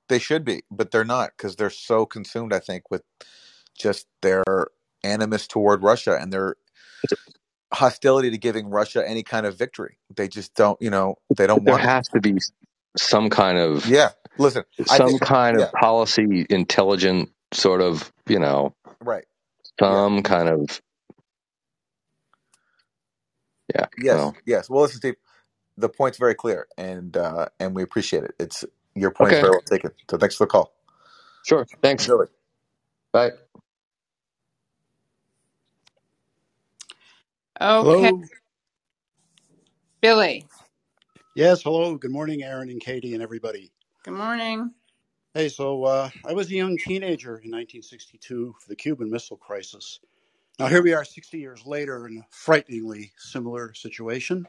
they 0.09 0.19
should 0.19 0.45
be, 0.45 0.63
but 0.71 0.91
they're 0.91 1.05
not 1.05 1.31
because 1.37 1.55
they're 1.57 1.69
so 1.71 2.05
consumed. 2.05 2.53
I 2.53 2.59
think 2.59 2.91
with 2.91 3.03
just 3.77 4.07
their 4.21 4.43
animus 5.03 5.47
toward 5.47 5.83
Russia 5.83 6.17
and 6.19 6.33
their 6.33 6.55
hostility 7.73 8.31
to 8.31 8.37
giving 8.39 8.69
Russia 8.69 9.07
any 9.07 9.23
kind 9.23 9.45
of 9.45 9.57
victory. 9.57 9.99
They 10.15 10.27
just 10.29 10.55
don't, 10.55 10.81
you 10.81 10.89
know, 10.91 11.17
they 11.37 11.47
don't 11.47 11.65
There 11.65 11.65
want 11.65 11.83
it. 11.83 11.91
has 11.91 12.07
to 12.09 12.21
be 12.21 12.35
some 12.97 13.29
kind 13.29 13.57
of 13.57 13.85
Yeah, 13.85 14.11
listen, 14.37 14.63
some 14.87 15.19
think 15.19 15.19
kind 15.19 15.57
yeah, 15.57 15.57
of 15.57 15.71
policy 15.71 16.45
intelligent 16.49 17.31
sort 17.53 17.81
of 17.81 18.11
you 18.29 18.39
know 18.39 18.75
right, 19.01 19.25
yeah, 19.87 20.03
some 20.03 20.23
kind 20.23 20.49
of 20.49 20.81
yeah 23.75 23.87
yes, 23.97 24.31
well 24.31 24.35
yes. 24.45 24.69
Well, 24.69 24.83
listen, 24.83 24.97
Steve, 24.99 25.15
the 25.77 25.89
point's 25.89 26.17
very 26.17 26.35
clear, 26.35 26.67
and 26.77 27.17
uh, 27.17 27.47
and 27.59 27.75
we 27.75 27.83
appreciate 27.83 28.23
it. 28.23 28.35
It's 28.39 28.65
your 28.95 29.11
point 29.11 29.33
is 29.33 29.39
okay 29.39 29.41
very 29.41 29.51
well 29.51 29.61
taken. 29.61 29.91
So 30.09 30.17
thanks 30.17 30.35
for 30.35 30.45
the 30.45 30.49
call, 30.49 30.73
sure 31.43 31.67
thanks 31.81 32.05
Billy. 32.05 32.27
bye 33.13 33.31
Okay, 37.61 38.11
Hello. 38.11 38.21
Billy. 40.01 40.47
Yes, 41.35 41.63
hello. 41.63 41.95
Good 41.97 42.11
morning, 42.11 42.43
Aaron 42.43 42.69
and 42.69 42.81
Katie 42.81 43.13
and 43.13 43.23
everybody. 43.23 43.71
Good 44.03 44.15
morning. 44.15 44.71
Hey, 45.33 45.49
so 45.49 45.85
uh, 45.85 46.09
I 46.25 46.33
was 46.33 46.47
a 46.49 46.55
young 46.55 46.77
teenager 46.77 47.37
in 47.39 47.51
1962 47.51 48.55
for 48.59 48.69
the 48.69 48.75
Cuban 48.75 49.09
Missile 49.09 49.37
Crisis. 49.37 49.99
Now, 50.59 50.67
here 50.67 50.83
we 50.83 50.93
are 50.93 51.05
60 51.05 51.39
years 51.39 51.65
later 51.65 52.07
in 52.07 52.17
a 52.19 52.25
frighteningly 52.29 53.13
similar 53.17 53.73
situation. 53.73 54.47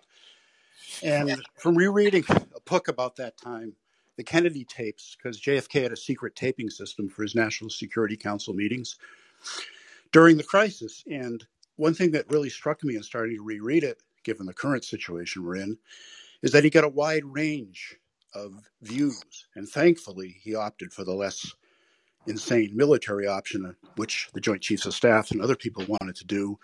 And 1.02 1.42
from 1.56 1.76
rereading 1.76 2.24
a 2.30 2.60
book 2.66 2.88
about 2.88 3.16
that 3.16 3.36
time, 3.38 3.74
the 4.16 4.24
Kennedy 4.24 4.64
tapes, 4.64 5.16
because 5.16 5.40
JFK 5.40 5.82
had 5.82 5.92
a 5.92 5.96
secret 5.96 6.36
taping 6.36 6.70
system 6.70 7.08
for 7.08 7.22
his 7.22 7.34
National 7.34 7.70
Security 7.70 8.16
Council 8.16 8.54
meetings 8.54 8.96
during 10.12 10.36
the 10.36 10.44
crisis. 10.44 11.02
And 11.10 11.44
one 11.76 11.94
thing 11.94 12.12
that 12.12 12.30
really 12.30 12.50
struck 12.50 12.84
me 12.84 12.96
in 12.96 13.02
starting 13.02 13.36
to 13.36 13.42
reread 13.42 13.84
it, 13.84 13.98
given 14.22 14.46
the 14.46 14.54
current 14.54 14.84
situation 14.84 15.44
we're 15.44 15.56
in, 15.56 15.78
is 16.42 16.52
that 16.52 16.64
he 16.64 16.70
got 16.70 16.84
a 16.84 16.88
wide 16.88 17.24
range 17.24 17.96
of 18.34 18.52
views. 18.82 19.46
And 19.54 19.68
thankfully, 19.68 20.36
he 20.42 20.54
opted 20.54 20.92
for 20.92 21.04
the 21.04 21.14
less 21.14 21.52
insane 22.26 22.70
military 22.74 23.26
option, 23.26 23.76
which 23.96 24.28
the 24.32 24.40
Joint 24.40 24.62
Chiefs 24.62 24.86
of 24.86 24.94
Staff 24.94 25.30
and 25.30 25.40
other 25.40 25.56
people 25.56 25.84
wanted 25.86 26.16
to 26.16 26.24
do, 26.24 26.58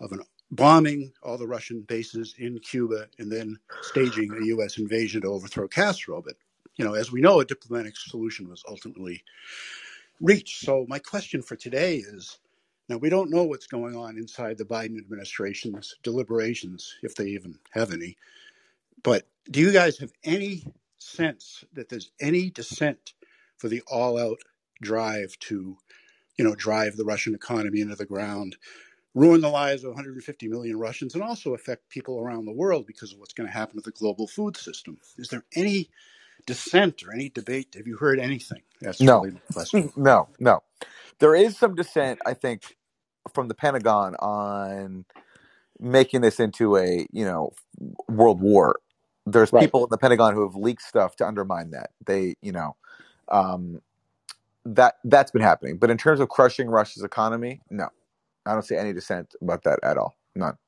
of 0.00 0.12
an 0.12 0.20
bombing 0.50 1.12
all 1.22 1.36
the 1.36 1.46
Russian 1.46 1.80
bases 1.82 2.34
in 2.38 2.58
Cuba 2.60 3.08
and 3.18 3.30
then 3.30 3.58
staging 3.82 4.30
a 4.32 4.46
U.S. 4.46 4.78
invasion 4.78 5.22
to 5.22 5.28
overthrow 5.28 5.66
Castro. 5.66 6.22
But, 6.22 6.36
you 6.76 6.84
know, 6.84 6.94
as 6.94 7.12
we 7.12 7.20
know, 7.20 7.40
a 7.40 7.44
diplomatic 7.44 7.96
solution 7.96 8.48
was 8.48 8.64
ultimately 8.68 9.22
reached. 10.20 10.64
So, 10.64 10.86
my 10.88 10.98
question 10.98 11.42
for 11.42 11.56
today 11.56 11.96
is 11.96 12.38
now, 12.88 12.98
we 12.98 13.08
don't 13.08 13.30
know 13.30 13.44
what's 13.44 13.66
going 13.66 13.96
on 13.96 14.18
inside 14.18 14.58
the 14.58 14.64
Biden 14.64 14.98
administration's 14.98 15.94
deliberations, 16.02 16.96
if 17.02 17.14
they 17.14 17.28
even 17.28 17.58
have 17.72 17.92
any. 17.92 18.16
But 19.02 19.26
do 19.50 19.60
you 19.60 19.72
guys 19.72 19.98
have 19.98 20.12
any 20.22 20.64
sense 20.98 21.64
that 21.72 21.88
there's 21.88 22.10
any 22.20 22.50
dissent 22.50 23.14
for 23.56 23.68
the 23.68 23.82
all 23.86 24.18
out 24.18 24.38
drive 24.82 25.38
to, 25.38 25.78
you 26.36 26.44
know, 26.44 26.54
drive 26.54 26.96
the 26.96 27.04
Russian 27.04 27.34
economy 27.34 27.80
into 27.80 27.96
the 27.96 28.04
ground, 28.04 28.56
ruin 29.14 29.40
the 29.40 29.48
lives 29.48 29.82
of 29.84 29.90
150 29.90 30.48
million 30.48 30.78
Russians, 30.78 31.14
and 31.14 31.22
also 31.22 31.54
affect 31.54 31.88
people 31.88 32.20
around 32.20 32.44
the 32.44 32.52
world 32.52 32.86
because 32.86 33.12
of 33.12 33.18
what's 33.18 33.32
going 33.32 33.46
to 33.48 33.52
happen 33.52 33.76
to 33.76 33.82
the 33.82 33.96
global 33.96 34.26
food 34.26 34.58
system? 34.58 34.98
Is 35.16 35.28
there 35.28 35.44
any 35.54 35.88
dissent 36.46 37.02
or 37.04 37.12
any 37.12 37.30
debate? 37.30 37.74
Have 37.76 37.86
you 37.88 37.98
heard 37.98 38.20
anything? 38.20 38.62
That's 38.80 39.08
No, 39.08 39.28
really 39.28 39.30
the 39.30 39.40
question. 39.52 39.88
no, 39.96 40.28
no. 40.40 40.62
There 41.20 41.34
is 41.36 41.58
some 41.58 41.74
dissent, 41.76 42.20
I 42.26 42.34
think, 42.34 42.76
from 43.34 43.48
the 43.48 43.54
Pentagon 43.54 44.16
on 44.16 45.06
making 45.80 46.22
this 46.22 46.40
into 46.40 46.76
a 46.78 47.06
you 47.12 47.24
know 47.24 47.52
world 48.08 48.40
war. 48.40 48.76
There's 49.26 49.52
Right. 49.52 49.70
people 49.70 49.84
in 49.84 49.90
the 49.90 49.98
Pentagon 49.98 50.34
who 50.34 50.44
have 50.46 50.56
leaked 50.56 50.82
stuff 50.82 51.16
to 51.16 51.26
undermine 51.26 51.70
that. 51.72 51.90
They, 52.06 52.34
you 52.42 52.52
know, 52.52 52.76
um, 53.28 53.82
that 54.66 54.96
that's 55.04 55.32
been 55.32 55.42
happening. 55.42 55.78
But 55.78 55.90
in 55.90 55.98
terms 55.98 56.20
of 56.20 56.28
crushing 56.30 56.68
Russia's 56.68 57.04
economy, 57.04 57.62
no, 57.70 57.88
I 58.46 58.52
don't 58.52 58.62
see 58.64 58.76
any 58.76 58.92
dissent 58.94 59.34
about 59.42 59.64
that 59.64 59.80
at 59.84 59.98
all. 59.98 60.16
None. 60.36 60.58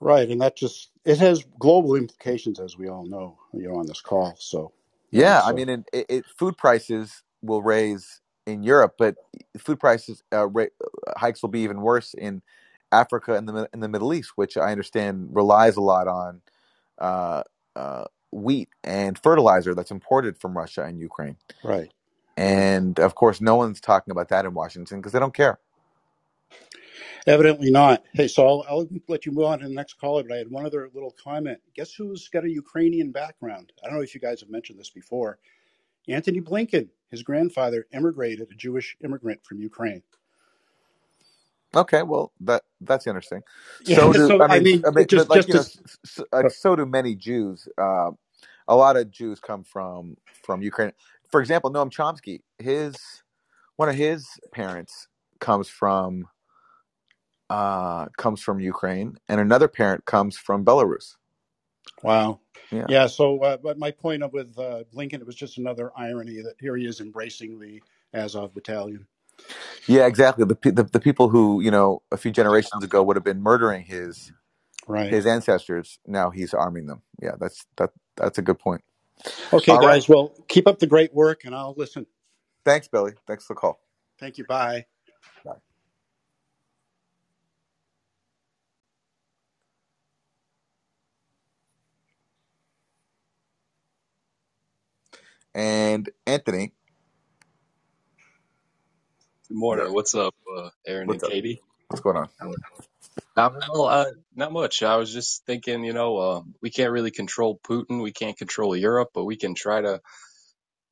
Right. 0.00 0.28
And 0.28 0.40
that 0.40 0.56
just, 0.56 0.90
it 1.04 1.18
has 1.18 1.44
global 1.58 1.94
implications, 1.94 2.58
as 2.58 2.76
we 2.78 2.88
all 2.88 3.04
know, 3.04 3.38
you 3.52 3.68
know, 3.68 3.76
on 3.76 3.86
this 3.86 4.00
call. 4.00 4.34
So, 4.38 4.72
Yeah, 5.10 5.38
it's, 5.38 5.48
I 5.48 5.52
mean, 5.52 5.68
it, 5.92 6.06
it, 6.08 6.24
food 6.38 6.56
prices 6.56 7.22
will 7.42 7.62
raise 7.62 8.20
in 8.46 8.62
Europe, 8.62 8.94
but 8.98 9.16
food 9.58 9.78
prices 9.78 10.22
uh, 10.32 10.48
ra- 10.48 10.66
hikes 11.16 11.42
will 11.42 11.50
be 11.50 11.60
even 11.60 11.80
worse 11.82 12.14
in 12.14 12.42
Africa 12.92 13.34
and 13.34 13.48
the 13.48 13.68
in 13.72 13.80
the 13.80 13.88
Middle 13.88 14.12
East, 14.12 14.32
which 14.36 14.56
I 14.56 14.72
understand 14.72 15.28
relies 15.32 15.76
a 15.76 15.80
lot 15.80 16.08
on 16.08 16.40
uh, 16.98 17.42
uh, 17.76 18.04
wheat 18.32 18.68
and 18.82 19.18
fertilizer 19.18 19.74
that's 19.74 19.90
imported 19.90 20.38
from 20.38 20.56
Russia 20.56 20.82
and 20.84 20.98
Ukraine. 20.98 21.36
Right. 21.62 21.90
And 22.36 22.98
of 22.98 23.14
course, 23.14 23.40
no 23.40 23.56
one's 23.56 23.80
talking 23.80 24.12
about 24.12 24.28
that 24.30 24.44
in 24.44 24.54
Washington 24.54 24.98
because 24.98 25.12
they 25.12 25.18
don't 25.18 25.34
care. 25.34 25.58
Evidently 27.30 27.72
not. 27.72 28.04
Hey, 28.14 28.28
so 28.28 28.46
I'll, 28.46 28.66
I'll 28.68 28.88
let 29.08 29.26
you 29.26 29.32
move 29.32 29.46
on 29.46 29.60
to 29.60 29.68
the 29.68 29.74
next 29.74 29.94
caller, 29.94 30.24
but 30.24 30.34
I 30.34 30.38
had 30.38 30.50
one 30.50 30.66
other 30.66 30.90
little 30.94 31.16
comment. 31.22 31.60
Guess 31.76 31.94
who's 31.94 32.28
got 32.28 32.44
a 32.44 32.50
Ukrainian 32.50 33.12
background? 33.12 33.72
I 33.84 33.88
don't 33.88 33.96
know 33.98 34.02
if 34.04 34.14
you 34.14 34.20
guys 34.22 34.40
have 34.42 34.50
mentioned 34.50 34.80
this 34.80 34.90
before. 34.90 35.38
Anthony 36.08 36.40
Blinken, 36.40 36.88
his 37.10 37.22
grandfather 37.22 37.86
immigrated, 37.94 38.48
a 38.52 38.56
Jewish 38.56 38.96
immigrant 39.04 39.44
from 39.44 39.60
Ukraine. 39.60 40.02
Okay, 41.76 42.02
well 42.02 42.32
that 42.40 42.64
that's 42.82 43.06
interesting. 43.08 43.42
Yeah, 43.80 44.00
So 44.00 44.12
do 44.14 44.34
so 44.34 44.40
I 44.40 44.48
I 44.48 44.60
mean, 44.60 44.60
mean, 44.60 44.86
I 44.86 44.90
mean, 44.90 45.06
just 45.08 45.30
like 45.30 45.48
just 45.48 45.48
you 45.48 45.54
know, 45.54 45.60
as 45.60 45.78
s- 46.06 46.20
s- 46.20 46.24
so 46.48 46.76
do 46.76 46.86
many 46.86 47.16
Jews. 47.16 47.68
Uh, 47.78 48.12
a 48.68 48.76
lot 48.76 48.96
of 48.96 49.10
Jews 49.10 49.40
come 49.40 49.64
from 49.64 50.16
from 50.44 50.62
Ukraine. 50.62 50.92
For 51.30 51.40
example, 51.40 51.72
Noam 51.72 51.90
Chomsky, 51.90 52.40
his 52.58 52.96
one 53.76 53.88
of 53.90 53.96
his 53.96 54.28
parents 54.52 55.08
comes 55.40 55.68
from 55.68 56.26
uh 57.50 58.08
comes 58.18 58.42
from 58.42 58.60
Ukraine, 58.60 59.18
and 59.28 59.40
another 59.40 59.68
parent 59.68 60.06
comes 60.06 60.38
from 60.38 60.64
Belarus. 60.66 61.16
wow. 62.02 62.40
Yeah, 62.72 62.88
Yeah, 62.88 63.06
so 63.08 63.40
uh, 63.40 63.58
but 63.58 63.78
my 63.78 63.92
point 63.92 64.22
of 64.22 64.32
with 64.32 64.58
uh, 64.58 64.84
Blinken, 64.94 65.14
it 65.20 65.26
was 65.26 65.36
just 65.36 65.58
another 65.58 65.92
irony 65.96 66.42
that 66.42 66.56
here 66.60 66.76
he 66.76 66.86
is 66.86 67.00
embracing 67.00 67.60
the 67.60 67.82
Azov 68.14 68.54
battalion. 68.54 69.06
yeah, 69.86 70.06
exactly. 70.06 70.44
The, 70.46 70.72
the 70.72 70.84
the 70.84 71.00
people 71.00 71.30
who 71.30 71.60
you 71.62 71.70
know 71.72 72.02
a 72.12 72.18
few 72.18 72.32
generations 72.32 72.84
ago 72.84 73.02
would 73.04 73.16
have 73.16 73.24
been 73.24 73.42
murdering 73.42 73.84
his 73.84 74.32
Right. 74.88 75.10
his 75.10 75.26
ancestors. 75.26 75.98
Now 76.06 76.30
he's 76.30 76.54
arming 76.54 76.86
them. 76.86 77.02
Yeah, 77.22 77.32
that's 77.40 77.66
that 77.78 77.90
that's 78.16 78.38
a 78.38 78.42
good 78.42 78.58
point. 78.60 78.82
Okay, 79.52 79.76
All 79.76 79.82
right, 79.82 80.00
guys. 80.00 80.08
Well, 80.08 80.34
keep 80.48 80.68
up 80.68 80.78
the 80.80 80.86
great 80.86 81.14
work, 81.14 81.44
and 81.44 81.54
I'll 81.54 81.74
listen. 81.76 82.06
thanks, 82.64 82.88
Billy. 82.88 83.12
Thanks 83.26 83.46
for 83.46 83.54
the 83.54 83.60
call. 83.60 83.80
Thank 84.18 84.38
you. 84.38 84.44
Bye. 84.46 84.86
And 95.54 96.10
Anthony, 96.26 96.72
Good 99.48 99.58
morning. 99.58 99.92
What's 99.94 100.14
up, 100.14 100.34
uh, 100.58 100.70
Aaron 100.86 101.08
what's 101.08 101.22
and 101.22 101.24
up? 101.24 101.30
Katie? 101.32 101.62
What's 101.88 102.02
going 102.02 102.16
on? 102.18 102.28
Uh, 103.36 103.50
well, 103.72 103.86
uh, 103.86 104.06
not 104.36 104.52
much. 104.52 104.82
I 104.82 104.96
was 104.96 105.12
just 105.12 105.46
thinking, 105.46 105.84
you 105.84 105.92
know, 105.94 106.18
uh, 106.18 106.42
we 106.62 106.70
can't 106.70 106.92
really 106.92 107.10
control 107.12 107.60
Putin. 107.68 108.02
We 108.02 108.12
can't 108.12 108.38
control 108.38 108.76
Europe, 108.76 109.10
but 109.14 109.24
we 109.24 109.36
can 109.36 109.54
try 109.54 109.80
to 109.82 110.00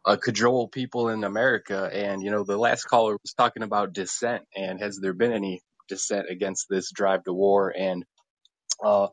uh, 0.06 0.16
cajole 0.16 0.68
people 0.68 1.10
in 1.10 1.24
America. 1.24 1.90
And 1.92 2.22
you 2.22 2.30
know, 2.30 2.44
the 2.44 2.58
last 2.58 2.84
caller 2.84 3.18
was 3.22 3.34
talking 3.34 3.62
about 3.64 3.92
dissent, 3.94 4.44
and 4.56 4.80
has 4.80 4.98
there 4.98 5.14
been 5.14 5.32
any 5.32 5.62
dissent 5.88 6.26
against 6.30 6.66
this 6.70 6.92
drive 6.92 7.24
to 7.24 7.32
war? 7.32 7.74
And 7.76 8.04
uh, 8.84 9.08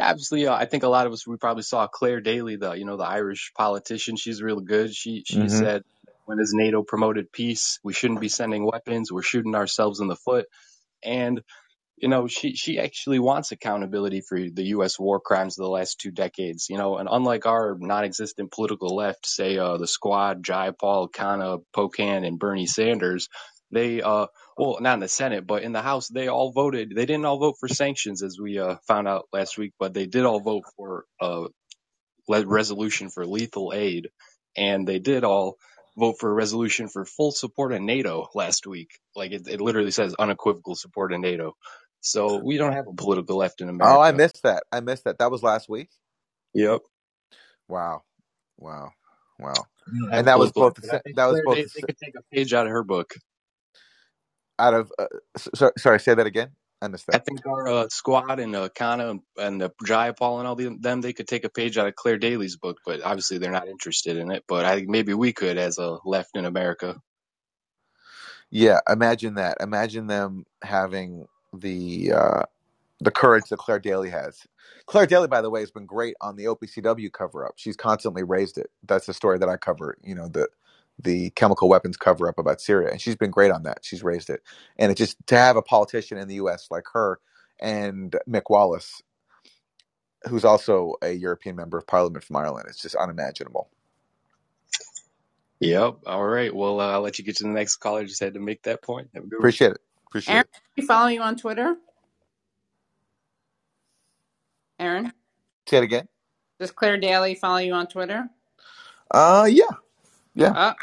obviously, 0.00 0.46
uh, 0.46 0.54
I 0.54 0.66
think 0.66 0.84
a 0.84 0.88
lot 0.88 1.06
of 1.06 1.12
us 1.12 1.26
we 1.26 1.36
probably 1.38 1.64
saw 1.64 1.86
Clare 1.88 2.20
Daly, 2.20 2.56
the 2.56 2.72
you 2.74 2.84
know 2.86 2.96
the 2.98 3.04
Irish 3.08 3.52
politician. 3.56 4.16
She's 4.16 4.42
real 4.42 4.60
good. 4.60 4.94
She 4.94 5.24
she 5.26 5.48
hmm 5.48 5.48
said 5.48 5.82
when 6.26 6.40
as 6.40 6.52
NATO 6.54 6.82
promoted 6.82 7.32
peace, 7.32 7.80
we 7.84 7.94
shouldn't 7.94 8.20
be 8.20 8.28
sending 8.30 8.64
weapons. 8.66 9.12
We're 9.12 9.22
shooting 9.22 9.54
ourselves 9.56 10.00
in 10.00 10.08
the 10.08 10.16
foot. 10.16 10.46
And 11.04 11.42
you 11.98 12.08
know, 12.08 12.28
she 12.28 12.56
she 12.56 12.78
actually 12.78 13.20
wants 13.20 13.52
accountability 13.52 14.22
for 14.22 14.38
the 14.38 14.64
U.S. 14.68 14.98
war 14.98 15.20
crimes 15.20 15.58
of 15.58 15.64
the 15.64 15.70
last 15.70 16.00
two 16.00 16.10
decades. 16.12 16.68
You 16.70 16.78
know, 16.78 16.98
and 16.98 17.08
unlike 17.10 17.46
our 17.46 17.76
non-existent 17.80 18.52
political 18.52 18.96
left, 18.96 19.26
say 19.26 19.58
uh, 19.58 19.78
the 19.78 19.88
Squad, 19.88 20.42
Jayapal, 20.44 21.10
Khanna, 21.12 21.60
Pocan, 21.76 22.26
and 22.26 22.38
Bernie 22.38 22.66
Sanders, 22.66 23.28
they 23.72 24.02
uh 24.02 24.26
well 24.58 24.78
not 24.80 24.94
in 24.94 25.00
the 25.00 25.08
Senate, 25.08 25.46
but 25.46 25.62
in 25.64 25.72
the 25.72 25.82
House, 25.82 26.08
they 26.08 26.28
all 26.28 26.52
voted. 26.52 26.92
They 26.94 27.06
didn't 27.06 27.26
all 27.26 27.38
vote 27.40 27.56
for 27.60 27.68
sanctions, 27.68 28.22
as 28.22 28.38
we 28.40 28.58
uh 28.58 28.76
found 28.88 29.08
out 29.08 29.28
last 29.32 29.58
week, 29.58 29.74
but 29.78 29.94
they 29.94 30.06
did 30.06 30.24
all 30.26 30.40
vote 30.40 30.64
for 30.76 31.06
uh 31.20 31.46
le- 32.28 32.46
resolution 32.46 33.10
for 33.10 33.26
lethal 33.26 33.72
aid, 33.74 34.10
and 34.56 34.88
they 34.88 35.00
did 35.00 35.24
all 35.24 35.56
vote 35.98 36.16
for 36.20 36.30
a 36.30 36.34
resolution 36.34 36.88
for 36.88 37.06
full 37.06 37.32
support 37.32 37.72
of 37.72 37.82
NATO 37.82 38.28
last 38.34 38.66
week. 38.66 38.90
Like 39.16 39.32
it, 39.32 39.48
it 39.48 39.62
literally 39.62 39.92
says 39.92 40.16
unequivocal 40.18 40.76
support 40.76 41.12
of 41.14 41.20
NATO. 41.20 41.54
So 42.02 42.38
we 42.44 42.58
don't 42.58 42.74
have 42.74 42.88
a 42.88 42.94
political 42.94 43.38
left 43.38 43.62
in 43.62 43.70
America. 43.70 43.98
Oh, 43.98 44.00
I 44.00 44.12
missed 44.12 44.42
that. 44.44 44.64
I 44.72 44.80
missed 44.80 45.04
that. 45.04 45.18
That 45.18 45.30
was 45.32 45.42
last 45.42 45.68
week. 45.68 45.90
Yep. 46.54 46.80
Wow, 47.68 48.02
wow, 48.58 48.92
wow. 49.38 49.66
We 49.86 50.00
don't 50.00 50.12
have 50.12 50.16
And 50.16 50.28
that 50.28 50.38
was 50.38 50.52
both 50.52 50.74
the 50.74 50.82
And 50.82 50.92
I 50.92 50.96
sa- 50.96 51.00
think 51.04 51.16
that 51.16 51.26
was 51.26 51.40
both 51.42 51.60
they, 51.60 51.62
the, 51.62 51.70
they 51.74 51.82
could 51.82 51.98
take 52.02 52.14
a 52.16 52.22
page 52.34 52.54
out 52.54 52.66
of 52.66 52.72
her 52.72 52.84
book. 52.84 53.14
Out 54.58 54.74
of. 54.74 54.92
Uh, 54.98 55.06
so, 55.54 55.70
sorry, 55.76 56.00
say 56.00 56.14
that 56.14 56.26
again. 56.26 56.50
I 56.80 56.88
missed 56.88 57.06
I 57.12 57.18
think 57.18 57.44
our 57.44 57.66
uh, 57.66 57.88
squad 57.90 58.38
and 58.38 58.54
uh, 58.54 58.68
Khanna 58.68 59.10
and, 59.10 59.20
and 59.36 59.60
the 59.60 59.70
Jayapal 59.84 60.38
and 60.38 60.46
all 60.46 60.54
the, 60.54 60.76
them, 60.78 61.00
they 61.00 61.12
could 61.12 61.26
take 61.26 61.44
a 61.44 61.48
page 61.48 61.76
out 61.76 61.88
of 61.88 61.96
Clare 61.96 62.18
Daly's 62.18 62.56
book, 62.56 62.78
but 62.86 63.02
obviously 63.02 63.38
they're 63.38 63.50
not 63.50 63.66
interested 63.66 64.16
in 64.16 64.30
it. 64.30 64.44
But 64.46 64.64
I 64.64 64.76
think 64.76 64.88
maybe 64.88 65.12
we 65.12 65.32
could 65.32 65.58
as 65.58 65.78
a 65.78 65.98
left 66.04 66.36
in 66.36 66.44
America. 66.44 67.00
Yeah, 68.50 68.78
imagine 68.88 69.34
that. 69.34 69.58
Imagine 69.60 70.06
them 70.06 70.46
having 70.62 71.26
the 71.52 72.12
uh, 72.12 72.42
the 73.00 73.10
courage 73.10 73.44
that 73.50 73.58
Clare 73.58 73.78
Daly 73.80 74.10
has. 74.10 74.46
Clare 74.86 75.06
Daly, 75.06 75.28
by 75.28 75.42
the 75.42 75.50
way, 75.50 75.60
has 75.60 75.70
been 75.70 75.86
great 75.86 76.14
on 76.20 76.36
the 76.36 76.44
OPCW 76.44 77.12
cover 77.12 77.46
up. 77.46 77.54
She's 77.56 77.76
constantly 77.76 78.22
raised 78.22 78.56
it. 78.56 78.70
That's 78.86 79.06
the 79.06 79.14
story 79.14 79.38
that 79.38 79.48
I 79.48 79.56
cover. 79.56 79.96
You 80.02 80.14
know 80.14 80.28
the 80.28 80.48
the 81.02 81.30
chemical 81.30 81.68
weapons 81.68 81.96
cover 81.96 82.28
up 82.28 82.38
about 82.38 82.60
Syria, 82.60 82.90
and 82.90 83.00
she's 83.00 83.16
been 83.16 83.30
great 83.30 83.50
on 83.52 83.64
that. 83.64 83.80
She's 83.82 84.02
raised 84.02 84.30
it, 84.30 84.42
and 84.78 84.92
it 84.92 84.96
just 84.96 85.16
to 85.28 85.36
have 85.36 85.56
a 85.56 85.62
politician 85.62 86.18
in 86.18 86.28
the 86.28 86.36
U.S. 86.36 86.68
like 86.70 86.84
her 86.94 87.20
and 87.60 88.16
Mick 88.28 88.44
Wallace, 88.50 89.02
who's 90.28 90.44
also 90.44 90.94
a 91.02 91.12
European 91.12 91.56
member 91.56 91.78
of 91.78 91.86
Parliament 91.86 92.24
from 92.24 92.36
Ireland, 92.36 92.66
it's 92.68 92.82
just 92.82 92.96
unimaginable. 92.96 93.70
Yep. 95.60 95.98
All 96.06 96.24
right. 96.26 96.54
Well, 96.54 96.80
uh, 96.80 96.92
I'll 96.92 97.00
let 97.00 97.18
you 97.18 97.24
get 97.24 97.36
to 97.38 97.44
the 97.44 97.50
next 97.50 97.76
caller. 97.76 98.04
Just 98.04 98.20
had 98.20 98.34
to 98.34 98.40
make 98.40 98.62
that 98.64 98.82
point. 98.82 99.08
Have 99.14 99.24
a 99.24 99.26
good 99.26 99.40
one. 99.40 99.42
Appreciate 99.42 99.72
it. 99.72 99.80
Appreciate 100.08 100.34
Aaron, 100.34 100.44
it. 100.44 100.48
we 100.76 100.86
follow 100.86 101.08
you 101.08 101.22
on 101.22 101.36
Twitter. 101.36 101.76
Aaron, 104.80 105.12
Say 105.68 105.78
it 105.78 105.84
again. 105.84 106.08
does 106.60 106.70
Clare 106.72 106.98
Daly 106.98 107.34
follow 107.34 107.58
you 107.58 107.74
on 107.74 107.88
Twitter? 107.88 108.28
Uh, 109.12 109.48
yeah, 109.50 109.64
yeah. 110.38 110.54
Oh, 110.54 110.74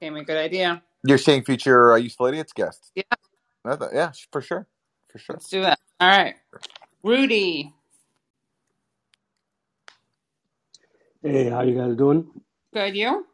gave 0.00 0.12
me 0.12 0.20
a 0.20 0.24
good 0.24 0.38
idea. 0.38 0.82
You're 1.04 1.18
saying 1.18 1.44
future 1.44 1.92
uh, 1.92 1.96
useful 1.96 2.26
idiots 2.26 2.52
guest. 2.52 2.92
Yeah, 2.94 3.04
I 3.64 3.76
Yeah, 3.94 4.12
for 4.32 4.42
sure, 4.42 4.66
for 5.10 5.18
sure. 5.18 5.36
let's 5.36 5.48
do 5.50 5.62
that. 5.62 5.78
All 6.00 6.08
right, 6.08 6.36
Rudy. 7.04 7.74
Hey, 11.22 11.50
how 11.50 11.62
you 11.62 11.76
guys 11.78 11.96
doing? 11.96 12.28
Good, 12.74 12.96
you? 12.96 13.26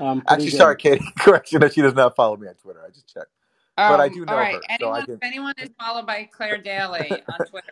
Um, 0.00 0.22
pretty 0.22 0.46
Actually, 0.46 0.52
sorry. 0.52 0.76
Katie. 0.76 1.04
Correction, 1.18 1.60
that 1.60 1.74
she 1.74 1.82
does 1.82 1.94
not 1.94 2.16
follow 2.16 2.36
me 2.36 2.48
on 2.48 2.54
Twitter. 2.56 2.82
I 2.86 2.90
just 2.90 3.12
checked, 3.12 3.30
but 3.86 4.00
I 4.00 4.08
Um, 4.08 4.10
do 4.10 4.26
know 4.26 4.36
right. 4.36 4.52
her, 4.52 4.64
so 4.80 4.90
I 4.92 5.02
Anyone, 5.02 5.02
can. 5.02 5.22
if 5.22 5.28
anyone 5.28 5.54
is 5.58 5.70
followed 5.80 6.06
by 6.06 6.24
Clare 6.32 6.58
Daly 6.58 7.22
on 7.28 7.40
Twitter, 7.44 7.68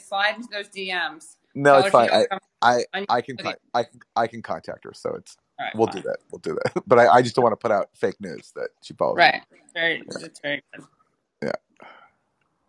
slide 0.00 0.36
into 0.36 0.48
those 0.52 0.68
DMs. 0.68 1.36
No, 1.54 1.76
Tell 1.76 1.80
it's 1.80 1.90
fine. 1.90 2.10
I, 2.12 2.26
I, 2.62 2.84
I 3.08 3.22
can, 3.22 3.38
con- 3.38 3.56
I 3.74 3.84
can, 3.84 4.00
I 4.16 4.28
can 4.28 4.42
contact 4.42 4.84
her. 4.84 4.92
So 4.94 5.14
it's 5.16 5.36
All 5.38 5.43
right, 5.60 5.74
we'll 5.74 5.86
do 5.86 6.02
that. 6.02 6.18
We'll 6.30 6.40
do 6.40 6.58
that. 6.64 6.82
But 6.86 6.98
I, 6.98 7.08
I 7.08 7.22
just 7.22 7.34
don't 7.34 7.42
want 7.42 7.52
to 7.52 7.56
put 7.56 7.70
out 7.70 7.88
fake 7.94 8.16
news 8.20 8.52
that 8.56 8.68
she 8.82 8.94
follows 8.94 9.16
me. 9.16 9.24
Right. 9.24 9.42
Very. 9.74 10.02
That's 10.08 10.40
very 10.40 10.62
good. 10.74 10.84
Yeah. 11.42 11.52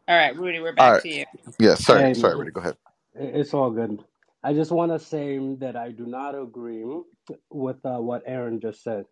All 0.07 0.17
right, 0.17 0.37
Rudy. 0.37 0.59
We're 0.59 0.73
back 0.73 0.93
right. 0.93 1.01
to 1.01 1.09
you. 1.09 1.25
Yeah. 1.59 1.75
Sorry. 1.75 2.01
Hey, 2.01 2.13
Sorry, 2.13 2.35
Rudy. 2.35 2.51
Go 2.51 2.61
ahead. 2.61 2.77
it's 3.15 3.53
all 3.53 3.71
good. 3.71 4.03
I 4.43 4.53
just 4.53 4.71
want 4.71 4.91
to 4.91 4.99
say 4.99 5.39
that 5.59 5.75
I 5.75 5.91
do 5.91 6.05
not 6.05 6.35
agree 6.39 6.85
with 7.49 7.83
uh, 7.85 7.97
what 7.97 8.21
Aaron 8.27 8.59
just 8.59 8.83
said. 8.83 9.05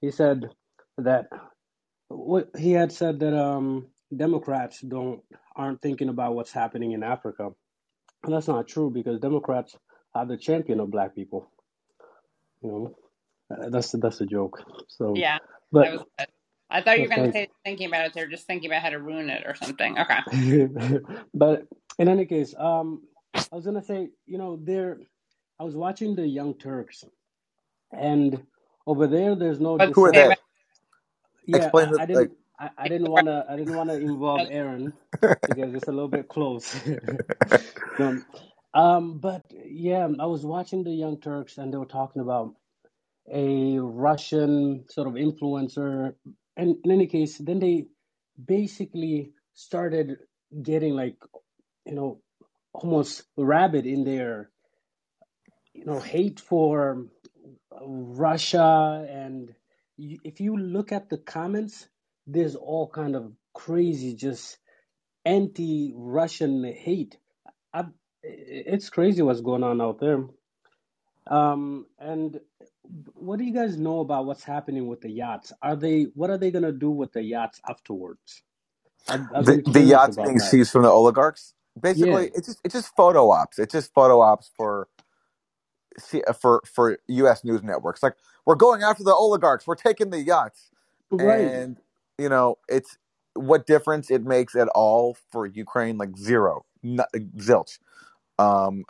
He 0.00 0.10
said 0.10 0.48
that 0.98 1.26
what 2.08 2.48
he 2.58 2.72
had 2.72 2.92
said 2.92 3.20
that 3.20 3.38
um, 3.38 3.88
Democrats 4.14 4.80
don't 4.80 5.22
aren't 5.56 5.82
thinking 5.82 6.08
about 6.08 6.34
what's 6.34 6.52
happening 6.52 6.92
in 6.92 7.02
Africa. 7.02 7.50
And 8.24 8.34
that's 8.34 8.48
not 8.48 8.68
true 8.68 8.90
because 8.90 9.20
Democrats 9.20 9.76
are 10.14 10.26
the 10.26 10.36
champion 10.36 10.80
of 10.80 10.90
black 10.90 11.14
people. 11.14 11.50
You 12.62 12.70
know, 12.70 12.96
Uh, 13.52 13.68
that's 13.68 13.92
that's 13.92 14.20
a 14.20 14.26
joke. 14.26 14.62
So, 14.88 15.14
Yeah, 15.14 15.38
but 15.70 15.84
that 15.84 15.92
was 15.92 16.04
good. 16.18 16.28
I 16.70 16.80
thought 16.80 16.98
you 16.98 17.04
were 17.04 17.14
going 17.14 17.26
to 17.26 17.32
thank 17.32 17.50
say 17.50 17.54
thinking 17.64 17.86
about 17.88 18.06
it. 18.06 18.14
They're 18.14 18.28
just 18.28 18.46
thinking 18.46 18.70
about 18.70 18.82
how 18.82 18.88
to 18.90 18.98
ruin 18.98 19.28
it 19.28 19.44
or 19.46 19.54
something. 19.54 19.98
Okay. 19.98 20.68
but 21.34 21.66
in 21.98 22.08
any 22.08 22.24
case, 22.24 22.54
um, 22.58 23.02
I 23.34 23.56
was 23.56 23.64
gonna 23.64 23.82
say, 23.82 24.08
you 24.26 24.38
know, 24.38 24.58
there. 24.62 24.98
I 25.60 25.64
was 25.64 25.76
watching 25.76 26.16
the 26.16 26.26
Young 26.26 26.54
Turks, 26.54 27.04
and 27.92 28.42
over 28.86 29.06
there, 29.06 29.34
there's 29.36 29.60
no 29.60 29.76
But 29.76 29.92
Who 29.94 30.04
are 30.06 30.12
they? 30.12 30.34
Yeah, 31.46 31.56
Explain 31.58 31.88
I, 31.88 31.90
the 31.90 32.00
I 32.00 32.06
didn't. 32.06 32.32
I, 32.58 32.70
I 32.78 32.88
didn't 32.88 33.10
wanna. 33.10 33.44
I 33.48 33.56
didn't 33.56 33.74
wanna 33.74 33.94
involve 33.94 34.48
Aaron 34.50 34.92
because 35.20 35.74
it's 35.74 35.88
a 35.88 35.92
little 35.92 36.08
bit 36.08 36.28
close. 36.28 36.74
um, 38.74 39.18
but 39.18 39.44
yeah, 39.52 40.08
I 40.18 40.26
was 40.26 40.44
watching 40.44 40.84
the 40.84 40.90
Young 40.92 41.20
Turks, 41.20 41.58
and 41.58 41.72
they 41.72 41.78
were 41.78 41.86
talking 41.86 42.22
about 42.22 42.54
a 43.30 43.78
Russian 43.78 44.84
sort 44.88 45.08
of 45.08 45.14
influencer. 45.14 46.14
And 46.56 46.76
in 46.84 46.90
any 46.90 47.06
case, 47.06 47.38
then 47.38 47.60
they 47.60 47.86
basically 48.42 49.32
started 49.54 50.18
getting 50.62 50.94
like, 50.94 51.16
you 51.84 51.94
know, 51.94 52.20
almost 52.72 53.24
rabid 53.36 53.86
in 53.86 54.04
their, 54.04 54.50
you 55.74 55.84
know, 55.84 55.98
hate 55.98 56.40
for 56.40 57.06
Russia. 57.80 59.06
And 59.08 59.54
if 59.98 60.40
you 60.40 60.56
look 60.56 60.92
at 60.92 61.08
the 61.08 61.18
comments, 61.18 61.88
there's 62.26 62.56
all 62.56 62.88
kind 62.88 63.16
of 63.16 63.32
crazy, 63.54 64.14
just 64.14 64.58
anti-Russian 65.24 66.64
hate. 66.64 67.18
I, 67.72 67.84
it's 68.22 68.90
crazy 68.90 69.22
what's 69.22 69.40
going 69.40 69.62
on 69.62 69.80
out 69.80 70.00
there. 70.00 70.24
Um, 71.26 71.86
and 71.98 72.40
what 73.14 73.38
do 73.38 73.44
you 73.44 73.52
guys 73.54 73.76
know 73.76 74.00
about 74.00 74.26
what's 74.26 74.44
happening 74.44 74.86
with 74.86 75.00
the 75.00 75.10
yachts? 75.10 75.52
Are 75.62 75.76
they 75.76 76.04
what 76.14 76.30
are 76.30 76.38
they 76.38 76.50
gonna 76.50 76.72
do 76.72 76.90
with 76.90 77.12
the 77.12 77.22
yachts 77.22 77.60
afterwards? 77.68 78.42
The 79.06 79.62
the 79.66 79.80
yachts 79.80 80.16
being 80.16 80.38
that. 80.38 80.44
seized 80.44 80.72
from 80.72 80.82
the 80.82 80.90
oligarchs. 80.90 81.54
Yeah, 81.76 81.80
Basically, 81.80 82.30
it's 82.34 82.48
just 82.48 82.60
it's 82.64 82.74
just 82.74 82.94
photo 82.94 83.30
ops. 83.30 83.58
It's 83.58 83.72
just 83.72 83.92
photo 83.94 84.20
ops 84.20 84.50
for 84.56 84.88
see, 85.98 86.22
for 86.40 86.62
for 86.66 86.98
U.S. 87.08 87.44
news 87.44 87.62
networks. 87.62 88.02
Like 88.02 88.14
we're 88.44 88.54
going 88.54 88.82
after 88.82 89.02
the 89.02 89.14
oligarchs. 89.14 89.66
We're 89.66 89.74
taking 89.74 90.10
the 90.10 90.20
yachts, 90.20 90.70
right. 91.10 91.40
and 91.40 91.78
you 92.18 92.28
know 92.28 92.58
it's 92.68 92.98
what 93.34 93.66
difference 93.66 94.10
it 94.10 94.24
makes 94.24 94.54
at 94.54 94.68
all 94.68 95.16
for 95.30 95.46
Ukraine? 95.46 95.96
Like 95.96 96.16
zero, 96.16 96.66
not, 96.82 97.08
zilch. 97.38 97.78
Um, 98.38 98.84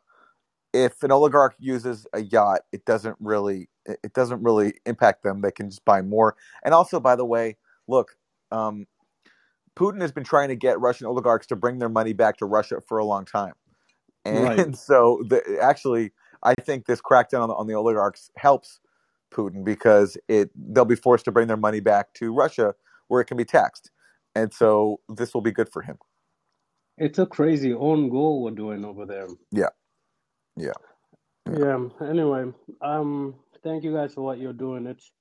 if 0.72 1.02
an 1.02 1.12
oligarch 1.12 1.54
uses 1.58 2.06
a 2.12 2.22
yacht, 2.22 2.62
it 2.72 2.84
doesn't 2.84 3.16
really 3.20 3.68
it 3.86 4.12
doesn't 4.12 4.42
really 4.42 4.74
impact 4.86 5.22
them. 5.22 5.40
They 5.40 5.50
can 5.50 5.68
just 5.70 5.84
buy 5.84 6.02
more. 6.02 6.36
And 6.64 6.72
also, 6.72 7.00
by 7.00 7.16
the 7.16 7.24
way, 7.24 7.56
look, 7.88 8.16
um, 8.50 8.86
Putin 9.76 10.00
has 10.00 10.12
been 10.12 10.24
trying 10.24 10.48
to 10.48 10.56
get 10.56 10.80
Russian 10.80 11.06
oligarchs 11.06 11.46
to 11.48 11.56
bring 11.56 11.78
their 11.78 11.88
money 11.88 12.12
back 12.12 12.36
to 12.38 12.46
Russia 12.46 12.80
for 12.86 12.98
a 12.98 13.04
long 13.04 13.24
time, 13.24 13.54
Right. 14.26 14.58
and 14.58 14.76
so 14.76 15.22
the, 15.28 15.58
actually, 15.60 16.12
I 16.42 16.54
think 16.54 16.86
this 16.86 17.00
crackdown 17.00 17.40
on 17.40 17.48
the, 17.48 17.54
on 17.54 17.66
the 17.66 17.74
oligarchs 17.74 18.30
helps 18.36 18.80
Putin 19.32 19.64
because 19.64 20.16
it 20.28 20.50
they'll 20.54 20.84
be 20.84 20.94
forced 20.96 21.24
to 21.24 21.32
bring 21.32 21.48
their 21.48 21.56
money 21.56 21.80
back 21.80 22.12
to 22.14 22.32
Russia 22.32 22.74
where 23.08 23.20
it 23.20 23.24
can 23.24 23.36
be 23.36 23.44
taxed, 23.44 23.90
and 24.34 24.52
so 24.52 25.00
this 25.08 25.34
will 25.34 25.40
be 25.40 25.52
good 25.52 25.70
for 25.72 25.82
him. 25.82 25.98
It's 26.98 27.18
a 27.18 27.26
crazy 27.26 27.72
own 27.72 28.10
goal 28.10 28.42
we're 28.42 28.50
doing 28.52 28.84
over 28.84 29.06
there. 29.06 29.26
Yeah, 29.50 29.70
yeah, 30.56 30.72
yeah. 31.52 31.78
Anyway, 32.02 32.52
um, 32.82 33.36
Thank 33.62 33.84
you 33.84 33.94
guys 33.94 34.14
for 34.14 34.22
what 34.22 34.38
you're 34.38 34.52
doing. 34.52 34.86
It's 34.86 35.12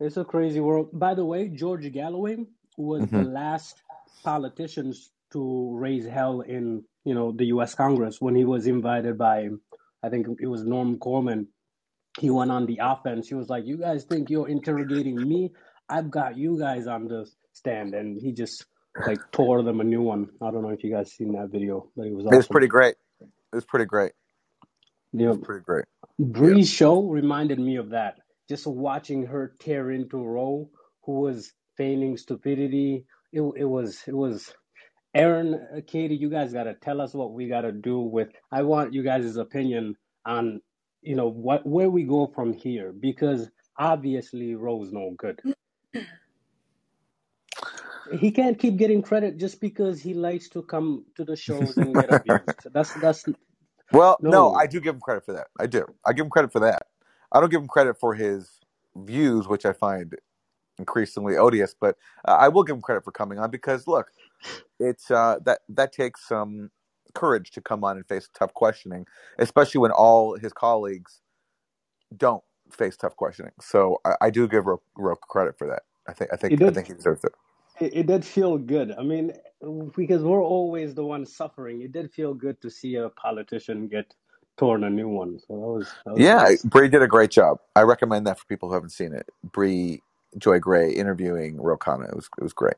it's 0.00 0.16
a 0.16 0.24
crazy 0.24 0.60
world. 0.60 0.90
By 0.92 1.14
the 1.14 1.24
way, 1.24 1.48
George 1.48 1.90
Galloway 1.92 2.38
was 2.76 3.10
the 3.10 3.22
hmm 3.22 3.24
last 3.24 3.82
politicians 4.24 5.10
to 5.32 5.76
raise 5.76 6.06
hell 6.06 6.42
in 6.42 6.84
you 7.04 7.14
know 7.14 7.32
the 7.32 7.46
U.S. 7.46 7.74
Congress 7.74 8.20
when 8.20 8.34
he 8.36 8.44
was 8.44 8.66
invited 8.66 9.18
by 9.18 9.48
I 10.02 10.10
think 10.10 10.26
it 10.40 10.46
was 10.46 10.64
Norm 10.64 10.98
Coleman. 10.98 11.48
He 12.20 12.30
went 12.30 12.50
on 12.52 12.66
the 12.66 12.80
offense. 12.82 13.28
He 13.28 13.34
was 13.34 13.48
like, 13.48 13.66
"You 13.66 13.78
guys 13.78 14.04
think 14.04 14.30
you're 14.30 14.48
interrogating 14.48 15.28
me? 15.28 15.52
I've 15.88 16.10
got 16.10 16.36
you 16.36 16.58
guys 16.58 16.86
on 16.86 17.08
the 17.08 17.30
stand," 17.52 17.94
and 17.94 18.20
he 18.20 18.32
just 18.32 18.66
like 19.06 19.20
tore 19.32 19.62
them 19.62 19.80
a 19.80 19.84
new 19.84 20.02
one. 20.02 20.28
I 20.42 20.50
don't 20.50 20.62
know 20.62 20.70
if 20.70 20.84
you 20.84 20.92
guys 20.92 21.12
seen 21.12 21.32
that 21.32 21.50
video, 21.50 21.90
but 21.96 22.06
it 22.06 22.14
was 22.14 22.26
It 22.30 22.36
was 22.36 22.48
pretty 22.48 22.68
great. 22.68 22.96
It 23.52 23.56
was 23.56 23.64
pretty 23.64 23.86
great. 23.86 24.12
Yeah, 25.12 25.28
was 25.28 25.38
pretty 25.38 25.64
great. 25.64 25.86
Yeah. 26.40 26.58
Bree's 26.58 26.70
show 26.70 27.02
reminded 27.04 27.58
me 27.60 27.76
of 27.76 27.90
that. 27.90 28.18
Just 28.48 28.66
watching 28.66 29.26
her 29.26 29.54
tear 29.60 29.90
into 29.92 30.18
Ro, 30.18 30.70
who 31.04 31.20
was 31.20 31.52
feigning 31.76 32.16
stupidity. 32.16 33.06
It 33.32 33.42
it 33.56 33.64
was 33.64 34.02
it 34.06 34.14
was 34.14 34.54
Aaron, 35.14 35.54
uh, 35.54 35.80
Katie. 35.86 36.16
You 36.16 36.30
guys 36.30 36.52
got 36.52 36.64
to 36.64 36.74
tell 36.74 37.00
us 37.00 37.14
what 37.14 37.32
we 37.32 37.48
got 37.48 37.62
to 37.62 37.72
do 37.72 38.00
with. 38.00 38.28
I 38.52 38.62
want 38.62 38.94
you 38.94 39.02
guys' 39.02 39.36
opinion 39.36 39.96
on 40.26 40.60
you 41.02 41.16
know 41.16 41.28
what 41.28 41.66
where 41.66 41.90
we 41.90 42.04
go 42.04 42.26
from 42.34 42.52
here 42.52 42.92
because 42.92 43.50
obviously 43.78 44.54
Ro's 44.54 44.92
no 44.92 45.14
good. 45.18 45.40
He 48.20 48.30
can't 48.32 48.58
keep 48.58 48.76
getting 48.76 49.02
credit 49.02 49.38
just 49.38 49.60
because 49.60 50.02
he 50.02 50.14
likes 50.14 50.48
to 50.50 50.62
come 50.62 51.06
to 51.16 51.24
the 51.24 51.36
shows 51.36 51.78
and 51.78 51.96
get 51.96 52.10
abused. 52.12 52.66
That's 52.72 52.94
that's 52.94 53.24
well, 53.92 54.18
no, 54.20 54.30
no. 54.30 54.54
I 54.54 54.66
do 54.66 54.80
give 54.80 54.94
him 54.94 55.00
credit 55.00 55.24
for 55.24 55.32
that. 55.32 55.48
I 55.58 55.66
do. 55.66 55.86
I 56.06 56.12
give 56.12 56.24
him 56.24 56.30
credit 56.30 56.52
for 56.52 56.60
that. 56.60 56.86
I 57.30 57.40
don't 57.40 57.50
give 57.50 57.60
him 57.60 57.68
credit 57.68 57.98
for 57.98 58.14
his 58.14 58.60
views, 58.96 59.48
which 59.48 59.64
I 59.64 59.72
find 59.72 60.14
increasingly 60.78 61.36
odious. 61.36 61.74
But 61.78 61.96
uh, 62.26 62.36
I 62.38 62.48
will 62.48 62.62
give 62.64 62.76
him 62.76 62.82
credit 62.82 63.04
for 63.04 63.12
coming 63.12 63.38
on 63.38 63.50
because 63.50 63.86
look, 63.86 64.08
it's 64.78 65.10
uh, 65.10 65.38
that 65.44 65.60
that 65.68 65.92
takes 65.92 66.26
some 66.26 66.70
courage 67.14 67.50
to 67.52 67.60
come 67.60 67.84
on 67.84 67.96
and 67.96 68.06
face 68.06 68.28
tough 68.34 68.54
questioning, 68.54 69.06
especially 69.38 69.80
when 69.80 69.90
all 69.90 70.36
his 70.36 70.52
colleagues 70.52 71.20
don't 72.16 72.42
face 72.70 72.96
tough 72.96 73.16
questioning. 73.16 73.52
So 73.60 74.00
I, 74.04 74.14
I 74.22 74.30
do 74.30 74.48
give 74.48 74.66
Ro, 74.66 74.80
Ro 74.96 75.16
credit 75.16 75.58
for 75.58 75.66
that. 75.68 75.82
I 76.08 76.12
think 76.12 76.32
I 76.32 76.36
think 76.36 76.62
I 76.62 76.70
think 76.70 76.88
he 76.88 76.94
deserves 76.94 77.24
it. 77.24 77.32
It, 77.80 77.96
it 77.96 78.06
did 78.06 78.24
feel 78.24 78.58
good. 78.58 78.92
I 78.98 79.02
mean, 79.02 79.32
because 79.96 80.22
we're 80.22 80.44
always 80.44 80.94
the 80.94 81.04
ones 81.04 81.36
suffering. 81.36 81.82
It 81.82 81.92
did 81.92 82.12
feel 82.12 82.34
good 82.34 82.60
to 82.62 82.70
see 82.70 82.96
a 82.96 83.10
politician 83.10 83.88
get 83.88 84.14
torn 84.58 84.84
a 84.84 84.90
new 84.90 85.08
one. 85.08 85.38
So 85.40 85.46
that 85.54 85.56
was 85.58 85.96
that 86.06 86.16
was 86.16 86.32
Yeah, 86.32 86.34
nice. 86.34 86.64
Bree 86.64 86.88
did 86.88 87.02
a 87.02 87.08
great 87.08 87.30
job. 87.30 87.58
I 87.76 87.82
recommend 87.82 88.26
that 88.26 88.38
for 88.38 88.46
people 88.46 88.68
who 88.68 88.74
haven't 88.74 88.90
seen 88.90 89.14
it. 89.14 89.28
Bree 89.44 90.02
Joy 90.38 90.58
Gray 90.60 90.92
interviewing 90.92 91.60
Ro 91.60 91.78
Khanna. 91.78 92.08
It 92.10 92.16
was 92.16 92.28
it 92.38 92.44
was 92.44 92.52
great. 92.54 92.76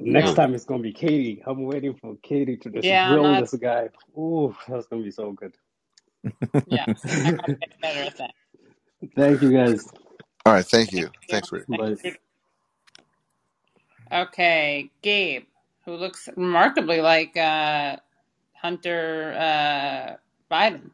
Next 0.00 0.34
Yeah. 0.34 0.36
time 0.36 0.54
it's 0.54 0.64
gonna 0.64 0.82
be 0.82 0.92
Katie. 0.92 1.42
I'm 1.46 1.64
waiting 1.64 1.94
for 1.94 2.16
Katie 2.22 2.58
to 2.58 2.70
just 2.70 2.88
Yeah, 2.88 3.00
grill 3.00 3.36
not 3.36 3.36
this 3.36 3.54
guy. 3.54 3.90
Ooh, 4.18 4.56
that's 4.68 4.86
gonna 4.88 5.02
be 5.04 5.12
so 5.12 5.32
good. 5.32 5.56
yeah. 6.66 6.86
I 7.24 7.32
gotta 7.32 7.52
better 7.82 8.02
at 8.02 8.18
that. 8.18 8.32
Thank 9.16 9.42
you 9.42 9.52
guys. 9.52 9.86
All 10.46 10.52
right, 10.54 10.66
thank 10.66 10.92
Thank 10.94 11.08
you. 11.08 11.10
you. 11.28 11.30
Thanks, 11.30 11.48
Bree. 11.50 11.62
Thank 14.10 14.12
Bye. 14.12 14.16
you. 14.18 14.22
Okay, 14.24 14.90
Gabe, 15.02 15.44
who 15.84 15.94
looks 15.94 16.28
remarkably 16.36 17.00
like 17.00 17.36
uh, 17.36 17.96
Hunter 18.54 19.34
uh, 19.38 20.16
Biden. 20.54 20.90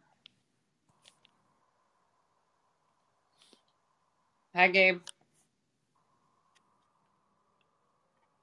Hi, 4.55 4.69
Gabe. 4.69 5.01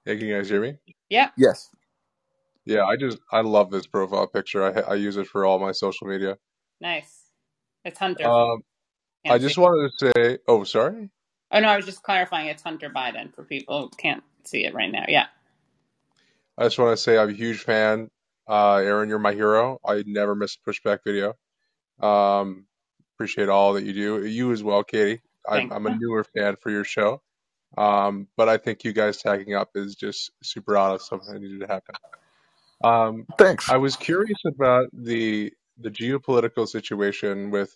Hey, 0.05 0.17
can 0.17 0.27
you 0.27 0.35
guys 0.35 0.49
hear 0.49 0.61
me? 0.61 0.75
Yeah, 1.09 1.29
Yes. 1.37 1.69
Yeah, 2.65 2.85
I 2.85 2.95
just 2.97 3.19
I 3.31 3.41
love 3.41 3.71
this 3.71 3.87
profile 3.87 4.27
picture. 4.27 4.63
I 4.63 4.81
I 4.91 4.95
use 4.95 5.17
it 5.17 5.27
for 5.27 5.45
all 5.45 5.59
my 5.59 5.71
social 5.71 6.07
media. 6.07 6.37
nice. 6.79 7.23
It's 7.85 7.99
Hunter. 7.99 8.25
Um, 8.25 8.63
I 9.29 9.37
just 9.37 9.57
wanted 9.57 9.91
to 9.99 10.13
say, 10.15 10.37
oh, 10.47 10.63
sorry. 10.63 11.09
Oh 11.51 11.59
no, 11.59 11.67
I 11.67 11.75
was 11.75 11.85
just 11.85 12.03
clarifying. 12.03 12.47
It's 12.47 12.63
Hunter 12.63 12.89
Biden 12.89 13.33
for 13.33 13.43
people 13.43 13.81
who 13.81 13.89
can't 13.97 14.23
see 14.45 14.65
it 14.65 14.73
right 14.73 14.91
now. 14.91 15.05
Yeah. 15.07 15.27
I 16.57 16.63
just 16.63 16.77
want 16.77 16.95
to 16.95 17.01
say 17.01 17.17
I'm 17.17 17.29
a 17.29 17.33
huge 17.33 17.59
fan. 17.59 18.09
Uh, 18.47 18.75
Aaron, 18.75 19.09
you're 19.09 19.19
my 19.19 19.33
hero. 19.33 19.79
I 19.85 20.03
never 20.05 20.35
miss 20.35 20.55
a 20.55 20.69
pushback 20.69 20.99
video. 21.05 21.35
Um, 21.99 22.65
appreciate 23.15 23.49
all 23.49 23.73
that 23.73 23.83
you 23.83 23.93
do. 23.93 24.25
You 24.25 24.51
as 24.51 24.63
well, 24.63 24.83
Katie. 24.83 25.21
I'm 25.47 25.71
I'm 25.71 25.85
a 25.85 25.95
newer 25.95 26.23
fan 26.23 26.55
for 26.57 26.69
your 26.69 26.83
show. 26.83 27.21
Um, 27.77 28.27
but 28.37 28.49
I 28.49 28.57
think 28.57 28.83
you 28.83 28.93
guys 28.93 29.17
tagging 29.17 29.55
up 29.55 29.71
is 29.75 29.95
just 29.95 30.31
super 30.43 30.77
honest. 30.77 31.07
Something 31.07 31.41
needed 31.41 31.61
to 31.61 31.67
happen. 31.67 31.95
Um, 32.83 33.25
Thanks. 33.37 33.69
I 33.69 33.77
was 33.77 33.95
curious 33.95 34.39
about 34.45 34.89
the 34.93 35.53
the 35.77 35.89
geopolitical 35.89 36.67
situation 36.67 37.49
with 37.49 37.75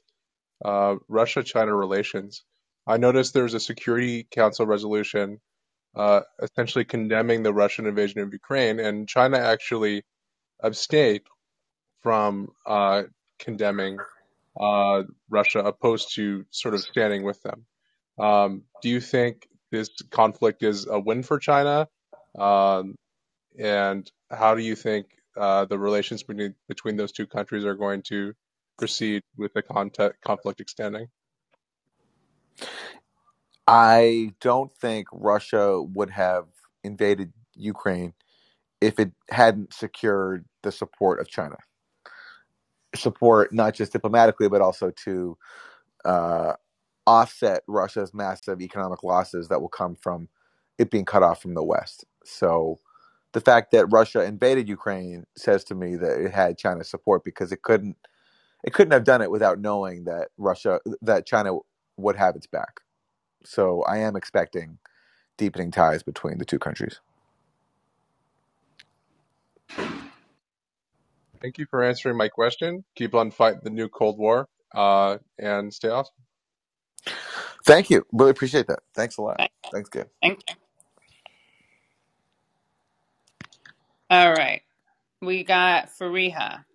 uh, 0.64 0.96
Russia-China 1.08 1.74
relations. 1.74 2.44
I 2.86 2.98
noticed 2.98 3.34
there's 3.34 3.54
a 3.54 3.60
Security 3.60 4.28
Council 4.30 4.66
resolution 4.66 5.40
uh, 5.96 6.22
essentially 6.42 6.86
condemning 6.86 7.44
the 7.44 7.54
Russian 7.54 7.86
invasion 7.86 8.22
of 8.22 8.34
Ukraine, 8.34 8.80
and 8.80 9.08
China 9.08 9.38
actually 9.38 10.04
abstained 10.62 11.22
from 12.02 12.50
uh, 12.66 13.04
condemning 13.40 13.98
uh, 14.60 15.04
Russia, 15.30 15.60
opposed 15.60 16.16
to 16.16 16.46
sort 16.52 16.74
of 16.74 16.82
standing 16.82 17.24
with 17.24 17.42
them. 17.44 17.66
Um, 18.18 18.64
do 18.82 18.90
you 18.90 19.00
think 19.00 19.48
this 19.72 19.90
conflict 20.10 20.64
is 20.64 20.88
a 20.88 21.00
win 21.00 21.24
for 21.24 21.40
China? 21.40 21.88
Um, 22.38 22.96
and 23.60 24.10
how 24.30 24.56
do 24.56 24.62
you 24.62 24.76
think 24.76 25.08
uh, 25.36 25.66
the 25.66 25.78
relations 25.78 26.24
between 26.24 26.56
between 26.68 26.98
those 26.98 27.12
two 27.12 27.28
countries 27.28 27.66
are 27.66 27.76
going 27.76 28.02
to 28.04 28.34
proceed 28.78 29.22
with 29.38 29.54
the 29.54 29.62
conflict 30.24 30.62
extending? 30.62 31.08
I 33.68 34.34
don't 34.40 34.74
think 34.78 35.08
Russia 35.12 35.82
would 35.82 36.10
have 36.12 36.46
invaded 36.84 37.34
Ukraine 37.54 38.14
if 38.80 39.00
it 39.00 39.12
hadn't 39.30 39.74
secured 39.74 40.46
the 40.64 40.72
support 40.72 41.20
of 41.20 41.28
China. 41.28 41.58
Support 42.96 43.54
not 43.54 43.74
just 43.74 43.92
diplomatically, 43.92 44.48
but 44.48 44.62
also 44.62 44.92
to 45.04 45.38
uh, 46.06 46.54
offset 47.06 47.64
Russia's 47.68 48.14
massive 48.14 48.62
economic 48.62 49.04
losses 49.04 49.50
that 49.50 49.62
will 49.62 49.70
come 49.70 49.96
from 49.96 50.30
it 50.78 50.92
being 50.92 51.06
cut 51.06 51.24
off 51.24 51.42
from 51.42 51.54
the 51.54 51.64
West. 51.64 52.06
So 52.24 52.80
the 53.34 53.42
fact 53.42 53.72
that 53.72 53.88
Russia 53.88 54.24
invaded 54.24 54.70
Ukraine 54.70 55.26
says 55.36 55.64
to 55.66 55.76
me 55.76 55.96
that 55.98 56.20
it 56.22 56.32
had 56.32 56.58
China's 56.58 56.90
support 56.90 57.24
because 57.26 57.52
it 57.52 57.62
couldn't 57.64 57.98
it 58.64 58.74
couldn't 58.74 58.94
have 58.94 59.04
done 59.04 59.22
it 59.22 59.32
without 59.32 59.60
knowing 59.60 60.06
that 60.06 60.30
Russia 60.38 60.80
that 61.02 61.26
China 61.26 61.58
would 61.98 62.16
have 62.16 62.36
its 62.36 62.48
back. 62.48 62.82
So 63.48 63.84
I 63.84 64.00
am 64.00 64.16
expecting 64.18 64.80
deepening 65.38 65.72
ties 65.72 66.04
between 66.04 66.40
the 66.40 66.46
two 66.46 66.60
countries. 66.60 67.02
Thank 71.42 71.58
you 71.60 71.68
for 71.70 71.84
answering 71.84 72.18
my 72.18 72.30
question. 72.30 72.86
Keep 72.96 73.16
on 73.16 73.32
fighting 73.32 73.62
the 73.64 73.70
new 73.72 73.90
Cold 73.90 74.20
War, 74.20 74.48
uh, 74.76 75.18
and 75.40 75.74
stay 75.74 75.90
awesome. 75.90 76.16
Thank 77.66 77.90
you. 77.92 78.06
Really 78.14 78.32
appreciate 78.32 78.68
that. 78.68 78.80
Thanks 78.96 79.18
a 79.18 79.22
lot. 79.24 79.40
Thank 79.40 79.52
Thanks, 79.72 79.90
Gabe. 79.90 80.08
thank 80.22 80.40
you. 80.50 80.56
All 84.10 84.34
right. 84.34 84.62
We 85.22 85.44
got 85.44 85.90
Fariha. 86.00 86.66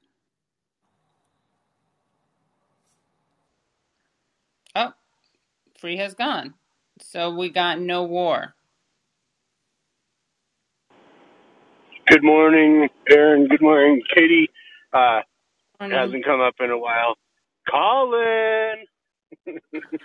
Oh, 4.77 4.93
Fariha's 5.83 6.15
gone. 6.15 6.55
So 7.03 7.35
we 7.35 7.51
got 7.51 7.81
no 7.81 8.05
war. 8.05 8.55
Good 12.09 12.23
morning, 12.25 12.89
Aaron. 13.11 13.49
Good 13.49 13.63
morning, 13.63 14.03
Katie. 14.15 14.51
Uh, 14.93 15.21
Morning. 15.81 15.97
hasn't 15.97 16.25
come 16.25 16.41
up 16.41 16.55
in 16.61 16.71
a 16.71 16.79
while. 16.79 17.17
Colin. 17.71 18.87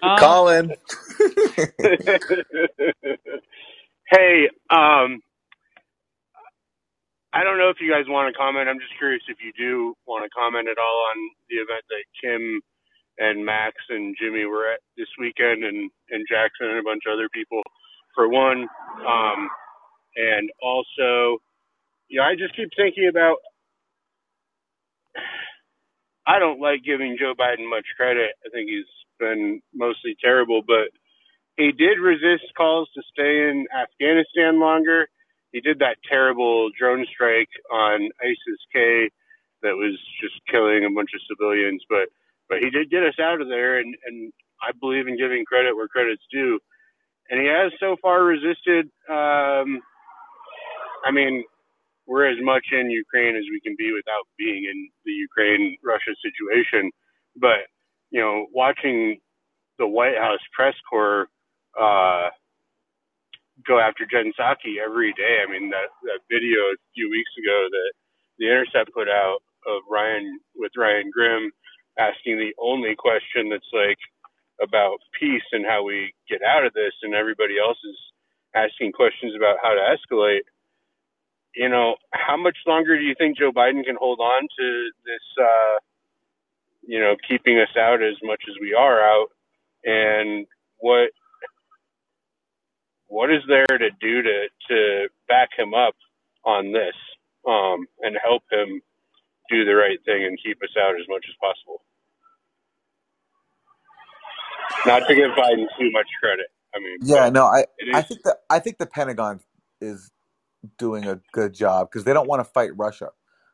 Oh, 0.03 0.15
Colin. 0.17 0.73
hey, 4.11 4.49
um, 4.71 5.21
I 7.33 7.43
don't 7.43 7.57
know 7.59 7.69
if 7.69 7.77
you 7.81 7.91
guys 7.91 8.05
want 8.07 8.33
to 8.33 8.37
comment. 8.37 8.69
I'm 8.69 8.79
just 8.79 8.97
curious 8.97 9.23
if 9.29 9.37
you 9.43 9.53
do 9.57 9.95
want 10.07 10.25
to 10.25 10.29
comment 10.31 10.69
at 10.69 10.77
all 10.79 11.05
on 11.11 11.17
the 11.49 11.57
event 11.57 11.83
that 11.89 12.05
Kim 12.21 12.61
and 13.18 13.45
Max 13.45 13.76
and 13.89 14.15
Jimmy 14.20 14.45
were 14.45 14.72
at 14.72 14.80
this 14.97 15.07
weekend, 15.20 15.63
and 15.63 15.89
and 16.09 16.26
Jackson 16.30 16.68
and 16.68 16.80
a 16.80 16.84
bunch 16.84 17.03
of 17.07 17.13
other 17.13 17.30
people. 17.34 17.61
For 18.15 18.28
one, 18.28 18.68
um, 19.05 19.49
and 20.15 20.49
also, 20.61 21.38
you 22.07 22.18
know, 22.18 22.24
I 22.24 22.36
just 22.36 22.55
keep 22.55 22.70
thinking 22.76 23.07
about 23.09 23.38
I 26.26 26.39
don't 26.39 26.59
like 26.59 26.84
giving 26.84 27.18
Joe 27.18 27.34
Biden 27.39 27.70
much 27.70 27.86
credit. 27.95 28.32
I 28.45 28.49
think 28.49 28.70
he's 28.70 28.89
been 29.18 29.61
mostly 29.74 30.15
terrible, 30.22 30.61
but 30.65 30.91
he 31.55 31.72
did 31.72 31.99
resist 31.99 32.51
calls 32.55 32.89
to 32.95 33.01
stay 33.11 33.49
in 33.49 33.65
Afghanistan 33.72 34.59
longer. 34.59 35.07
He 35.53 35.61
did 35.61 35.80
that 35.80 35.97
terrible 36.09 36.70
drone 36.78 37.05
strike 37.11 37.49
on 37.72 38.09
ISIS 38.22 38.61
K 38.74 39.09
that 39.63 39.74
was 39.74 39.97
just 40.22 40.36
killing 40.51 40.86
a 40.86 40.93
bunch 40.93 41.11
of 41.15 41.22
civilians, 41.32 41.82
but 41.89 42.09
but 42.49 42.59
he 42.59 42.69
did 42.69 42.89
get 42.89 43.03
us 43.03 43.19
out 43.21 43.41
of 43.41 43.47
there, 43.47 43.79
and 43.79 43.95
and 44.05 44.33
I 44.61 44.71
believe 44.79 45.07
in 45.07 45.17
giving 45.17 45.45
credit 45.45 45.75
where 45.75 45.87
credit's 45.87 46.23
due. 46.31 46.59
And 47.29 47.41
he 47.41 47.47
has 47.47 47.71
so 47.79 47.97
far 48.01 48.23
resisted. 48.23 48.87
Um, 49.09 49.81
I 51.05 51.11
mean, 51.11 51.43
we're 52.07 52.29
as 52.29 52.37
much 52.41 52.65
in 52.71 52.89
Ukraine 52.89 53.35
as 53.35 53.43
we 53.51 53.59
can 53.61 53.75
be 53.77 53.91
without 53.93 54.25
being 54.37 54.63
in 54.63 54.89
the 55.05 55.11
Ukraine 55.11 55.77
Russia 55.83 56.15
situation. 56.23 56.91
But 57.35 57.67
you 58.11 58.21
know, 58.21 58.47
watching 58.53 59.19
the 59.77 59.87
White 59.87 60.17
House 60.17 60.39
press 60.55 60.75
corps 60.89 61.27
uh, 61.79 62.29
go 63.67 63.79
after 63.79 64.05
Jen 64.05 64.31
Psaki 64.39 64.77
every 64.83 65.13
day. 65.13 65.43
I 65.47 65.51
mean, 65.51 65.69
that 65.71 65.89
that 66.03 66.21
video 66.29 66.59
a 66.59 66.77
few 66.95 67.09
weeks 67.09 67.31
ago 67.37 67.67
that 67.71 67.91
the 68.39 68.45
Intercept 68.47 68.93
put 68.93 69.09
out 69.09 69.39
of 69.67 69.81
Ryan 69.89 70.39
with 70.55 70.71
Ryan 70.77 71.09
Grim 71.13 71.51
asking 71.97 72.37
the 72.37 72.53
only 72.59 72.95
question 72.97 73.49
that's 73.49 73.71
like 73.73 73.99
about 74.61 74.97
peace 75.19 75.45
and 75.51 75.65
how 75.65 75.83
we 75.83 76.13
get 76.29 76.41
out 76.43 76.65
of 76.65 76.73
this, 76.73 76.93
and 77.03 77.13
everybody 77.13 77.59
else 77.59 77.77
is 77.83 77.97
asking 78.55 78.91
questions 78.91 79.33
about 79.35 79.57
how 79.61 79.73
to 79.73 79.81
escalate. 79.95 80.45
You 81.55 81.69
know, 81.69 81.95
how 82.13 82.37
much 82.37 82.57
longer 82.67 82.97
do 82.97 83.03
you 83.03 83.15
think 83.17 83.37
Joe 83.37 83.51
Biden 83.51 83.83
can 83.83 83.95
hold 83.99 84.19
on 84.19 84.43
to 84.43 84.89
this? 85.05 85.25
Uh, 85.41 85.77
you 86.83 86.99
know, 86.99 87.15
keeping 87.27 87.59
us 87.59 87.75
out 87.77 88.01
as 88.01 88.15
much 88.23 88.43
as 88.47 88.55
we 88.61 88.73
are 88.73 89.01
out, 89.01 89.27
and 89.83 90.47
what 90.79 91.11
what 93.07 93.31
is 93.31 93.41
there 93.47 93.65
to 93.67 93.89
do 93.99 94.21
to 94.21 94.47
to 94.69 95.07
back 95.27 95.49
him 95.57 95.73
up 95.73 95.95
on 96.45 96.71
this 96.71 96.95
um, 97.47 97.87
and 98.01 98.17
help 98.23 98.43
him 98.51 98.81
do 99.49 99.65
the 99.65 99.75
right 99.75 99.99
thing 100.05 100.25
and 100.25 100.39
keep 100.43 100.61
us 100.63 100.75
out 100.79 100.95
as 100.99 101.07
much 101.09 101.25
as 101.29 101.35
possible? 101.41 101.81
Not 104.86 105.07
to 105.07 105.15
give 105.15 105.32
Biden 105.32 105.68
too 105.80 105.91
much 105.91 106.07
credit. 106.22 106.47
I 106.76 106.80
mean, 106.80 106.97
Yeah, 107.03 107.30
no, 107.30 107.45
I 107.45 107.65
I 107.93 108.01
think 108.03 108.24
that 108.24 108.38
I 108.49 108.59
think 108.59 108.78
the 108.80 108.88
Pentagon 108.88 109.41
is 109.82 110.11
doing 110.78 111.05
a 111.05 111.22
good 111.34 111.53
job 111.53 111.89
because 111.91 112.05
they 112.05 112.13
don't 112.13 112.28
want 112.28 112.41
to 112.41 112.45
fight 112.45 112.72
Russia. 112.78 113.09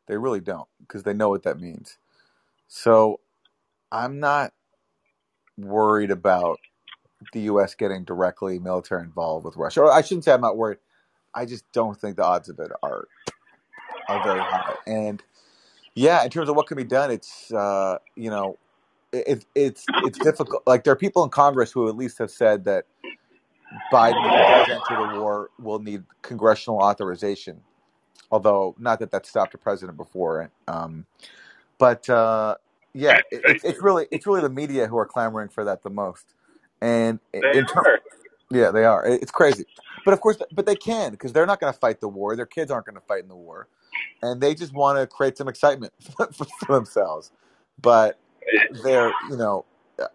They 0.08 0.18
really 0.18 0.42
don't 0.42 0.68
because 0.82 1.04
they 1.04 1.14
know 1.14 1.30
what 1.30 1.44
that 1.44 1.60
means. 1.60 1.98
So 2.68 3.20
I'm 3.92 4.20
not 4.20 4.54
worried 5.58 6.12
about 6.12 6.60
the 7.34 7.42
U.S. 7.42 7.76
getting 7.76 8.04
directly 8.04 8.60
military 8.60 9.04
involved 9.04 9.46
with 9.46 9.58
Russia. 9.58 9.82
Or 9.82 9.92
I 9.92 10.02
shouldn't 10.02 10.26
say 10.26 10.34
I'm 10.34 10.42
not 10.42 10.58
worried. 10.58 10.80
I 11.36 11.46
just 11.46 11.66
don't 11.74 12.00
think 12.00 12.18
the 12.18 12.26
odds 12.26 12.50
of 12.50 12.60
it 12.60 12.72
are 12.84 13.08
are 14.10 14.24
very 14.24 14.40
high. 14.42 14.76
And 14.88 15.24
yeah, 15.96 16.24
in 16.24 16.30
terms 16.30 16.50
of 16.50 16.56
what 16.56 16.68
can 16.68 16.78
be 16.78 16.84
done, 16.86 17.12
it's 17.12 17.52
uh, 17.54 18.00
you 18.16 18.30
know, 18.30 18.58
it, 19.14 19.46
it's 19.56 19.86
it's 20.04 20.18
difficult. 20.20 20.64
Like 20.66 20.84
there 20.84 20.94
are 20.94 20.98
people 20.98 21.24
in 21.24 21.30
Congress 21.30 21.72
who 21.72 21.88
at 21.88 21.96
least 21.96 22.18
have 22.18 22.32
said 22.32 22.66
that 22.66 22.86
Biden, 23.92 24.16
if 24.26 24.68
he 24.68 24.74
does 24.74 24.82
enter 24.90 25.14
the 25.14 25.20
war, 25.20 25.50
will 25.60 25.80
need 25.80 26.04
congressional 26.22 26.80
authorization. 26.80 27.62
Although 28.32 28.76
not 28.80 29.00
that 29.00 29.12
that 29.12 29.26
stopped 29.26 29.54
a 29.54 29.58
president 29.58 29.98
before. 29.98 30.50
Um, 30.68 31.06
but 31.78 32.10
uh, 32.10 32.56
yeah, 32.94 33.20
it, 33.32 33.42
it's 33.46 33.64
it's 33.64 33.82
really 33.82 34.08
it's 34.12 34.26
really 34.26 34.42
the 34.42 34.50
media 34.50 34.88
who 34.88 34.98
are 34.98 35.06
clamoring 35.06 35.50
for 35.50 35.64
that 35.66 35.84
the 35.84 35.90
most. 35.90 36.34
And 36.82 37.20
in 37.34 37.66
yeah, 38.52 38.72
they 38.72 38.86
are. 38.86 39.06
It's 39.06 39.32
crazy. 39.32 39.66
But 40.06 40.14
of 40.14 40.22
course, 40.22 40.38
but 40.52 40.66
they 40.66 40.76
can 40.76 41.12
because 41.12 41.34
they're 41.34 41.46
not 41.46 41.60
going 41.60 41.72
to 41.72 41.80
fight 41.80 42.02
the 42.02 42.08
war. 42.10 42.36
Their 42.36 42.46
kids 42.46 42.72
aren't 42.72 42.86
going 42.86 42.96
to 42.96 43.02
fight 43.02 43.24
in 43.24 43.30
the 43.30 43.36
war, 43.36 43.68
and 44.22 44.42
they 44.42 44.54
just 44.54 44.74
want 44.74 45.00
to 45.00 45.08
create 45.08 45.38
some 45.38 45.48
excitement 45.48 45.94
for, 46.18 46.28
for 46.34 46.76
themselves. 46.76 47.32
But 47.82 48.20
they're, 48.84 49.12
you 49.30 49.38
know, 49.38 49.66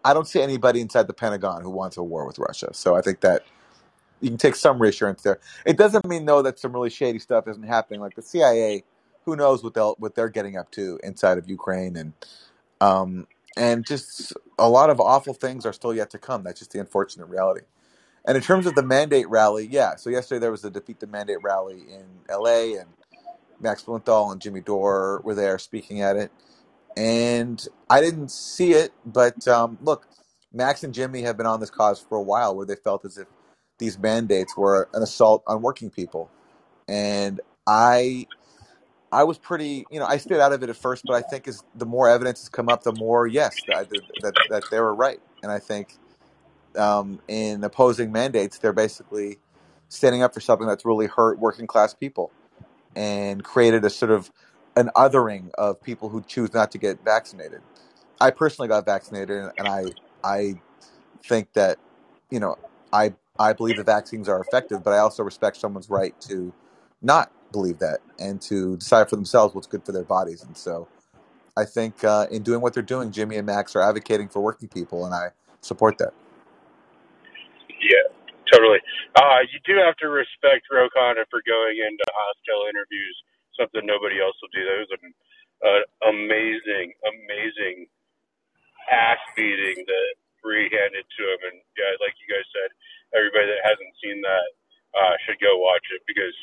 I 0.05 0.13
don't 0.13 0.27
see 0.27 0.41
anybody 0.41 0.81
inside 0.81 1.07
the 1.07 1.13
Pentagon 1.13 1.61
who 1.63 1.69
wants 1.69 1.97
a 1.97 2.03
war 2.03 2.25
with 2.25 2.39
Russia. 2.39 2.69
So 2.73 2.95
I 2.95 3.01
think 3.01 3.21
that 3.21 3.43
you 4.21 4.29
can 4.29 4.37
take 4.37 4.55
some 4.55 4.81
reassurance 4.81 5.21
there. 5.23 5.39
It 5.65 5.77
doesn't 5.77 6.05
mean 6.05 6.25
though 6.25 6.41
that 6.41 6.59
some 6.59 6.73
really 6.73 6.89
shady 6.89 7.19
stuff 7.19 7.47
isn't 7.47 7.63
happening. 7.63 8.01
Like 8.01 8.15
the 8.15 8.21
CIA, 8.21 8.83
who 9.25 9.35
knows 9.35 9.63
what 9.63 9.73
they'll 9.73 9.95
what 9.99 10.15
they're 10.15 10.29
getting 10.29 10.57
up 10.57 10.71
to 10.71 10.99
inside 11.03 11.37
of 11.37 11.49
Ukraine, 11.49 11.95
and 11.95 12.13
um, 12.81 13.27
and 13.57 13.85
just 13.85 14.33
a 14.59 14.69
lot 14.69 14.89
of 14.89 14.99
awful 14.99 15.33
things 15.33 15.65
are 15.65 15.73
still 15.73 15.93
yet 15.93 16.09
to 16.11 16.17
come. 16.17 16.43
That's 16.43 16.59
just 16.59 16.71
the 16.71 16.79
unfortunate 16.79 17.27
reality. 17.27 17.65
And 18.25 18.37
in 18.37 18.43
terms 18.43 18.67
of 18.67 18.75
the 18.75 18.83
mandate 18.83 19.29
rally, 19.29 19.67
yeah. 19.71 19.95
So 19.95 20.09
yesterday 20.09 20.39
there 20.39 20.51
was 20.51 20.61
the 20.61 20.71
defeat 20.71 20.99
the 20.99 21.07
mandate 21.07 21.41
rally 21.43 21.81
in 21.89 22.05
L.A. 22.29 22.75
and 22.75 22.87
Max 23.59 23.83
Blumenthal 23.83 24.31
and 24.31 24.41
Jimmy 24.41 24.61
Dore 24.61 25.21
were 25.23 25.35
there 25.35 25.59
speaking 25.59 26.01
at 26.01 26.15
it. 26.17 26.31
And 26.97 27.65
I 27.89 28.01
didn't 28.01 28.31
see 28.31 28.73
it, 28.73 28.91
but 29.05 29.47
um, 29.47 29.77
look, 29.81 30.07
Max 30.53 30.83
and 30.83 30.93
Jimmy 30.93 31.21
have 31.23 31.37
been 31.37 31.45
on 31.45 31.59
this 31.59 31.69
cause 31.69 31.99
for 31.99 32.17
a 32.17 32.21
while, 32.21 32.55
where 32.55 32.65
they 32.65 32.75
felt 32.75 33.05
as 33.05 33.17
if 33.17 33.27
these 33.79 33.97
mandates 33.99 34.57
were 34.57 34.89
an 34.93 35.03
assault 35.03 35.43
on 35.47 35.61
working 35.61 35.89
people. 35.89 36.29
And 36.87 37.41
I 37.67 38.27
I 39.11 39.25
was 39.25 39.39
pretty, 39.39 39.87
you 39.91 39.99
know, 39.99 40.05
I 40.07 40.17
stayed 40.17 40.39
out 40.41 40.53
of 40.53 40.63
it 40.63 40.69
at 40.69 40.77
first, 40.77 41.05
but 41.07 41.15
I 41.15 41.23
think 41.23 41.47
as 41.47 41.63
the 41.75 41.87
more 41.87 42.09
evidence 42.09 42.41
has 42.41 42.49
come 42.49 42.69
up, 42.69 42.83
the 42.83 42.93
more 42.93 43.27
yes, 43.27 43.63
that 43.69 43.89
that 44.21 44.35
that 44.49 44.69
they 44.69 44.79
were 44.79 44.95
right. 44.95 45.19
And 45.43 45.51
I 45.51 45.59
think 45.59 45.99
um, 46.77 47.21
in 47.27 47.63
opposing 47.63 48.11
mandates, 48.11 48.59
they're 48.59 48.73
basically 48.73 49.39
standing 49.89 50.23
up 50.23 50.33
for 50.33 50.41
something 50.41 50.67
that's 50.67 50.85
really 50.85 51.07
hurt 51.07 51.39
working 51.39 51.67
class 51.67 51.93
people 51.93 52.31
and 52.95 53.43
created 53.43 53.85
a 53.85 53.89
sort 53.89 54.11
of 54.11 54.31
an 54.75 54.91
othering 54.95 55.51
of 55.57 55.81
people 55.81 56.09
who 56.09 56.21
choose 56.21 56.53
not 56.53 56.71
to 56.71 56.77
get 56.77 57.03
vaccinated. 57.03 57.61
I 58.21 58.31
personally 58.31 58.67
got 58.67 58.85
vaccinated, 58.85 59.51
and 59.57 59.67
I 59.67 59.85
I 60.23 60.55
think 61.23 61.53
that 61.53 61.77
you 62.29 62.39
know 62.39 62.57
I 62.93 63.13
I 63.39 63.53
believe 63.53 63.77
the 63.77 63.83
vaccines 63.83 64.29
are 64.29 64.41
effective, 64.41 64.83
but 64.83 64.93
I 64.93 64.99
also 64.99 65.23
respect 65.23 65.57
someone's 65.57 65.89
right 65.89 66.19
to 66.21 66.53
not 67.01 67.31
believe 67.51 67.79
that 67.79 67.99
and 68.19 68.41
to 68.43 68.77
decide 68.77 69.09
for 69.09 69.15
themselves 69.15 69.55
what's 69.55 69.67
good 69.67 69.85
for 69.85 69.91
their 69.91 70.03
bodies. 70.03 70.43
And 70.43 70.57
so 70.57 70.87
I 71.57 71.65
think 71.65 72.03
uh, 72.03 72.27
in 72.31 72.43
doing 72.43 72.61
what 72.61 72.73
they're 72.73 72.83
doing, 72.83 73.11
Jimmy 73.11 73.37
and 73.37 73.45
Max 73.45 73.75
are 73.75 73.81
advocating 73.81 74.29
for 74.29 74.41
working 74.41 74.69
people, 74.69 75.05
and 75.05 75.13
I 75.13 75.29
support 75.61 75.97
that. 75.99 76.13
Yeah, 77.81 78.07
totally. 78.51 78.79
Uh, 79.15 79.43
you 79.51 79.59
do 79.65 79.79
have 79.79 79.95
to 79.97 80.09
respect 80.09 80.67
Ro 80.71 80.87
Khanna 80.95 81.25
for 81.29 81.41
going 81.47 81.77
into 81.79 82.05
hostile 82.11 82.67
interviews, 82.69 83.17
something 83.59 83.83
nobody 83.83 84.23
else 84.23 84.39
will 84.39 84.53
do. 84.55 84.63
That 84.63 84.79
was 84.87 84.93
an 84.95 85.05
uh, 85.61 85.83
amazing, 86.15 86.95
amazing 87.03 87.91
ass 88.89 89.21
beating 89.35 89.83
that 89.85 90.09
Bree 90.41 90.71
handed 90.71 91.05
to 91.05 91.23
him. 91.23 91.41
And 91.53 91.57
yeah, 91.77 91.93
like 91.99 92.15
you 92.23 92.27
guys 92.31 92.47
said, 92.55 92.69
everybody 93.13 93.51
that 93.51 93.63
hasn't 93.67 93.93
seen 94.01 94.23
that 94.23 94.47
uh, 94.95 95.15
should 95.27 95.39
go 95.43 95.59
watch 95.59 95.85
it 95.93 96.01
because 96.07 96.35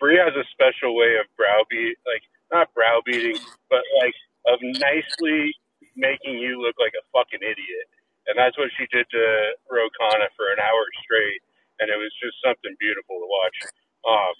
Bree 0.00 0.18
has 0.18 0.34
a 0.34 0.46
special 0.54 0.96
way 0.96 1.18
of 1.20 1.26
browbeat, 1.36 1.98
like 2.06 2.24
not 2.52 2.72
browbeating, 2.74 3.38
but 3.70 3.84
like 4.00 4.16
of 4.46 4.60
nicely 4.80 5.54
making 5.96 6.38
you 6.38 6.60
look 6.62 6.76
like 6.78 6.94
a 6.94 7.04
fucking 7.14 7.42
idiot. 7.42 7.86
And 8.26 8.38
that's 8.38 8.56
what 8.56 8.72
she 8.78 8.88
did 8.88 9.06
to 9.12 9.24
Ro 9.68 9.86
Khanna 10.00 10.32
for 10.36 10.48
an 10.52 10.60
hour 10.60 10.84
straight, 11.04 11.42
and 11.80 11.92
it 11.92 11.98
was 12.00 12.12
just 12.24 12.40
something 12.40 12.72
beautiful 12.80 13.20
to 13.20 13.28
watch. 13.28 13.58
Um, 14.08 14.36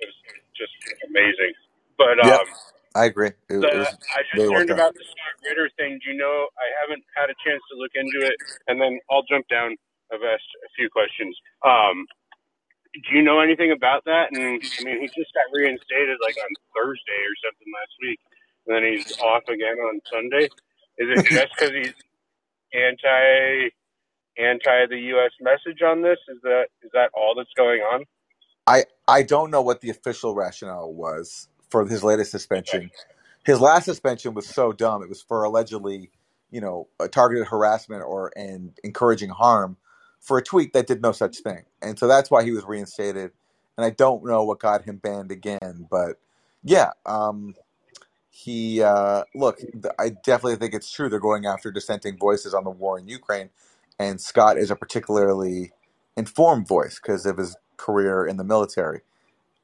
it 0.00 0.08
was 0.08 0.18
just 0.56 0.72
amazing. 1.06 1.52
But 1.98 2.16
Yep, 2.24 2.40
um, 2.40 2.46
I 2.94 3.04
agree. 3.06 3.32
It, 3.48 3.60
the 3.60 3.68
it 3.68 3.78
was 3.78 3.88
I 4.16 4.22
just 4.34 4.48
learned 4.50 4.70
about 4.70 4.94
the 4.94 5.04
Scott 5.04 5.36
Ritter 5.44 5.70
thing. 5.76 6.00
Do 6.02 6.10
you 6.10 6.16
know? 6.18 6.48
I 6.58 6.66
haven't 6.82 7.04
had 7.14 7.30
a 7.30 7.36
chance 7.44 7.62
to 7.70 7.78
look 7.78 7.92
into 7.94 8.26
it, 8.26 8.36
and 8.68 8.80
then 8.80 8.98
I'll 9.10 9.26
jump 9.28 9.46
down. 9.48 9.76
I've 10.12 10.24
asked 10.26 10.50
a 10.66 10.70
few 10.74 10.90
questions. 10.90 11.36
Um, 11.62 12.06
do 12.94 13.14
you 13.14 13.22
know 13.22 13.40
anything 13.40 13.70
about 13.70 14.04
that? 14.06 14.32
And 14.32 14.58
I 14.58 14.80
mean, 14.82 15.00
he 15.00 15.06
just 15.14 15.32
got 15.34 15.46
reinstated 15.52 16.18
like 16.22 16.36
on 16.42 16.50
Thursday 16.74 17.20
or 17.22 17.36
something 17.46 17.70
last 17.70 17.94
week, 18.02 18.20
and 18.66 18.70
then 18.74 18.82
he's 18.90 19.06
off 19.22 19.46
again 19.46 19.78
on 19.78 20.00
Sunday. 20.10 20.50
Is 20.98 21.08
it 21.14 21.22
just 21.30 21.54
because 21.54 21.74
he's 21.74 21.94
anti 22.74 23.70
anti 24.38 24.86
the 24.90 24.98
U.S. 25.14 25.32
message 25.40 25.82
on 25.82 26.02
this? 26.02 26.18
Is 26.28 26.42
that 26.42 26.66
is 26.82 26.90
that 26.94 27.10
all 27.14 27.34
that's 27.36 27.54
going 27.56 27.80
on? 27.82 28.04
I 28.66 28.84
I 29.08 29.22
don't 29.22 29.50
know 29.50 29.62
what 29.62 29.80
the 29.80 29.90
official 29.90 30.34
rationale 30.34 30.92
was 30.92 31.48
for 31.68 31.86
his 31.86 32.04
latest 32.04 32.30
suspension. 32.30 32.90
His 33.44 33.60
last 33.60 33.86
suspension 33.86 34.34
was 34.34 34.46
so 34.48 34.72
dumb. 34.72 35.02
It 35.02 35.08
was 35.08 35.22
for 35.22 35.44
allegedly, 35.44 36.10
you 36.50 36.60
know, 36.60 36.88
targeted 37.10 37.48
harassment 37.48 38.02
or 38.02 38.32
and 38.36 38.72
encouraging 38.84 39.30
harm 39.30 39.76
for 40.20 40.38
a 40.38 40.42
tweet 40.42 40.72
that 40.74 40.86
did 40.86 41.02
no 41.02 41.12
such 41.12 41.38
thing. 41.38 41.64
And 41.82 41.98
so 41.98 42.06
that's 42.06 42.30
why 42.30 42.44
he 42.44 42.52
was 42.52 42.64
reinstated. 42.64 43.32
And 43.76 43.84
I 43.84 43.90
don't 43.90 44.24
know 44.24 44.44
what 44.44 44.60
got 44.60 44.84
him 44.84 44.98
banned 44.98 45.32
again, 45.32 45.86
but 45.90 46.18
yeah, 46.62 46.90
um, 47.06 47.54
he 48.30 48.82
uh, 48.82 49.24
look. 49.34 49.60
I 49.98 50.10
definitely 50.10 50.56
think 50.56 50.74
it's 50.74 50.90
true. 50.90 51.08
They're 51.08 51.20
going 51.20 51.46
after 51.46 51.70
dissenting 51.70 52.18
voices 52.18 52.54
on 52.54 52.64
the 52.64 52.70
war 52.70 52.98
in 52.98 53.08
Ukraine, 53.08 53.50
and 53.98 54.20
Scott 54.20 54.58
is 54.58 54.70
a 54.70 54.76
particularly 54.76 55.72
informed 56.16 56.68
voice 56.68 57.00
because 57.00 57.26
of 57.26 57.38
his 57.38 57.56
career 57.80 58.26
in 58.26 58.36
the 58.36 58.44
military 58.44 59.00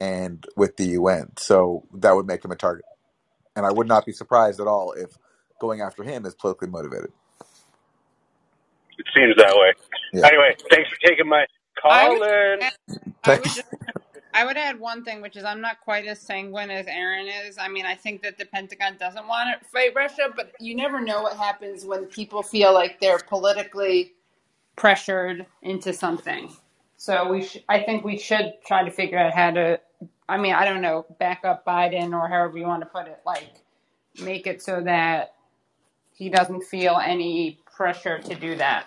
and 0.01 0.47
with 0.57 0.77
the 0.77 0.87
UN. 1.01 1.33
So 1.39 1.85
that 1.95 2.15
would 2.17 2.27
make 2.27 2.45
him 2.45 2.51
a 2.51 2.57
target, 2.57 2.87
and 3.55 3.67
I 3.67 3.73
would 3.73 3.89
not 3.89 4.07
be 4.07 4.13
surprised 4.13 4.61
at 4.61 4.67
all 4.67 4.93
if 4.93 5.19
going 5.61 5.81
after 5.83 6.03
him 6.03 6.27
is 6.27 6.35
politically 6.35 6.69
motivated. 6.69 7.13
It 8.99 9.07
seems 9.15 9.37
that 9.37 9.55
way. 9.55 9.75
Yeah. 10.13 10.27
Anyway, 10.29 10.57
thanks 10.71 10.91
for 10.91 10.97
taking 11.09 11.29
my 11.29 11.47
I 11.91 12.09
would 12.09 12.21
call 12.21 12.25
in. 12.25 12.61
add, 12.61 12.73
I 13.25 13.39
would 13.39 13.51
I 14.35 14.45
would 14.45 14.59
add 14.59 14.79
one 14.81 15.05
thing, 15.05 15.23
which 15.23 15.37
is 15.37 15.45
I'm 15.45 15.63
not 15.63 15.81
quite 15.81 16.07
as 16.07 16.21
sanguine 16.21 16.71
as 16.71 16.87
Aaron 16.87 17.27
is. 17.27 17.59
I 17.59 17.69
mean, 17.69 17.87
I 17.87 17.95
think 17.95 18.23
that 18.23 18.39
the 18.39 18.47
Pentagon 18.47 18.97
doesn't 18.99 19.27
want 19.27 19.49
to 19.61 19.69
fight 19.71 19.95
Russia, 19.97 20.29
but 20.37 20.53
you 20.61 20.77
never 20.77 21.01
know 21.01 21.23
what 21.23 21.37
happens 21.37 21.87
when 21.87 22.07
people 22.07 22.43
feel 22.43 22.75
like 22.75 23.01
they're 23.01 23.19
politically 23.19 24.13
pressured 24.77 25.47
into 25.63 25.93
something. 25.95 26.53
So 27.07 27.29
we, 27.31 27.45
sh- 27.45 27.59
I 27.69 27.83
think 27.85 28.05
we 28.05 28.19
should 28.19 28.55
try 28.67 28.85
to 28.85 28.91
figure 28.91 29.17
out 29.19 29.33
how 29.33 29.53
to. 29.53 29.81
I 30.29 30.39
mean, 30.39 30.55
I 30.55 30.65
don't 30.65 30.83
know, 30.83 31.07
back 31.21 31.43
up 31.45 31.65
Biden 31.65 32.13
or 32.13 32.29
however 32.29 32.59
you 32.59 32.67
want 32.67 32.83
to 32.83 32.87
put 32.89 33.07
it. 33.07 33.21
Like, 33.25 33.49
make 34.21 34.49
it 34.49 34.61
so 34.61 34.83
that 34.83 35.35
he 36.15 36.31
doesn't 36.31 36.63
feel 36.65 37.01
any 37.05 37.61
pressure 37.77 38.19
to 38.19 38.35
do 38.35 38.57
that. 38.57 38.87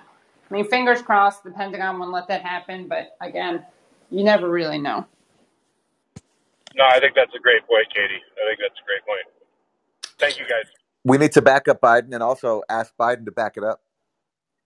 I 0.49 0.53
mean, 0.53 0.65
fingers 0.67 1.01
crossed, 1.01 1.45
the 1.45 1.51
Pentagon 1.51 1.99
won't 1.99 2.11
let 2.11 2.27
that 2.27 2.43
happen. 2.43 2.89
But 2.89 3.15
again, 3.21 3.65
you 4.11 4.25
never 4.25 4.49
really 4.49 4.79
know. 4.79 5.07
No, 6.75 6.85
I 6.85 6.99
think 6.99 7.15
that's 7.15 7.33
a 7.35 7.39
great 7.39 7.65
point, 7.67 7.87
Katie. 7.93 8.21
I 8.37 8.49
think 8.49 8.59
that's 8.61 8.79
a 8.81 8.85
great 8.85 9.05
point. 9.05 9.27
Thank 10.19 10.39
you, 10.39 10.45
guys. 10.45 10.71
We 11.05 11.17
need 11.17 11.31
to 11.33 11.41
back 11.41 11.67
up 11.69 11.81
Biden 11.81 12.13
and 12.13 12.23
also 12.23 12.63
ask 12.69 12.93
Biden 12.99 13.25
to 13.25 13.31
back 13.31 13.57
it 13.57 13.63
up. 13.63 13.81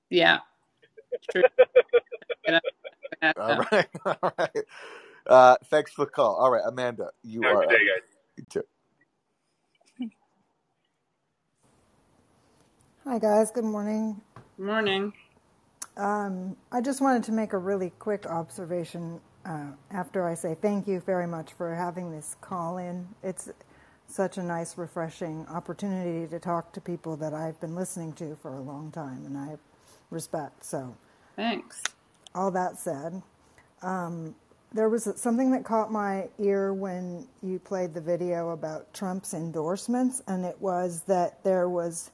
Yeah, 0.10 0.39
true. 1.32 1.43
And 3.24 3.36
I- 3.38 3.56
All 3.56 3.66
right. 3.72 3.88
All 4.24 4.34
right. 4.40 4.66
Uh, 5.28 5.58
thanks 5.66 5.92
for 5.94 6.06
the 6.06 6.12
call. 6.12 6.36
All 6.36 6.52
right, 6.52 6.64
Amanda, 6.66 7.10
you 7.24 7.48
Have 7.48 7.58
are 7.58 7.62
good 7.62 7.70
day, 7.70 7.78
guys. 7.86 8.04
You 8.38 8.46
too. 8.50 8.64
Hi, 13.06 13.20
guys. 13.20 13.52
Good 13.52 13.66
morning. 13.66 14.22
Morning. 14.58 15.14
Um, 15.98 16.58
I 16.72 16.82
just 16.82 17.02
wanted 17.02 17.24
to 17.26 17.34
make 17.34 17.54
a 17.54 17.58
really 17.58 17.92
quick 18.00 18.26
observation 18.28 19.22
uh, 19.46 19.68
after 19.92 20.28
I 20.28 20.36
say 20.36 20.56
thank 20.62 20.88
you 20.88 21.02
very 21.02 21.28
much 21.28 21.54
for 21.54 21.76
having 21.76 22.12
this 22.12 22.36
call 22.42 22.78
in. 22.80 23.08
It's 23.24 23.50
such 24.08 24.38
a 24.38 24.44
nice, 24.44 24.78
refreshing 24.78 25.48
opportunity 25.50 26.28
to 26.30 26.40
talk 26.40 26.74
to 26.74 26.82
people 26.82 27.18
that 27.18 27.34
I've 27.34 27.60
been 27.62 27.76
listening 27.76 28.14
to 28.14 28.38
for 28.42 28.56
a 28.56 28.62
long 28.62 28.92
time 28.92 29.26
and 29.26 29.38
I 29.38 29.58
respect. 30.12 30.66
So, 30.66 30.96
Thanks. 31.36 31.82
All 32.36 32.52
that 32.52 32.78
said, 32.78 33.22
um, 33.82 34.36
there 34.74 34.90
was 34.90 35.08
something 35.16 35.52
that 35.52 35.64
caught 35.64 35.92
my 35.92 36.30
ear 36.40 36.74
when 36.74 37.28
you 37.44 37.60
played 37.60 37.94
the 37.94 38.02
video 38.02 38.50
about 38.50 38.94
Trump's 38.94 39.34
endorsements, 39.34 40.22
and 40.28 40.46
it 40.46 40.60
was 40.60 41.02
that 41.02 41.44
there 41.44 41.70
was 41.70 42.12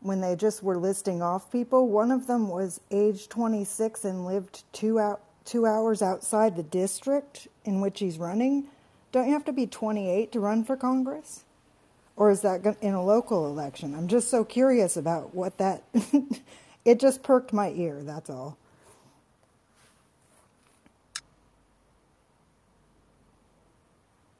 when 0.00 0.20
they 0.20 0.36
just 0.36 0.62
were 0.62 0.78
listing 0.78 1.22
off 1.22 1.50
people, 1.50 1.88
one 1.88 2.10
of 2.10 2.26
them 2.26 2.48
was 2.48 2.80
age 2.90 3.28
26 3.28 4.04
and 4.04 4.24
lived 4.24 4.62
two 4.72 4.98
out 4.98 5.20
two 5.44 5.64
hours 5.64 6.02
outside 6.02 6.56
the 6.56 6.62
district 6.62 7.48
in 7.64 7.80
which 7.80 8.00
he's 8.00 8.18
running. 8.18 8.66
Don't 9.12 9.26
you 9.26 9.32
have 9.32 9.46
to 9.46 9.52
be 9.52 9.66
28 9.66 10.30
to 10.32 10.40
run 10.40 10.62
for 10.62 10.76
Congress? 10.76 11.44
Or 12.16 12.30
is 12.30 12.42
that 12.42 12.76
in 12.82 12.92
a 12.92 13.02
local 13.02 13.46
election? 13.46 13.94
I'm 13.94 14.08
just 14.08 14.28
so 14.28 14.44
curious 14.44 14.96
about 14.96 15.34
what 15.34 15.56
that. 15.56 15.84
it 16.84 17.00
just 17.00 17.22
perked 17.22 17.54
my 17.54 17.70
ear. 17.70 18.02
That's 18.02 18.28
all. 18.28 18.58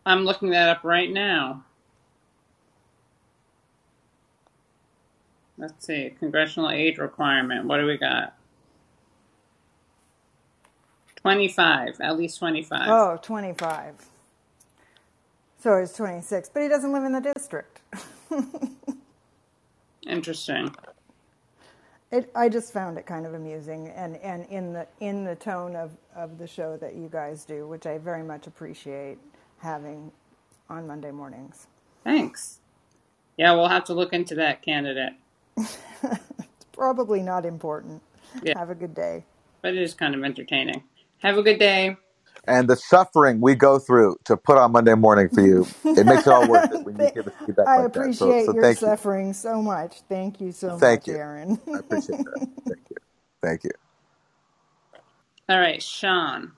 I'm 0.09 0.25
looking 0.25 0.49
that 0.51 0.71
up 0.71 0.85
right 0.85 1.13
now. 1.13 1.67
Let's 5.59 5.85
see. 5.85 6.15
Congressional 6.19 6.71
age 6.71 6.97
requirement. 6.97 7.67
What 7.67 7.77
do 7.77 7.85
we 7.85 7.99
got? 7.99 8.35
25. 11.17 12.01
At 12.01 12.17
least 12.17 12.39
25. 12.39 12.89
Oh, 12.89 13.19
25. 13.21 14.07
So 15.59 15.79
he's 15.79 15.93
26, 15.93 16.49
but 16.55 16.63
he 16.63 16.69
doesn't 16.69 16.91
live 16.91 17.05
in 17.05 17.13
the 17.13 17.33
district. 17.35 17.83
Interesting. 20.07 20.75
It, 22.11 22.31
I 22.35 22.49
just 22.49 22.73
found 22.73 22.97
it 22.97 23.05
kind 23.05 23.27
of 23.27 23.35
amusing, 23.35 23.89
and, 23.89 24.17
and 24.19 24.47
in 24.47 24.73
the 24.73 24.87
in 25.01 25.25
the 25.25 25.35
tone 25.35 25.77
of, 25.77 25.91
of 26.17 26.39
the 26.39 26.47
show 26.47 26.79
that 26.79 26.95
you 26.95 27.11
guys 27.13 27.45
do, 27.45 27.69
which 27.69 27.85
I 27.85 27.99
very 27.99 28.23
much 28.23 28.47
appreciate 28.47 29.19
having 29.61 30.13
on 30.71 30.87
Monday 30.87 31.13
mornings. 31.13 31.67
Thanks. 32.05 32.61
Yeah, 33.39 33.55
we'll 33.55 33.69
have 33.69 33.85
to 33.87 33.95
look 33.95 34.13
into 34.13 34.37
that 34.37 34.63
candidate. 34.63 35.15
It's 36.57 36.67
probably 36.73 37.23
not 37.23 37.47
important. 37.47 38.03
Yeah, 38.43 38.55
Have 38.55 38.71
a 38.71 38.75
good 38.77 38.95
day. 38.95 39.25
but 39.63 39.75
it 39.75 39.83
is 39.83 39.95
kind 39.95 40.15
of 40.15 40.25
entertaining. 40.25 40.85
Have 41.21 41.39
a 41.39 41.43
good 41.43 41.59
day. 41.59 41.97
And 42.47 42.69
the 42.69 42.77
suffering 42.77 43.41
we 43.41 43.55
go 43.57 43.79
through 43.79 44.19
to 44.27 44.37
put 44.37 44.59
on 44.59 44.73
Monday 44.73 44.95
morning 44.95 45.31
for 45.31 45.43
you, 45.43 45.73
it 45.97 46.07
makes 46.07 46.27
it 46.27 46.33
all 46.33 46.47
worth 46.47 46.67
it 46.71 46.81
when 46.85 46.99
you 46.99 47.09
give 47.15 47.27
us 47.27 47.35
feedback 47.47 47.69
I 47.69 47.77
like 47.77 47.93
that. 47.95 48.15
So, 48.15 48.35
appreciate 48.35 48.37
so 48.39 48.55
your 48.55 48.61
thank 48.61 48.81
you. 48.87 48.95
suffering 48.95 49.33
so 49.35 49.63
much. 49.63 50.03
Thank 50.09 50.41
you 50.41 50.53
so 50.53 50.79
Thank 50.79 51.07
much, 51.07 51.09
you. 51.09 51.15
Aaron. 51.15 51.61
I 51.75 51.81
appreciate 51.81 52.23
that. 52.25 52.39
Thank 52.69 52.83
you. 52.91 52.97
Thank 53.43 53.65
you. 53.65 53.71
All 55.49 55.61
right, 55.61 55.83
Sean. 55.83 56.53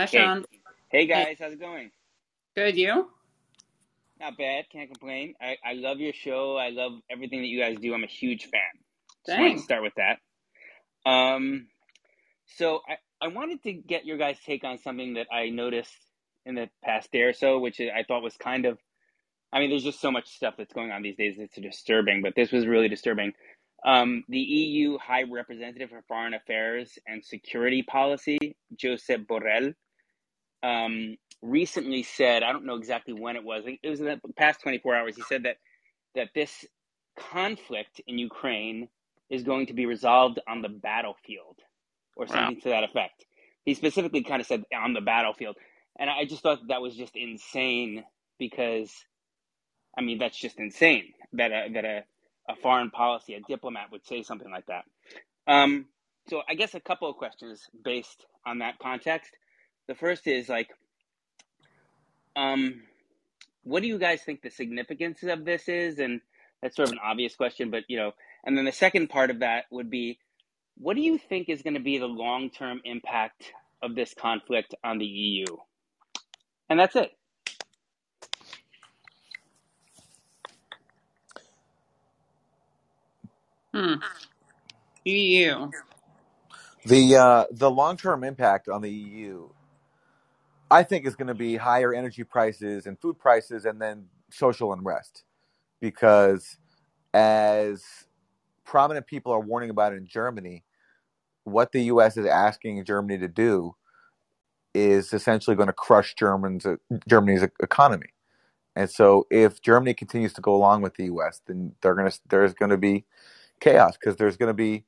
Hi, 0.00 0.06
Hey, 0.10 0.32
Sean. 0.32 0.46
hey 0.90 1.06
Hey, 1.12 1.28
guys, 1.28 1.36
how's 1.38 1.52
it 1.52 1.60
going? 1.60 1.90
good. 2.56 2.76
You? 2.78 3.10
Not 4.18 4.38
bad, 4.38 4.64
can't 4.72 4.88
complain. 4.90 5.34
I, 5.42 5.56
I 5.64 5.74
love 5.74 6.00
your 6.00 6.14
show. 6.14 6.56
I 6.56 6.70
love 6.70 6.92
everything 7.10 7.40
that 7.42 7.48
you 7.48 7.60
guys 7.60 7.78
do. 7.78 7.92
I'm 7.92 8.02
a 8.04 8.08
huge 8.08 8.44
fan. 8.46 8.62
Just 9.26 9.38
wanted 9.38 9.56
to 9.58 9.58
Thanks. 9.58 9.62
start 9.62 9.82
with 9.82 9.92
that. 9.98 10.18
Um, 11.10 11.68
so 12.58 12.80
I, 12.88 13.26
I 13.26 13.28
wanted 13.28 13.62
to 13.64 13.72
get 13.74 14.06
your 14.06 14.18
guys' 14.18 14.38
take 14.46 14.64
on 14.64 14.78
something 14.78 15.14
that 15.14 15.26
I 15.32 15.50
noticed 15.50 15.94
in 16.46 16.54
the 16.54 16.70
past 16.84 17.12
day 17.12 17.22
or 17.22 17.34
so, 17.34 17.58
which 17.58 17.80
I 17.80 18.04
thought 18.08 18.22
was 18.22 18.36
kind 18.38 18.66
of, 18.66 18.78
I 19.52 19.60
mean, 19.60 19.70
there's 19.70 19.84
just 19.84 20.00
so 20.00 20.10
much 20.10 20.28
stuff 20.30 20.54
that's 20.58 20.72
going 20.72 20.92
on 20.92 21.02
these 21.02 21.16
days 21.16 21.36
that's 21.38 21.56
disturbing, 21.56 22.22
but 22.22 22.34
this 22.36 22.52
was 22.52 22.66
really 22.66 22.88
disturbing. 22.88 23.32
Um, 23.84 24.24
the 24.28 24.38
EU 24.38 24.98
High 24.98 25.24
Representative 25.30 25.90
for 25.90 26.02
Foreign 26.08 26.34
Affairs 26.34 26.98
and 27.06 27.24
Security 27.24 27.82
Policy, 27.82 28.56
Josep 28.76 29.26
Borrell, 29.26 29.74
um, 30.62 31.16
recently 31.42 32.02
said, 32.04 32.42
I 32.44 32.52
don't 32.52 32.66
know 32.66 32.76
exactly 32.76 33.14
when 33.14 33.36
it 33.36 33.44
was, 33.44 33.64
it 33.66 33.88
was 33.88 34.00
in 34.00 34.06
the 34.06 34.20
past 34.36 34.62
24 34.62 34.96
hours, 34.96 35.16
he 35.16 35.22
said 35.22 35.44
that, 35.44 35.58
that 36.14 36.30
this 36.34 36.66
conflict 37.18 38.00
in 38.06 38.18
Ukraine 38.18 38.88
is 39.30 39.42
going 39.44 39.66
to 39.66 39.74
be 39.74 39.86
resolved 39.86 40.40
on 40.48 40.62
the 40.62 40.68
battlefield 40.70 41.58
or 42.16 42.26
Wow. 42.28 42.50
something 42.50 42.60
to 42.62 42.70
that 42.70 42.84
effect. 42.84 43.26
He 43.64 43.74
specifically 43.74 44.24
kind 44.24 44.40
of 44.40 44.46
said 44.46 44.64
on 44.76 44.94
the 44.94 45.00
battlefield. 45.00 45.56
And 45.98 46.10
I 46.10 46.24
just 46.24 46.42
thought 46.42 46.60
that 46.68 46.82
was 46.82 46.96
just 46.96 47.16
insane 47.16 48.04
because, 48.38 48.92
I 49.98 50.02
mean, 50.02 50.18
that's 50.18 50.38
just 50.38 50.58
insane 50.60 51.14
that 51.34 51.52
a, 51.52 51.70
that 51.74 51.84
a, 51.86 52.04
a 52.50 52.56
foreign 52.56 52.90
policy, 52.90 53.34
a 53.34 53.40
diplomat 53.40 53.92
would 53.92 54.06
say 54.06 54.22
something 54.22 54.50
like 54.50 54.66
that. 54.66 54.84
Um, 55.48 55.86
so 56.28 56.42
I 56.48 56.54
guess 56.54 56.74
a 56.74 56.80
couple 56.80 57.10
of 57.10 57.16
questions 57.16 57.68
based 57.84 58.26
on 58.46 58.60
that 58.60 58.78
context. 58.80 59.32
The 59.90 59.96
first 59.96 60.28
is 60.28 60.48
like, 60.48 60.70
um, 62.36 62.82
what 63.64 63.82
do 63.82 63.88
you 63.88 63.98
guys 63.98 64.22
think 64.22 64.40
the 64.40 64.48
significance 64.48 65.24
of 65.24 65.44
this 65.44 65.68
is? 65.68 65.98
And 65.98 66.20
that's 66.62 66.76
sort 66.76 66.90
of 66.90 66.92
an 66.92 67.00
obvious 67.02 67.34
question, 67.34 67.72
but 67.72 67.82
you 67.88 67.96
know, 67.96 68.12
and 68.44 68.56
then 68.56 68.66
the 68.66 68.70
second 68.70 69.08
part 69.10 69.32
of 69.32 69.40
that 69.40 69.64
would 69.72 69.90
be, 69.90 70.20
what 70.78 70.94
do 70.94 71.02
you 71.02 71.18
think 71.18 71.48
is 71.48 71.62
going 71.62 71.74
to 71.74 71.80
be 71.80 71.98
the 71.98 72.06
long 72.06 72.50
term 72.50 72.80
impact 72.84 73.52
of 73.82 73.96
this 73.96 74.14
conflict 74.14 74.76
on 74.84 74.98
the 74.98 75.06
EU? 75.06 75.44
And 76.68 76.78
that's 76.78 76.94
it. 76.94 77.10
Hmm. 83.74 83.94
EU. 85.04 85.68
The 86.86 87.16
uh, 87.16 87.44
the 87.50 87.68
long 87.68 87.96
term 87.96 88.22
impact 88.22 88.68
on 88.68 88.82
the 88.82 88.90
EU, 88.90 89.48
I 90.70 90.82
think, 90.84 91.06
is 91.06 91.16
going 91.16 91.28
to 91.28 91.34
be 91.34 91.56
higher 91.56 91.94
energy 91.94 92.24
prices 92.24 92.86
and 92.86 93.00
food 93.00 93.18
prices, 93.18 93.64
and 93.64 93.80
then 93.80 94.06
social 94.30 94.72
unrest, 94.72 95.24
because 95.80 96.58
as 97.14 97.84
prominent 98.64 99.06
people 99.06 99.32
are 99.32 99.40
warning 99.40 99.70
about 99.70 99.92
in 99.92 100.06
Germany, 100.06 100.64
what 101.44 101.72
the 101.72 101.82
U.S. 101.84 102.16
is 102.16 102.26
asking 102.26 102.84
Germany 102.84 103.18
to 103.18 103.28
do 103.28 103.74
is 104.74 105.12
essentially 105.12 105.56
going 105.56 105.66
to 105.68 105.72
crush 105.72 106.14
Germans 106.14 106.66
Germany's 107.08 107.42
economy. 107.62 108.08
And 108.76 108.90
so, 108.90 109.26
if 109.30 109.60
Germany 109.60 109.94
continues 109.94 110.32
to 110.34 110.40
go 110.40 110.54
along 110.54 110.82
with 110.82 110.94
the 110.94 111.06
U.S., 111.06 111.42
then 111.46 111.72
they're 111.82 111.94
going 111.94 112.10
to 112.10 112.20
there's 112.28 112.54
going 112.54 112.70
to 112.70 112.76
be 112.78 113.04
chaos 113.60 113.96
because 113.96 114.16
there's 114.16 114.36
going 114.36 114.48
to 114.48 114.54
be 114.54 114.84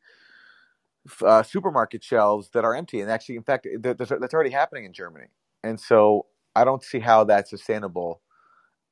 uh, 1.22 1.42
supermarket 1.42 2.04
shelves 2.04 2.50
that 2.54 2.64
are 2.64 2.74
empty, 2.74 3.00
and 3.00 3.10
actually, 3.10 3.36
in 3.36 3.42
fact, 3.42 3.66
that's 3.80 4.34
already 4.34 4.50
happening 4.50 4.84
in 4.84 4.92
Germany. 4.92 5.26
And 5.64 5.80
so, 5.80 6.26
I 6.54 6.64
don't 6.64 6.82
see 6.82 7.00
how 7.00 7.24
that's 7.24 7.50
sustainable, 7.50 8.20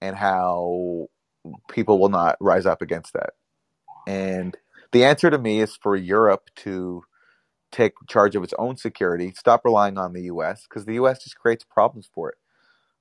and 0.00 0.16
how 0.16 1.08
people 1.70 1.98
will 1.98 2.08
not 2.08 2.36
rise 2.40 2.66
up 2.66 2.82
against 2.82 3.12
that. 3.14 3.30
And 4.06 4.56
the 4.92 5.04
answer 5.04 5.30
to 5.30 5.38
me 5.38 5.60
is 5.60 5.76
for 5.76 5.96
Europe 5.96 6.50
to 6.56 7.02
take 7.70 7.92
charge 8.08 8.34
of 8.36 8.42
its 8.42 8.54
own 8.58 8.76
security, 8.76 9.32
stop 9.36 9.64
relying 9.64 9.98
on 9.98 10.12
the 10.12 10.22
U.S. 10.22 10.66
because 10.68 10.84
the 10.84 10.94
U.S. 10.94 11.22
just 11.22 11.38
creates 11.38 11.64
problems 11.64 12.08
for 12.12 12.30
it. 12.30 12.38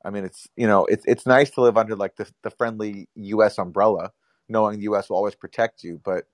I 0.05 0.11
mean, 0.11 0.24
it's 0.24 0.47
you 0.55 0.67
know, 0.67 0.86
it's 0.86 1.03
it's 1.05 1.26
nice 1.26 1.49
to 1.51 1.61
live 1.61 1.78
under 1.78 1.95
like 1.95 2.15
the 2.15 2.30
the 2.43 2.51
friendly 2.51 3.09
U.S. 3.15 3.57
umbrella, 3.57 4.11
knowing 4.47 4.78
the 4.78 4.84
U.S. 4.84 5.09
will 5.09 5.17
always 5.17 5.36
protect 5.36 5.84
you. 5.84 5.99
But 6.03 6.26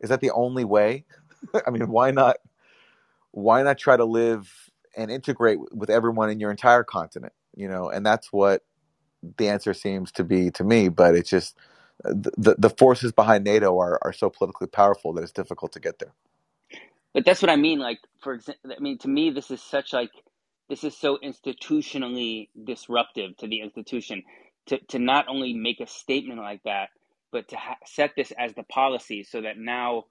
is 0.00 0.08
that 0.08 0.20
the 0.20 0.32
only 0.32 0.64
way? 0.64 1.04
I 1.66 1.70
mean, 1.70 1.88
why 1.88 2.10
not? 2.10 2.36
Why 3.30 3.62
not 3.62 3.78
try 3.78 3.96
to 3.96 4.04
live 4.04 4.50
and 4.96 5.10
integrate 5.10 5.58
with 5.74 5.90
everyone 5.90 6.30
in 6.30 6.40
your 6.40 6.50
entire 6.50 6.84
continent? 6.84 7.34
You 7.56 7.68
know, 7.68 7.90
and 7.90 8.04
that's 8.06 8.32
what 8.32 8.62
the 9.38 9.48
answer 9.48 9.74
seems 9.74 10.12
to 10.12 10.24
be 10.24 10.50
to 10.52 10.64
me. 10.64 10.88
But 10.90 11.14
it's 11.16 11.30
just 11.30 11.56
uh, 12.04 12.12
the 12.14 12.56
the 12.58 12.70
forces 12.70 13.12
behind 13.12 13.44
NATO 13.44 13.78
are 13.78 13.98
are 14.02 14.12
so 14.14 14.30
politically 14.30 14.68
powerful 14.68 15.12
that 15.14 15.22
it's 15.22 15.32
difficult 15.32 15.72
to 15.72 15.80
get 15.80 15.98
there. 16.00 16.14
But 17.14 17.24
that's 17.24 17.42
what 17.42 17.50
I 17.50 17.56
mean. 17.56 17.78
Like, 17.78 17.98
for 18.22 18.34
example, 18.34 18.72
I 18.76 18.80
mean, 18.80 18.98
to 18.98 19.08
me, 19.08 19.30
this 19.30 19.50
is 19.50 19.62
such 19.62 19.92
like 19.92 20.10
this 20.68 20.84
is 20.84 20.96
so 20.96 21.18
institutionally 21.22 22.48
disruptive 22.64 23.36
to 23.38 23.48
the 23.48 23.60
institution 23.60 24.22
to 24.66 24.78
to 24.88 24.98
not 24.98 25.26
only 25.28 25.54
make 25.54 25.80
a 25.80 25.86
statement 25.86 26.40
like 26.40 26.62
that, 26.64 26.90
but 27.32 27.48
to 27.48 27.56
ha- 27.56 27.76
set 27.86 28.12
this 28.16 28.32
as 28.38 28.54
the 28.54 28.62
policy, 28.64 29.24
so 29.24 29.40
that 29.42 29.58
now 29.58 30.04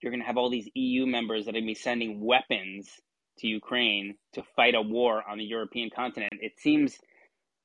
you're 0.00 0.12
going 0.12 0.20
to 0.20 0.26
have 0.26 0.36
all 0.36 0.50
these 0.50 0.68
EU 0.74 1.06
members 1.06 1.44
that 1.46 1.50
are 1.52 1.54
going 1.60 1.64
to 1.64 1.68
be 1.68 1.74
sending 1.74 2.20
weapons 2.24 2.90
to 3.38 3.46
Ukraine 3.46 4.16
to 4.34 4.42
fight 4.56 4.74
a 4.74 4.82
war 4.82 5.22
on 5.28 5.38
the 5.38 5.44
European 5.44 5.90
continent. 5.94 6.32
It 6.40 6.52
seems 6.58 6.98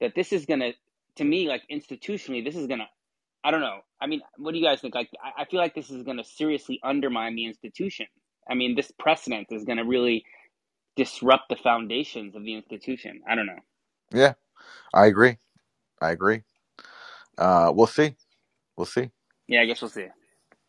that 0.02 0.14
this 0.16 0.34
is 0.34 0.46
going 0.46 0.62
to, 0.62 0.74
to 1.18 1.24
me, 1.24 1.48
like 1.48 1.64
institutionally, 1.72 2.44
this 2.44 2.56
is 2.56 2.68
going 2.68 2.80
to 2.80 2.88
I 3.44 3.52
don't 3.52 3.62
know. 3.62 3.80
I 4.02 4.08
mean, 4.08 4.22
what 4.38 4.52
do 4.52 4.58
you 4.58 4.66
guys 4.66 4.82
think? 4.82 4.96
Like, 4.96 5.10
I 5.38 5.46
feel 5.46 5.60
like 5.60 5.74
this 5.74 5.90
is 5.90 6.04
going 6.04 6.18
to 6.18 6.24
seriously 6.24 6.80
undermine 6.84 7.36
the 7.36 7.46
institution. 7.46 8.08
I 8.50 8.56
mean, 8.56 8.76
this 8.76 8.92
precedent 9.00 9.48
is 9.52 9.64
going 9.64 9.78
to 9.78 9.86
really 9.86 10.26
disrupt 10.96 11.50
the 11.50 11.56
foundations 11.56 12.36
of 12.36 12.44
the 12.44 12.56
institution. 12.56 13.22
I 13.30 13.36
don't 13.36 13.46
know. 13.46 13.60
Yeah, 14.12 14.34
I 14.94 15.06
agree. 15.06 15.38
I 16.02 16.12
agree. 16.12 16.42
Uh, 17.38 17.72
we'll 17.74 17.88
see. 17.88 18.16
We'll 18.76 18.86
see. 18.86 19.10
Yeah, 19.48 19.62
I 19.62 19.66
guess 19.66 19.82
we'll 19.82 19.90
see. 19.90 20.08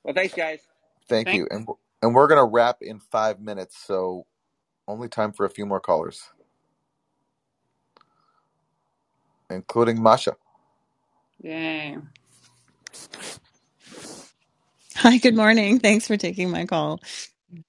Well, 0.05 0.15
thanks, 0.15 0.35
guys. 0.35 0.61
Thank 1.09 1.27
Thank- 1.27 1.39
you. 1.39 1.49
And 1.51 1.67
and 2.03 2.15
we're 2.15 2.29
gonna 2.29 2.47
wrap 2.47 2.79
in 2.81 2.99
five 2.99 3.41
minutes, 3.41 3.77
so 3.77 4.27
only 4.91 5.09
time 5.09 5.33
for 5.33 5.47
a 5.47 5.51
few 5.51 5.67
more 5.67 5.81
callers, 5.81 6.31
including 9.51 10.03
Masha. 10.03 10.37
Yay. 11.43 11.99
Hi, 14.97 15.19
good 15.19 15.37
morning. 15.37 15.81
Thanks 15.81 16.07
for 16.09 16.17
taking 16.17 16.51
my 16.51 16.67
call. 16.67 17.01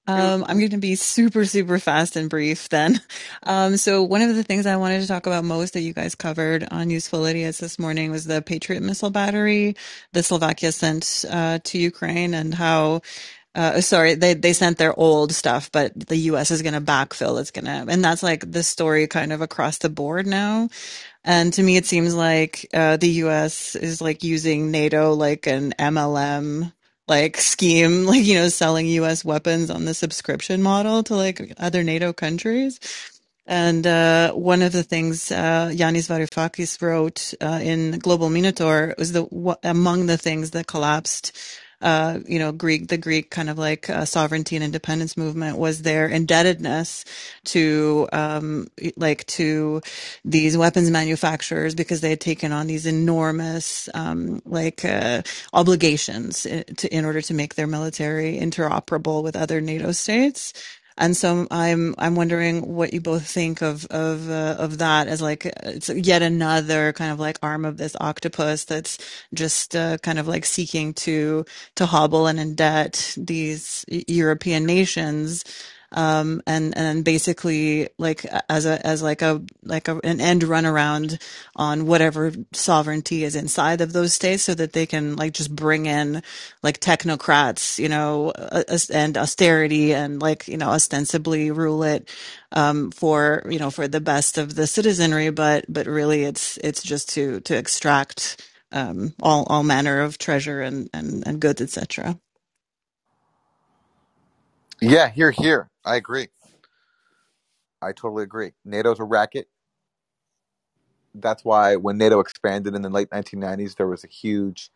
Um, 0.08 0.46
I'm 0.48 0.60
going 0.60 0.72
to 0.72 0.78
be 0.78 0.96
super, 0.96 1.46
super 1.46 1.80
fast 1.80 2.16
and 2.16 2.30
brief 2.30 2.70
then. 2.70 3.02
Um, 3.44 3.78
so 3.78 4.04
one 4.04 4.22
of 4.22 4.36
the 4.36 4.44
things 4.44 4.66
I 4.66 4.78
wanted 4.78 5.02
to 5.02 5.08
talk 5.08 5.28
about 5.28 5.44
most 5.46 5.74
that 5.74 5.82
you 5.82 5.94
guys 5.94 6.16
covered 6.16 6.68
on 6.72 6.90
Useful 6.90 7.26
Idiots 7.26 7.60
this 7.60 7.80
morning 7.80 8.12
was 8.12 8.26
the 8.26 8.42
Patriot 8.42 8.84
missile 8.84 9.10
battery 9.12 9.76
that 10.14 10.24
Slovakia 10.24 10.72
sent 10.72 11.26
uh, 11.30 11.60
to 11.66 11.78
Ukraine 11.78 12.34
and 12.34 12.54
how 12.54 13.02
uh, 13.56 13.82
sorry, 13.82 14.16
they 14.16 14.34
they 14.34 14.54
sent 14.54 14.78
their 14.78 14.98
old 14.98 15.34
stuff, 15.34 15.72
but 15.72 15.94
the 16.08 16.18
U.S. 16.18 16.52
is 16.52 16.62
going 16.62 16.74
to 16.74 16.82
backfill. 16.82 17.40
It's 17.42 17.52
going 17.52 17.66
to, 17.66 17.92
and 17.92 18.04
that's 18.04 18.24
like 18.24 18.50
the 18.50 18.64
story 18.64 19.08
kind 19.08 19.34
of 19.34 19.42
across 19.42 19.80
the 19.80 19.90
board 19.90 20.28
now. 20.28 20.70
And 21.24 21.54
to 21.54 21.64
me, 21.64 21.78
it 21.78 21.86
seems 21.86 22.16
like 22.16 22.68
uh, 22.74 22.98
the 22.98 23.10
U.S. 23.26 23.76
is 23.76 24.02
like 24.02 24.24
using 24.24 24.72
NATO 24.72 25.14
like 25.14 25.48
an 25.48 25.74
MLM 25.80 26.74
like 27.08 27.38
scheme, 27.38 28.06
like 28.08 28.24
you 28.26 28.36
know, 28.36 28.50
selling 28.50 28.88
U.S. 28.88 29.26
weapons 29.26 29.70
on 29.70 29.86
the 29.86 29.94
subscription 29.94 30.62
model 30.64 31.04
to 31.04 31.16
like 31.16 31.54
other 31.58 31.84
NATO 31.84 32.14
countries. 32.14 32.80
And 33.46 33.86
uh, 33.86 34.34
one 34.34 34.62
of 34.62 34.72
the 34.72 34.84
things 34.84 35.32
uh, 35.32 35.70
Yanis 35.74 36.08
Varoufakis 36.10 36.82
wrote 36.82 37.34
uh, 37.42 37.60
in 37.62 38.00
Global 38.00 38.30
Minotaur 38.30 38.96
was 38.98 39.12
the 39.12 39.26
w- 39.26 39.56
among 39.64 40.06
the 40.06 40.18
things 40.18 40.52
that 40.52 40.68
collapsed. 40.68 41.38
Uh, 41.82 42.20
you 42.28 42.40
know, 42.40 42.52
Greek, 42.52 42.88
the 42.88 42.98
Greek 42.98 43.32
kind 43.32 43.50
of 43.50 43.58
like 43.58 43.90
uh, 43.90 44.06
sovereignty 44.06 44.56
and 44.56 44.64
independence 44.64 45.18
movement 45.18 45.58
was 45.58 45.82
their 45.82 46.08
indebtedness 46.08 47.06
to, 47.46 48.08
um, 48.14 48.68
like 48.98 49.26
to 49.28 49.82
these 50.24 50.58
weapons 50.58 50.90
manufacturers 50.92 51.76
because 51.76 52.02
they 52.02 52.12
had 52.12 52.22
taken 52.22 52.52
on 52.52 52.68
these 52.68 52.86
enormous, 52.86 53.90
um, 53.94 54.42
like, 54.46 54.86
uh, 54.86 55.22
obligations 55.54 56.46
in, 56.46 56.64
to, 56.76 56.94
in 56.96 57.06
order 57.06 57.22
to 57.22 57.34
make 57.34 57.56
their 57.56 57.68
military 57.68 58.38
interoperable 58.38 59.24
with 59.24 59.36
other 59.36 59.62
NATO 59.62 59.92
states. 59.92 60.54
And 60.98 61.18
so 61.18 61.48
I'm 61.52 61.96
I'm 61.98 62.16
wondering 62.16 62.76
what 62.76 62.94
you 62.94 63.02
both 63.02 63.28
think 63.28 63.62
of 63.62 63.86
of 63.88 64.30
uh, 64.30 64.56
of 64.60 64.80
that 64.80 65.08
as 65.08 65.22
like 65.22 65.46
it's 65.64 65.90
yet 65.90 66.22
another 66.22 66.94
kind 66.94 67.12
of 67.12 67.20
like 67.20 67.40
arm 67.44 67.66
of 67.66 67.78
this 67.78 67.96
octopus 68.02 68.66
that's 68.66 69.00
just 69.34 69.76
uh, 69.76 69.98
kind 70.00 70.20
of 70.20 70.28
like 70.28 70.46
seeking 70.46 70.94
to 70.96 71.46
to 71.76 71.86
hobble 71.88 72.28
and 72.28 72.40
indebt 72.40 73.16
these 73.26 73.86
European 74.08 74.66
nations 74.66 75.46
um, 75.94 76.42
and 76.48 76.78
and 76.78 77.04
basically 77.04 77.90
like 77.98 78.26
as 78.50 78.66
a 78.66 78.86
as 78.86 79.02
like 79.02 79.22
a 79.22 79.42
like 79.64 79.88
a, 79.88 80.00
an 80.04 80.22
end 80.22 80.44
run 80.44 80.66
around 80.66 81.20
on 81.56 81.86
whatever 81.86 82.32
sovereignty 82.54 83.24
is 83.24 83.36
inside 83.36 83.82
of 83.82 83.94
those 83.94 84.14
states, 84.14 84.44
so 84.44 84.54
that 84.56 84.74
they 84.74 84.86
can 84.86 85.16
like 85.16 85.34
just 85.34 85.56
bring 85.56 85.86
in 85.86 86.24
like 86.64 86.80
technocrats, 86.80 87.78
you 87.80 87.90
know, 87.90 88.32
and 88.94 89.18
austerity 89.18 89.94
and 89.94 90.22
like 90.22 90.48
you 90.48 90.58
know 90.58 90.70
ostensibly 90.70 91.52
rule 91.52 91.84
it 91.84 92.10
um, 92.52 92.92
for 92.92 93.44
you 93.50 93.60
know 93.60 93.72
for 93.72 93.88
the 93.88 94.02
best 94.02 94.38
of 94.38 94.56
the 94.56 94.68
citizenry, 94.68 95.30
but 95.30 95.66
but 95.68 95.88
really 95.88 96.24
it's 96.24 96.58
it's 96.58 96.84
just 96.84 97.10
to 97.10 97.42
to 97.42 97.58
extract 97.58 98.50
um, 98.72 99.14
all 99.22 99.46
all 99.50 99.64
manner 99.64 100.02
of 100.02 100.18
treasure 100.18 100.62
and 100.62 100.90
and, 100.94 101.28
and 101.28 101.40
goods, 101.40 101.62
etc. 101.62 102.18
Yeah, 104.82 105.10
here, 105.10 105.32
here. 105.32 105.71
I 105.86 105.96
agree. 105.96 106.28
I 107.82 107.92
totally 107.94 108.24
agree. 108.24 108.54
NATO's 108.66 109.00
a 109.00 109.04
racket. 109.04 109.50
That's 111.16 111.44
why 111.44 111.76
when 111.76 111.98
NATO 111.98 112.20
expanded 112.20 112.76
in 112.76 112.82
the 112.84 112.90
late 112.90 113.10
1990s, 113.10 113.76
there 113.76 113.88
was 113.88 114.04
a 114.04 114.08
huge 114.08 114.72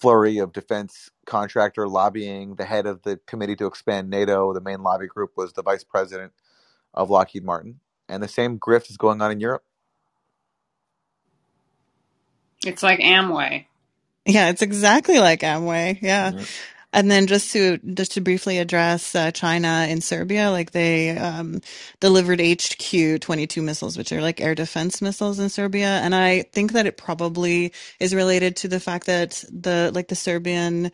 flurry 0.00 0.38
of 0.38 0.52
defense 0.52 1.10
contractor 1.26 1.88
lobbying. 1.88 2.56
The 2.56 2.64
head 2.64 2.86
of 2.86 3.02
the 3.02 3.18
committee 3.26 3.56
to 3.56 3.66
expand 3.66 4.10
NATO, 4.10 4.52
the 4.52 4.60
main 4.60 4.82
lobby 4.82 5.06
group, 5.06 5.32
was 5.36 5.52
the 5.52 5.62
vice 5.62 5.84
president 5.84 6.32
of 6.94 7.10
Lockheed 7.10 7.44
Martin. 7.44 7.80
And 8.08 8.22
the 8.22 8.28
same 8.28 8.58
grift 8.58 8.90
is 8.90 8.96
going 8.96 9.22
on 9.22 9.30
in 9.30 9.40
Europe. 9.40 9.64
It's 12.64 12.82
like 12.82 13.00
Amway. 13.00 13.66
Yeah, 14.24 14.48
it's 14.48 14.62
exactly 14.62 15.18
like 15.18 15.40
Amway. 15.40 16.00
Yeah. 16.02 16.32
Mhm. 16.32 16.48
And 16.96 17.12
then 17.12 17.28
just 17.28 17.52
to 17.54 17.78
just 17.94 18.14
to 18.14 18.22
briefly 18.22 18.58
address 18.58 19.14
uh, 19.14 19.30
China 19.32 19.68
and 19.68 20.04
Serbia, 20.04 20.50
like 20.52 20.72
they 20.72 21.12
um, 21.18 21.62
delivered 22.00 22.40
HQ 22.42 23.20
22 23.22 23.62
missiles, 23.62 23.98
which 23.98 24.12
are 24.12 24.22
like 24.22 24.42
air 24.42 24.56
defense 24.56 25.02
missiles 25.02 25.38
in 25.40 25.50
Serbia, 25.50 26.00
and 26.04 26.16
I 26.16 26.42
think 26.54 26.72
that 26.74 26.86
it 26.88 26.98
probably 26.98 27.72
is 28.00 28.14
related 28.16 28.56
to 28.58 28.68
the 28.68 28.80
fact 28.80 29.06
that 29.06 29.44
the 29.52 29.92
like 29.94 30.08
the 30.08 30.16
Serbian 30.16 30.92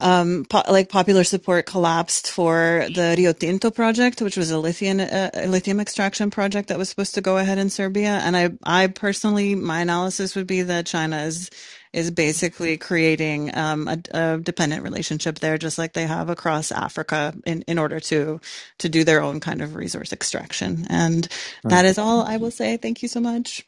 um, 0.00 0.46
po- 0.48 0.62
like 0.70 0.90
popular 0.90 1.24
support 1.24 1.66
collapsed 1.66 2.30
for 2.30 2.86
the 2.94 3.16
Rio 3.18 3.34
Tinto 3.34 3.70
project, 3.72 4.22
which 4.22 4.38
was 4.38 4.52
a 4.52 4.60
lithium 4.60 5.00
uh, 5.00 5.30
lithium 5.48 5.80
extraction 5.80 6.30
project 6.30 6.68
that 6.70 6.78
was 6.78 6.88
supposed 6.90 7.16
to 7.16 7.22
go 7.22 7.38
ahead 7.38 7.58
in 7.58 7.70
Serbia. 7.70 8.20
And 8.24 8.36
I 8.36 8.50
I 8.64 8.88
personally 8.88 9.56
my 9.56 9.80
analysis 9.82 10.36
would 10.36 10.46
be 10.48 10.62
that 10.62 10.86
China 10.86 11.18
is 11.24 11.50
is 11.94 12.10
basically 12.12 12.78
creating 12.78 13.56
um, 13.56 13.88
a, 13.88 13.98
a 14.12 14.38
dependent 14.38 14.84
relationship 14.84 15.40
there, 15.40 15.58
just 15.58 15.78
like 15.78 15.94
they 15.94 16.06
have 16.06 16.30
across 16.30 16.72
Africa, 16.72 17.34
in 17.46 17.62
in 17.64 17.78
order 17.78 18.00
to 18.00 18.40
to 18.80 18.90
do 18.90 19.04
their 19.04 19.22
own 19.22 19.40
kind 19.40 19.62
of 19.62 19.76
resource 19.76 20.12
extraction. 20.12 20.86
And 20.90 21.28
that 21.68 21.86
is 21.86 21.98
all 21.98 22.22
I 22.22 22.38
will 22.38 22.52
say. 22.52 22.78
Thank 22.78 23.02
you 23.02 23.08
so 23.08 23.20
much. 23.20 23.66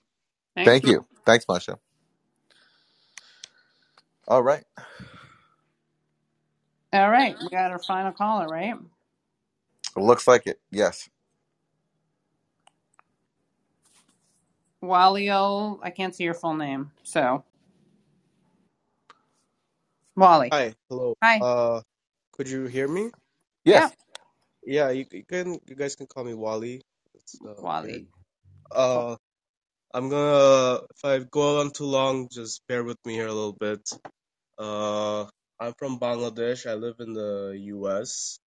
Thanks. 0.56 0.72
Thank 0.72 0.86
you. 0.86 1.06
Thanks, 1.26 1.46
Masha. 1.48 1.78
All 4.28 4.42
right. 4.42 4.64
All 6.92 7.10
right, 7.10 7.36
we 7.40 7.50
got 7.50 7.70
our 7.72 7.78
final 7.80 8.12
caller, 8.12 8.48
right? 8.48 8.74
It 9.96 10.00
looks 10.00 10.26
like 10.28 10.46
it. 10.46 10.60
Yes. 10.70 11.08
Waliel, 14.82 15.80
I 15.82 15.90
can't 15.90 16.14
see 16.14 16.24
your 16.24 16.34
full 16.34 16.54
name. 16.54 16.92
So, 17.04 17.44
Wally. 20.16 20.50
Hi, 20.52 20.74
hello. 20.88 21.14
Hi. 21.22 21.38
Uh, 21.40 21.82
could 22.32 22.48
you 22.48 22.66
hear 22.66 22.88
me? 22.88 23.10
Yeah, 23.64 23.88
Yes. 23.88 23.92
Yeah, 24.64 24.90
you, 24.90 25.06
you 25.12 25.24
can 25.24 25.58
you 25.68 25.76
guys 25.76 25.96
can 25.96 26.06
call 26.06 26.24
me 26.24 26.34
Wally. 26.34 26.82
It's 27.14 27.38
uh. 27.46 27.54
Wally. 27.62 28.08
Uh, 28.74 29.16
I'm 29.94 30.08
gonna 30.10 30.80
if 30.94 31.04
I 31.04 31.18
go 31.20 31.60
on 31.60 31.72
too 31.72 31.86
long, 31.86 32.28
just 32.30 32.62
bear 32.68 32.84
with 32.84 32.98
me 33.06 33.14
here 33.14 33.26
a 33.28 33.32
little 33.32 33.54
bit. 33.58 33.88
Uh, 34.58 35.24
I'm 35.60 35.74
from 35.78 35.98
Bangladesh. 36.00 36.66
I 36.70 36.74
live 36.74 36.96
in 37.00 37.14
the 37.14 37.54
US. 37.76 38.38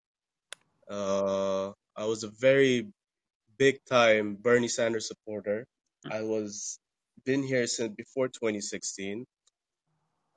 Uh, 0.89 1.71
I 1.97 2.05
was 2.05 2.23
a 2.23 2.29
very 2.29 2.87
big 3.57 3.79
time 3.89 4.37
Bernie 4.41 4.69
Sanders 4.69 5.07
supporter. 5.07 5.65
I 6.11 6.21
was 6.23 6.79
been 7.25 7.43
here 7.43 7.67
since 7.67 7.93
before 7.95 8.27
2016. 8.29 9.25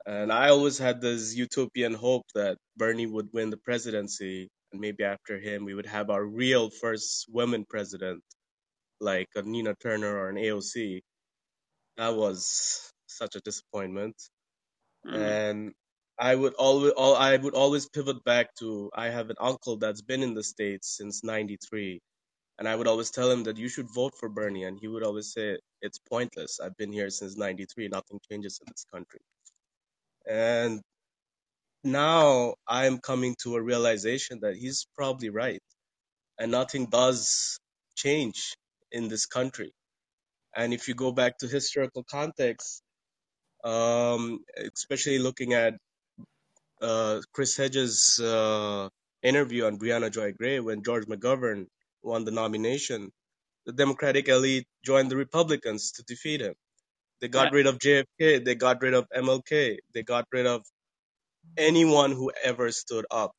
And 0.05 0.31
I 0.31 0.49
always 0.49 0.77
had 0.77 0.99
this 0.99 1.33
utopian 1.35 1.93
hope 1.93 2.25
that 2.35 2.57
Bernie 2.75 3.05
would 3.05 3.29
win 3.31 3.49
the 3.49 3.57
presidency, 3.57 4.49
and 4.71 4.81
maybe 4.81 5.03
after 5.03 5.39
him, 5.39 5.63
we 5.63 5.73
would 5.73 5.85
have 5.85 6.09
our 6.09 6.25
real 6.25 6.69
first 6.69 7.25
woman 7.29 7.65
president, 7.69 8.21
like 8.99 9.29
a 9.35 9.43
Nina 9.43 9.75
Turner 9.75 10.17
or 10.17 10.29
an 10.29 10.35
AOC. 10.35 11.01
That 11.97 12.15
was 12.15 12.91
such 13.07 13.35
a 13.35 13.41
disappointment. 13.41 14.15
Mm. 15.07 15.15
And 15.15 15.73
I 16.19 16.35
would 16.35 16.53
always, 16.55 16.91
all, 16.93 17.15
I 17.15 17.37
would 17.37 17.53
always 17.55 17.87
pivot 17.87 18.23
back 18.25 18.55
to 18.55 18.91
I 18.93 19.07
have 19.09 19.29
an 19.29 19.37
uncle 19.39 19.77
that's 19.77 20.01
been 20.01 20.23
in 20.23 20.33
the 20.33 20.43
states 20.43 20.97
since 20.97 21.23
'93, 21.23 22.01
and 22.59 22.67
I 22.67 22.75
would 22.75 22.87
always 22.87 23.09
tell 23.11 23.31
him 23.31 23.43
that 23.43 23.57
you 23.57 23.69
should 23.69 23.89
vote 23.93 24.13
for 24.19 24.29
Bernie, 24.29 24.65
and 24.65 24.77
he 24.79 24.87
would 24.87 25.03
always 25.03 25.31
say 25.33 25.57
it's 25.81 25.99
pointless. 25.99 26.59
I've 26.59 26.77
been 26.77 26.91
here 26.91 27.09
since 27.09 27.37
'93. 27.37 27.87
Nothing 27.87 28.19
changes 28.29 28.59
in 28.65 28.71
this 28.71 28.85
country. 28.93 29.19
And 30.29 30.81
now 31.83 32.55
I'm 32.67 32.99
coming 32.99 33.35
to 33.43 33.55
a 33.55 33.61
realization 33.61 34.39
that 34.41 34.55
he's 34.55 34.87
probably 34.95 35.29
right, 35.29 35.61
and 36.39 36.51
nothing 36.51 36.87
does 36.87 37.59
change 37.95 38.55
in 38.91 39.09
this 39.09 39.25
country. 39.25 39.71
And 40.55 40.73
if 40.73 40.87
you 40.87 40.95
go 40.95 41.11
back 41.11 41.39
to 41.39 41.47
historical 41.47 42.03
context, 42.03 42.81
um, 43.63 44.39
especially 44.75 45.19
looking 45.19 45.53
at 45.53 45.75
uh, 46.81 47.21
Chris 47.33 47.57
Hedges' 47.57 48.19
uh, 48.19 48.89
interview 49.23 49.65
on 49.65 49.79
Briahna 49.79 50.11
Joy 50.11 50.33
Gray 50.33 50.59
when 50.59 50.83
George 50.83 51.05
McGovern 51.05 51.67
won 52.03 52.25
the 52.25 52.31
nomination, 52.31 53.11
the 53.65 53.73
Democratic 53.73 54.27
elite 54.27 54.67
joined 54.85 55.09
the 55.11 55.17
Republicans 55.17 55.93
to 55.93 56.03
defeat 56.03 56.41
him. 56.41 56.53
They 57.23 57.29
got 57.29 57.51
Right. 57.51 57.53
rid 57.53 57.67
of 57.67 57.79
JFK, 57.79 58.45
they 58.45 58.55
got 58.55 58.83
rid 58.83 58.95
of 58.95 59.07
MLK, 59.15 59.79
they 59.95 60.03
got 60.03 60.27
rid 60.33 60.47
of 60.47 60.63
anyone 61.57 62.11
who 62.13 62.31
ever 62.43 62.71
stood 62.71 63.05
up 63.11 63.31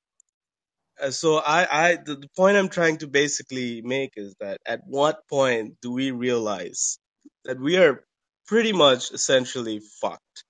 Uh, 1.01 1.12
so 1.12 1.36
I, 1.39 1.69
I 1.90 1.97
the, 1.97 2.16
the 2.16 2.28
point 2.36 2.56
I'm 2.59 2.70
trying 2.70 2.98
to 2.98 3.09
basically 3.09 3.82
make 3.82 4.12
is 4.16 4.35
that 4.40 4.61
at 4.66 4.82
what 4.86 5.28
point 5.28 5.77
do 5.82 5.93
we 5.93 6.12
realize 6.12 6.98
that 7.44 7.61
we 7.61 7.77
are 7.78 8.05
pretty 8.48 8.73
much 8.73 9.12
essentially 9.12 9.82
fucked 10.01 10.44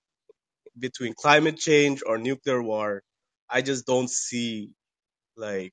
between 0.79 1.15
climate 1.15 1.59
change 1.59 2.03
or 2.07 2.19
nuclear 2.19 2.63
war? 2.63 3.03
I 3.51 3.63
just 3.63 3.87
don't 3.87 4.11
see 4.11 4.71
like 5.37 5.73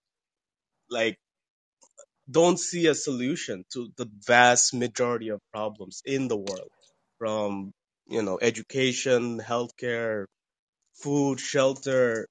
like 0.90 1.18
don't 2.32 2.60
see 2.60 2.88
a 2.88 2.96
solution 2.96 3.66
to 3.74 3.90
the 3.98 4.08
vast 4.28 4.74
majority 4.74 5.30
of 5.30 5.42
problems 5.54 6.02
in 6.06 6.28
the 6.30 6.38
world 6.38 6.72
from 7.22 7.72
you 8.10 8.24
know 8.24 8.40
education, 8.42 9.40
healthcare, 9.42 10.26
food, 10.96 11.40
shelter, 11.40 12.28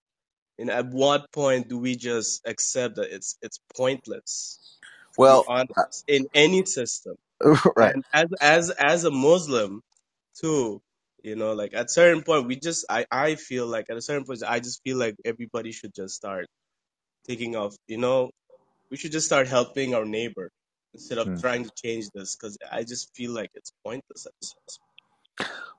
And 0.58 0.70
at 0.70 0.86
what 0.88 1.32
point 1.32 1.68
do 1.68 1.78
we 1.78 1.96
just 1.96 2.42
accept 2.46 2.96
that 2.96 3.14
it's 3.14 3.36
it's 3.42 3.58
pointless? 3.76 4.60
Well, 5.16 5.44
honest, 5.48 6.04
in 6.08 6.26
any 6.34 6.64
system, 6.66 7.16
right. 7.76 7.94
and 7.94 8.04
as 8.12 8.26
as 8.40 8.70
as 8.70 9.04
a 9.04 9.10
Muslim 9.12 9.82
too, 10.40 10.80
you 11.24 11.36
know, 11.36 11.54
like 11.54 11.74
at 11.74 11.90
certain 11.90 12.22
point, 12.24 12.46
we 12.48 12.56
just 12.56 12.86
I 12.90 13.06
I 13.10 13.36
feel 13.36 13.66
like 13.66 13.90
at 13.90 13.96
a 13.98 14.02
certain 14.02 14.24
point, 14.26 14.42
I 14.46 14.60
just 14.60 14.82
feel 14.84 14.98
like 14.98 15.16
everybody 15.24 15.72
should 15.72 15.94
just 15.94 16.14
start 16.16 16.46
thinking 17.26 17.56
of, 17.56 17.76
you 17.88 17.98
know, 17.98 18.30
we 18.90 18.96
should 18.98 19.12
just 19.12 19.26
start 19.26 19.48
helping 19.48 19.94
our 19.94 20.04
neighbor 20.06 20.50
instead 20.94 21.18
of 21.18 21.28
Hmm. 21.28 21.40
trying 21.40 21.64
to 21.64 21.70
change 21.76 22.10
this 22.14 22.36
because 22.36 22.58
I 22.70 22.82
just 22.84 23.14
feel 23.16 23.32
like 23.32 23.50
it's 23.54 23.72
pointless 23.84 24.26
at 24.26 24.32
this 24.40 24.54
point. 24.54 24.78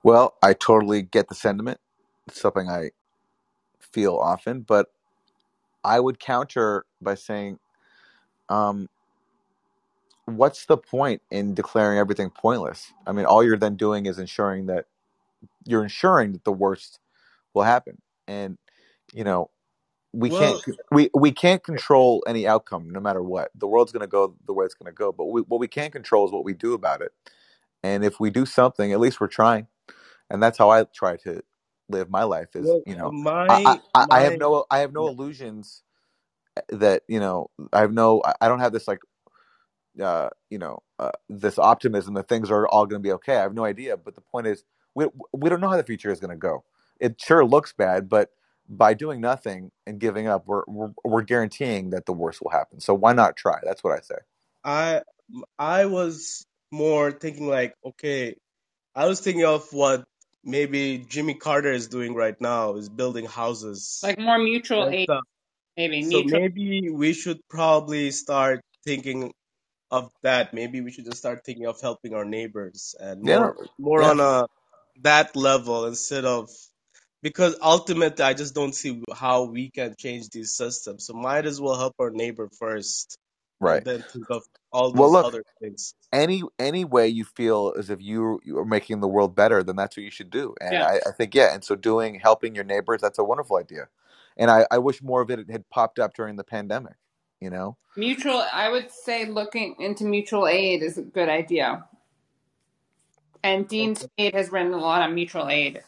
Well, 0.03 0.35
I 0.43 0.53
totally 0.53 1.01
get 1.03 1.29
the 1.29 1.35
sentiment. 1.35 1.79
It's 2.27 2.41
something 2.41 2.69
I 2.69 2.91
feel 3.79 4.15
often, 4.15 4.61
but 4.61 4.87
I 5.83 5.99
would 5.99 6.19
counter 6.19 6.85
by 7.01 7.15
saying, 7.15 7.59
um, 8.49 8.89
what's 10.25 10.65
the 10.65 10.77
point 10.77 11.21
in 11.31 11.53
declaring 11.53 11.99
everything 11.99 12.29
pointless? 12.29 12.93
I 13.07 13.11
mean, 13.11 13.25
all 13.25 13.43
you're 13.43 13.57
then 13.57 13.75
doing 13.75 14.05
is 14.05 14.19
ensuring 14.19 14.67
that 14.67 14.85
you're 15.65 15.83
ensuring 15.83 16.33
that 16.33 16.43
the 16.43 16.51
worst 16.51 16.99
will 17.53 17.63
happen. 17.63 18.01
And, 18.27 18.57
you 19.13 19.23
know, 19.23 19.49
we 20.13 20.31
can't 20.31 20.59
we 20.91 21.09
we 21.13 21.31
can't 21.31 21.63
control 21.63 22.23
any 22.27 22.47
outcome 22.47 22.89
no 22.89 22.99
matter 22.99 23.21
what. 23.23 23.51
The 23.55 23.67
world's 23.67 23.91
going 23.91 24.01
to 24.01 24.07
go 24.07 24.35
the 24.45 24.53
way 24.53 24.65
it's 24.65 24.75
going 24.75 24.91
to 24.91 24.95
go, 24.95 25.11
but 25.11 25.25
we, 25.25 25.41
what 25.43 25.59
we 25.59 25.67
can 25.67 25.91
control 25.91 26.25
is 26.25 26.31
what 26.31 26.45
we 26.45 26.53
do 26.53 26.73
about 26.73 27.01
it. 27.01 27.11
And 27.83 28.03
if 28.05 28.19
we 28.19 28.29
do 28.31 28.45
something, 28.45 28.91
at 28.93 28.99
least 28.99 29.21
we're 29.21 29.27
trying. 29.27 29.67
And 30.29 30.43
that's 30.43 30.57
how 30.57 30.69
I 30.71 30.85
try 30.85 31.17
to 31.17 31.41
live 31.89 32.09
my 32.09 32.23
life 32.23 32.55
is, 32.55 32.75
well, 32.75 32.81
you 32.85 32.95
know, 32.97 33.15
I, 33.49 33.59
my 33.65 33.81
I, 33.95 34.05
I 34.11 34.21
have 34.21 34.37
no 34.37 34.65
I 34.71 34.79
have 34.79 34.93
no 34.93 35.07
illusions 35.07 35.83
that, 36.69 37.03
you 37.07 37.19
know, 37.19 37.49
I 37.73 37.81
have 37.81 37.93
no 37.93 38.21
I 38.25 38.33
I 38.41 38.47
don't 38.49 38.59
have 38.59 38.73
this 38.73 38.87
like 38.87 38.99
uh, 40.01 40.29
you 40.49 40.57
know, 40.59 40.79
uh, 40.99 41.11
this 41.29 41.59
optimism 41.59 42.15
that 42.15 42.27
things 42.29 42.51
are 42.51 42.67
all 42.67 42.85
going 42.85 43.01
to 43.01 43.07
be 43.07 43.13
okay. 43.13 43.37
I 43.37 43.41
have 43.43 43.53
no 43.53 43.65
idea, 43.65 43.97
but 43.97 44.15
the 44.15 44.21
point 44.21 44.47
is, 44.47 44.63
we 44.95 45.07
we 45.33 45.49
don't 45.49 45.61
know 45.61 45.69
how 45.69 45.77
the 45.77 45.83
future 45.83 46.11
is 46.11 46.19
going 46.19 46.31
to 46.31 46.37
go. 46.37 46.63
It 46.99 47.19
sure 47.21 47.45
looks 47.45 47.73
bad, 47.73 48.09
but 48.09 48.29
by 48.71 48.95
doing 48.95 49.21
nothing 49.21 49.71
and 49.87 49.99
giving 49.99 50.27
up, 50.27 50.45
we're, 50.47 50.63
we're 50.67 50.91
we're 51.05 51.23
guaranteeing 51.23 51.91
that 51.91 52.07
the 52.07 52.13
worst 52.13 52.41
will 52.43 52.51
happen. 52.51 52.81
So 52.81 52.95
why 52.95 53.13
not 53.13 53.37
try? 53.37 53.59
That's 53.65 53.83
what 53.83 53.93
I 53.97 54.01
say. 54.01 54.17
I 54.63 55.03
I 55.59 55.85
was 55.85 56.45
more 56.71 57.11
thinking 57.11 57.47
like, 57.47 57.75
okay, 57.85 58.35
I 58.95 59.07
was 59.07 59.21
thinking 59.21 59.45
of 59.45 59.71
what 59.73 60.05
maybe 60.43 61.05
Jimmy 61.09 61.35
Carter 61.35 61.71
is 61.71 61.87
doing 61.89 62.15
right 62.15 62.39
now 62.41 62.75
is 62.75 62.89
building 62.89 63.25
houses 63.25 64.03
Like 64.03 64.19
more 64.19 64.39
mutual 64.39 64.89
aid, 64.89 65.09
stuff. 65.09 65.23
maybe 65.77 66.01
So 66.01 66.23
mutual. 66.23 66.41
maybe 66.41 66.89
we 66.91 67.13
should 67.13 67.39
probably 67.49 68.11
start 68.11 68.61
thinking 68.85 69.33
of 69.91 70.11
that. 70.23 70.53
Maybe 70.53 70.81
we 70.81 70.91
should 70.91 71.05
just 71.05 71.19
start 71.19 71.45
thinking 71.45 71.67
of 71.67 71.81
helping 71.81 72.13
our 72.15 72.25
neighbors 72.25 72.95
and 72.99 73.21
Yeah, 73.23 73.39
more 73.39 73.53
no, 73.53 73.55
more 73.79 74.03
yeah. 74.03 74.11
on 74.11 74.19
a 74.21 74.47
that 75.01 75.35
level 75.35 75.85
instead 75.87 76.25
of 76.25 76.49
because 77.23 77.57
ultimately 77.61 78.23
I 78.25 78.33
just 78.33 78.55
don't 78.55 78.75
see 78.75 79.03
how 79.13 79.45
we 79.45 79.69
can 79.71 79.95
change 79.97 80.29
these 80.29 80.55
systems. 80.55 81.05
So 81.07 81.13
might 81.13 81.45
as 81.45 81.61
well 81.61 81.77
help 81.77 81.95
our 81.99 82.11
neighbor 82.11 82.49
first 82.59 83.17
Right. 83.59 83.83
then 83.85 84.03
think 84.03 84.29
of 84.29 84.43
all 84.71 84.93
Well, 84.93 85.11
look, 85.11 85.27
other 85.27 85.43
things. 85.61 85.93
any 86.13 86.43
any 86.59 86.85
way 86.85 87.07
you 87.07 87.25
feel 87.25 87.73
as 87.77 87.89
if 87.89 88.01
you 88.01 88.39
you 88.43 88.57
are 88.59 88.65
making 88.65 89.01
the 89.01 89.07
world 89.07 89.35
better, 89.35 89.63
then 89.63 89.75
that's 89.75 89.97
what 89.97 90.03
you 90.03 90.11
should 90.11 90.29
do. 90.29 90.55
And 90.61 90.77
Yeah. 90.77 90.83
I, 90.83 91.01
I 91.07 91.11
think 91.17 91.35
yeah, 91.35 91.53
and 91.53 91.63
so 91.63 91.75
doing 91.75 92.19
helping 92.21 92.55
your 92.55 92.63
neighbors, 92.65 93.01
that's 93.01 93.19
a 93.19 93.23
wonderful 93.23 93.57
idea. 93.57 93.89
And 94.37 94.51
I, 94.51 94.65
I 94.71 94.79
wish 94.79 95.01
more 95.03 95.21
of 95.21 95.29
it 95.31 95.49
had 95.49 95.69
popped 95.69 95.99
up 95.99 96.13
during 96.15 96.35
the 96.37 96.43
pandemic. 96.43 96.95
You 97.41 97.49
know, 97.51 97.77
Mutual, 97.95 98.43
I 98.53 98.69
would 98.69 98.91
say 98.91 99.25
looking 99.25 99.75
into 99.79 100.05
mutual 100.05 100.47
aid 100.47 100.83
is 100.83 100.97
a 100.97 101.03
good 101.03 101.29
idea. 101.29 101.85
And 103.43 103.67
Dean 103.67 103.95
Okay. 103.95 103.95
Spade 103.95 104.35
has 104.35 104.51
written 104.51 104.73
a 104.73 104.77
lot 104.77 105.01
on 105.01 105.15
mutual 105.15 105.49
aid 105.49 105.83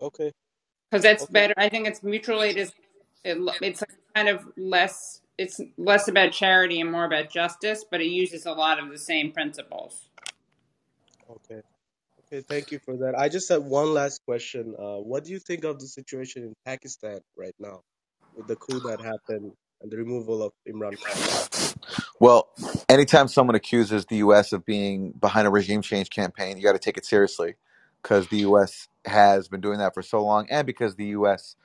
Okay. 0.00 0.32
because 0.90 1.02
that's 1.02 1.24
Okay. 1.24 1.32
better. 1.32 1.54
I 1.56 1.68
think 1.68 1.86
it's 1.88 2.02
mutual 2.02 2.42
aid 2.42 2.56
is 2.56 2.72
it, 3.24 3.38
it's 3.62 3.82
kind 4.14 4.28
of 4.28 4.46
less 4.56 5.22
it's 5.38 5.60
less 5.78 6.08
about 6.08 6.32
charity 6.32 6.80
and 6.80 6.90
more 6.92 7.04
about 7.04 7.30
justice, 7.30 7.84
but 7.90 8.00
it 8.00 8.06
uses 8.08 8.46
a 8.46 8.52
lot 8.52 8.78
of 8.78 8.90
the 8.90 8.98
same 8.98 9.32
principles. 9.32 10.08
Okay. 11.30 11.62
Okay. 12.26 12.42
Thank 12.48 12.72
you 12.72 12.80
for 12.80 12.96
that. 12.98 13.14
I 13.18 13.28
just 13.28 13.48
had 13.48 13.62
one 13.62 13.94
last 13.94 14.22
question. 14.26 14.74
Uh, 14.78 14.96
what 14.96 15.24
do 15.24 15.32
you 15.32 15.38
think 15.38 15.64
of 15.64 15.78
the 15.80 15.86
situation 15.86 16.44
in 16.44 16.54
Pakistan 16.64 17.20
right 17.36 17.54
now 17.58 17.82
with 18.34 18.46
the 18.48 18.56
coup 18.56 18.80
that 18.80 19.00
happened 19.00 19.52
and 19.82 19.92
the 19.92 19.96
removal 19.96 20.42
of 20.42 20.52
Imran 20.68 20.98
Khan? 21.00 21.24
well, 22.20 22.50
anytime 22.88 23.28
someone 23.28 23.56
accuses 23.56 24.06
the 24.06 24.18
U.S. 24.18 24.52
of 24.52 24.64
being 24.66 25.12
behind 25.12 25.46
a 25.46 25.50
regime 25.50 25.82
change 25.82 26.10
campaign, 26.10 26.56
you 26.56 26.64
got 26.64 26.72
to 26.72 26.78
take 26.78 26.98
it 26.98 27.06
seriously 27.06 27.54
because 28.02 28.28
the 28.28 28.38
U.S. 28.38 28.88
has 29.06 29.48
been 29.48 29.60
doing 29.60 29.78
that 29.78 29.94
for 29.94 30.02
so 30.02 30.24
long, 30.24 30.46
and 30.50 30.66
because 30.66 30.96
the 30.96 31.06
U.S. 31.06 31.56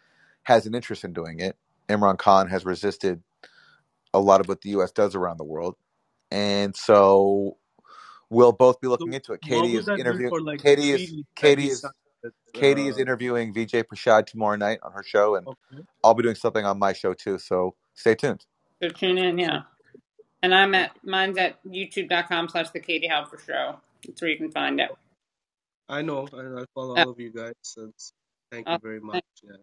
has 0.44 0.66
an 0.66 0.76
interest 0.76 1.04
in 1.04 1.14
doing 1.14 1.40
it. 1.40 1.58
Imran 1.90 2.18
Khan 2.18 2.48
has 2.48 2.64
resisted 2.64 3.22
a 4.14 4.20
lot 4.20 4.40
of 4.40 4.48
what 4.48 4.62
the 4.62 4.70
U.S. 4.70 4.92
does 4.92 5.16
around 5.16 5.38
the 5.38 5.44
world, 5.44 5.76
and 6.32 6.76
so 6.76 7.58
we'll 8.30 8.54
both 8.54 8.80
be 8.80 8.88
looking 8.88 9.12
So 9.12 9.16
into 9.16 9.34
it. 9.34 9.42
Katie 9.42 9.76
is 9.76 9.88
interviewing. 9.88 10.46
like 10.46 10.62
Katie 10.62 10.92
is 10.92 11.14
Katie 11.36 11.68
is 11.68 11.82
signed 11.82 11.94
Katie 12.54 12.88
is 12.88 12.98
uh 12.98 13.00
interviewing 13.00 13.54
Vijay 13.54 13.84
Prashad 13.84 14.28
tomorrow 14.28 14.56
night 14.56 14.80
on 14.84 14.92
her 14.94 15.04
show, 15.04 15.36
and 15.36 15.48
okay. 15.48 15.84
I'll 16.04 16.14
be 16.14 16.24
doing 16.24 16.36
something 16.36 16.66
on 16.66 16.80
my 16.80 16.94
show 16.94 17.14
too. 17.14 17.40
So 17.40 17.76
stay 17.94 18.16
tuned. 18.16 18.46
So 18.82 18.90
tune 18.90 19.18
in, 19.18 19.38
yeah. 19.38 19.62
And 20.44 20.54
I'm 20.54 20.74
at 20.76 20.92
mine's 21.04 21.38
at 21.38 21.64
youtube.com 21.66 22.50
slash 22.50 22.70
the 22.72 22.80
Katie 22.80 23.08
Halper 23.08 23.40
Show. 23.40 23.78
That's 24.06 24.22
where 24.22 24.32
you 24.32 24.38
can 24.38 24.52
find 24.52 24.80
it. 24.80 24.92
I 25.92 26.04
know, 26.04 26.30
I, 26.34 26.62
I 26.62 26.66
follow 26.76 26.96
Uh, 26.98 27.06
all 27.06 27.12
of 27.12 27.22
you 27.22 27.32
guys. 27.32 27.54
And 27.78 27.94
thank 28.52 28.70
you 28.72 28.80
very 28.82 29.02
much. 29.02 29.24
Yeah. 29.44 29.58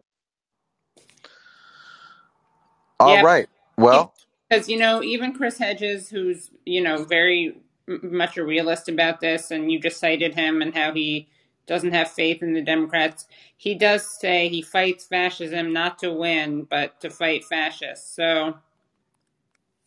All 2.99 3.17
Yeah, 3.17 3.19
right. 3.19 3.47
Well, 3.77 4.13
because 4.49 4.69
you 4.69 4.77
know, 4.79 5.03
even 5.03 5.33
Chris 5.33 5.59
Hedges, 5.59 6.09
who's 6.09 6.51
you 6.65 6.81
know 6.83 7.05
very 7.05 7.57
much 7.87 8.37
a 8.37 8.45
realist 8.45 8.89
about 8.89 9.21
this, 9.21 9.51
and 9.51 9.71
you 9.71 9.79
just 9.79 9.99
cited 9.99 10.35
him 10.35 10.61
and 10.61 10.75
how 10.75 10.93
he 10.93 11.29
doesn't 11.67 11.93
have 11.93 12.11
faith 12.11 12.43
in 12.43 12.53
the 12.53 12.61
Democrats. 12.63 13.27
He 13.57 13.75
does 13.75 14.07
say 14.07 14.49
he 14.49 14.61
fights 14.61 15.05
fascism 15.05 15.73
not 15.73 15.99
to 15.99 16.11
win, 16.13 16.63
but 16.63 17.01
to 17.01 17.09
fight 17.11 17.45
fascists. 17.45 18.15
So 18.15 18.57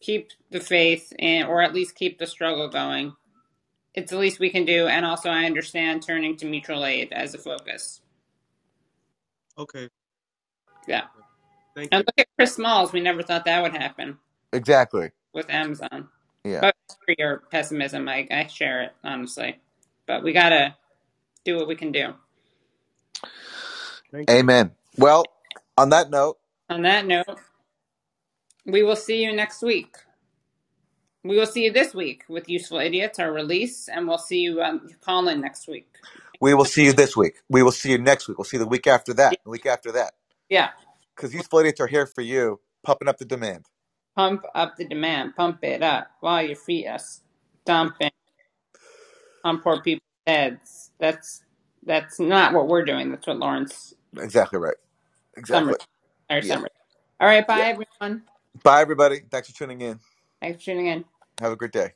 keep 0.00 0.30
the 0.50 0.60
faith, 0.60 1.12
and 1.18 1.48
or 1.48 1.62
at 1.62 1.74
least 1.74 1.96
keep 1.96 2.18
the 2.18 2.26
struggle 2.26 2.68
going. 2.68 3.14
It's 3.94 4.10
the 4.10 4.18
least 4.18 4.40
we 4.40 4.50
can 4.50 4.64
do, 4.64 4.86
and 4.88 5.04
also 5.06 5.30
I 5.30 5.44
understand 5.46 6.02
turning 6.02 6.36
to 6.38 6.46
mutual 6.46 6.84
aid 6.84 7.12
as 7.12 7.34
a 7.34 7.38
focus. 7.38 8.00
Okay. 9.58 9.88
Yeah, 10.88 11.04
Thank 11.76 11.90
and 11.92 12.00
you. 12.00 12.04
look 12.06 12.18
at 12.18 12.28
Chris 12.36 12.54
Smalls. 12.56 12.92
We 12.92 13.00
never 13.00 13.22
thought 13.22 13.44
that 13.46 13.62
would 13.62 13.76
happen 13.76 14.18
exactly. 14.52 15.10
with 15.34 15.50
Amazon. 15.50 16.08
Yeah. 16.44 16.62
But 16.62 16.76
for 17.06 17.14
your 17.18 17.44
pessimism, 17.50 18.08
I, 18.08 18.28
I 18.30 18.46
share 18.48 18.82
it 18.82 18.92
honestly. 19.04 19.60
But 20.06 20.22
we 20.24 20.32
gotta 20.32 20.76
do 21.44 21.56
what 21.56 21.68
we 21.68 21.76
can 21.76 21.92
do. 21.92 22.14
Thank 24.12 24.30
you. 24.32 24.38
Amen. 24.38 24.72
Well, 24.98 25.24
on 25.78 25.90
that 25.90 26.10
note, 26.10 26.38
On 26.70 26.82
that 26.82 27.06
note, 27.06 27.38
we 28.66 28.82
will 28.82 28.96
see 28.96 29.22
you 29.24 29.32
next 29.32 29.62
week. 29.62 29.96
We 31.24 31.36
will 31.38 31.46
see 31.46 31.64
you 31.64 31.72
this 31.72 31.94
week 31.94 32.24
with 32.28 32.48
Useful 32.48 32.78
Idiots, 32.78 33.18
our 33.18 33.32
release, 33.32 33.88
and 33.88 34.08
we'll 34.08 34.18
see 34.18 34.40
you 34.40 34.62
um, 34.62 34.88
call 35.02 35.28
in 35.28 35.40
next 35.40 35.68
week. 35.68 35.88
we 36.40 36.54
will 36.54 36.64
see 36.64 36.84
you 36.86 36.92
this 36.92 37.16
week. 37.16 37.36
We 37.48 37.62
will 37.62 37.72
see 37.72 37.92
you 37.92 37.98
next 37.98 38.28
week. 38.28 38.38
We'll 38.38 38.44
see 38.46 38.56
you 38.58 38.64
the 38.64 38.68
week 38.68 38.86
after 38.88 39.14
that, 39.14 39.38
the 39.44 39.50
week 39.50 39.66
after 39.66 39.92
that. 39.92 40.14
Yeah, 40.48 40.70
Because 41.16 41.34
useful 41.34 41.60
idiots 41.60 41.80
are 41.80 41.86
here 41.88 42.06
for 42.06 42.22
you, 42.22 42.60
pumping 42.84 43.08
up 43.08 43.18
the 43.18 43.24
demand. 43.26 43.66
pump 44.16 44.44
up 44.54 44.76
the 44.76 44.86
demand, 44.86 45.36
pump 45.36 45.64
it 45.64 45.82
up 45.82 46.08
while 46.20 46.42
your 46.42 46.56
feet 46.56 46.86
are 46.88 47.00
stomping 47.64 48.10
on 49.44 49.60
poor 49.60 49.82
people's 49.82 50.02
heads. 50.26 50.90
That's 50.98 51.42
that's 51.84 52.20
not 52.20 52.54
what 52.54 52.68
we're 52.68 52.84
doing. 52.84 53.10
That's 53.10 53.26
what 53.26 53.38
Lawrence 53.38 53.94
Exactly 54.18 54.58
right. 54.58 54.76
Exactly. 55.36 55.74
Summers 55.74 55.78
or 56.30 56.38
Yeah. 56.38 56.56
All 57.20 57.28
right, 57.28 57.46
bye 57.46 57.58
Yeah. 57.58 57.64
everyone. 58.00 58.24
Bye, 58.64 58.82
everybody. 58.82 59.20
Thanks 59.30 59.50
for 59.50 59.56
tuning 59.56 59.80
in. 59.82 60.00
Thanks 60.40 60.60
for 60.60 60.66
tuning 60.66 60.86
in. 60.86 61.04
Have 61.42 61.52
a 61.52 61.56
great 61.56 61.72
day. 61.72 61.92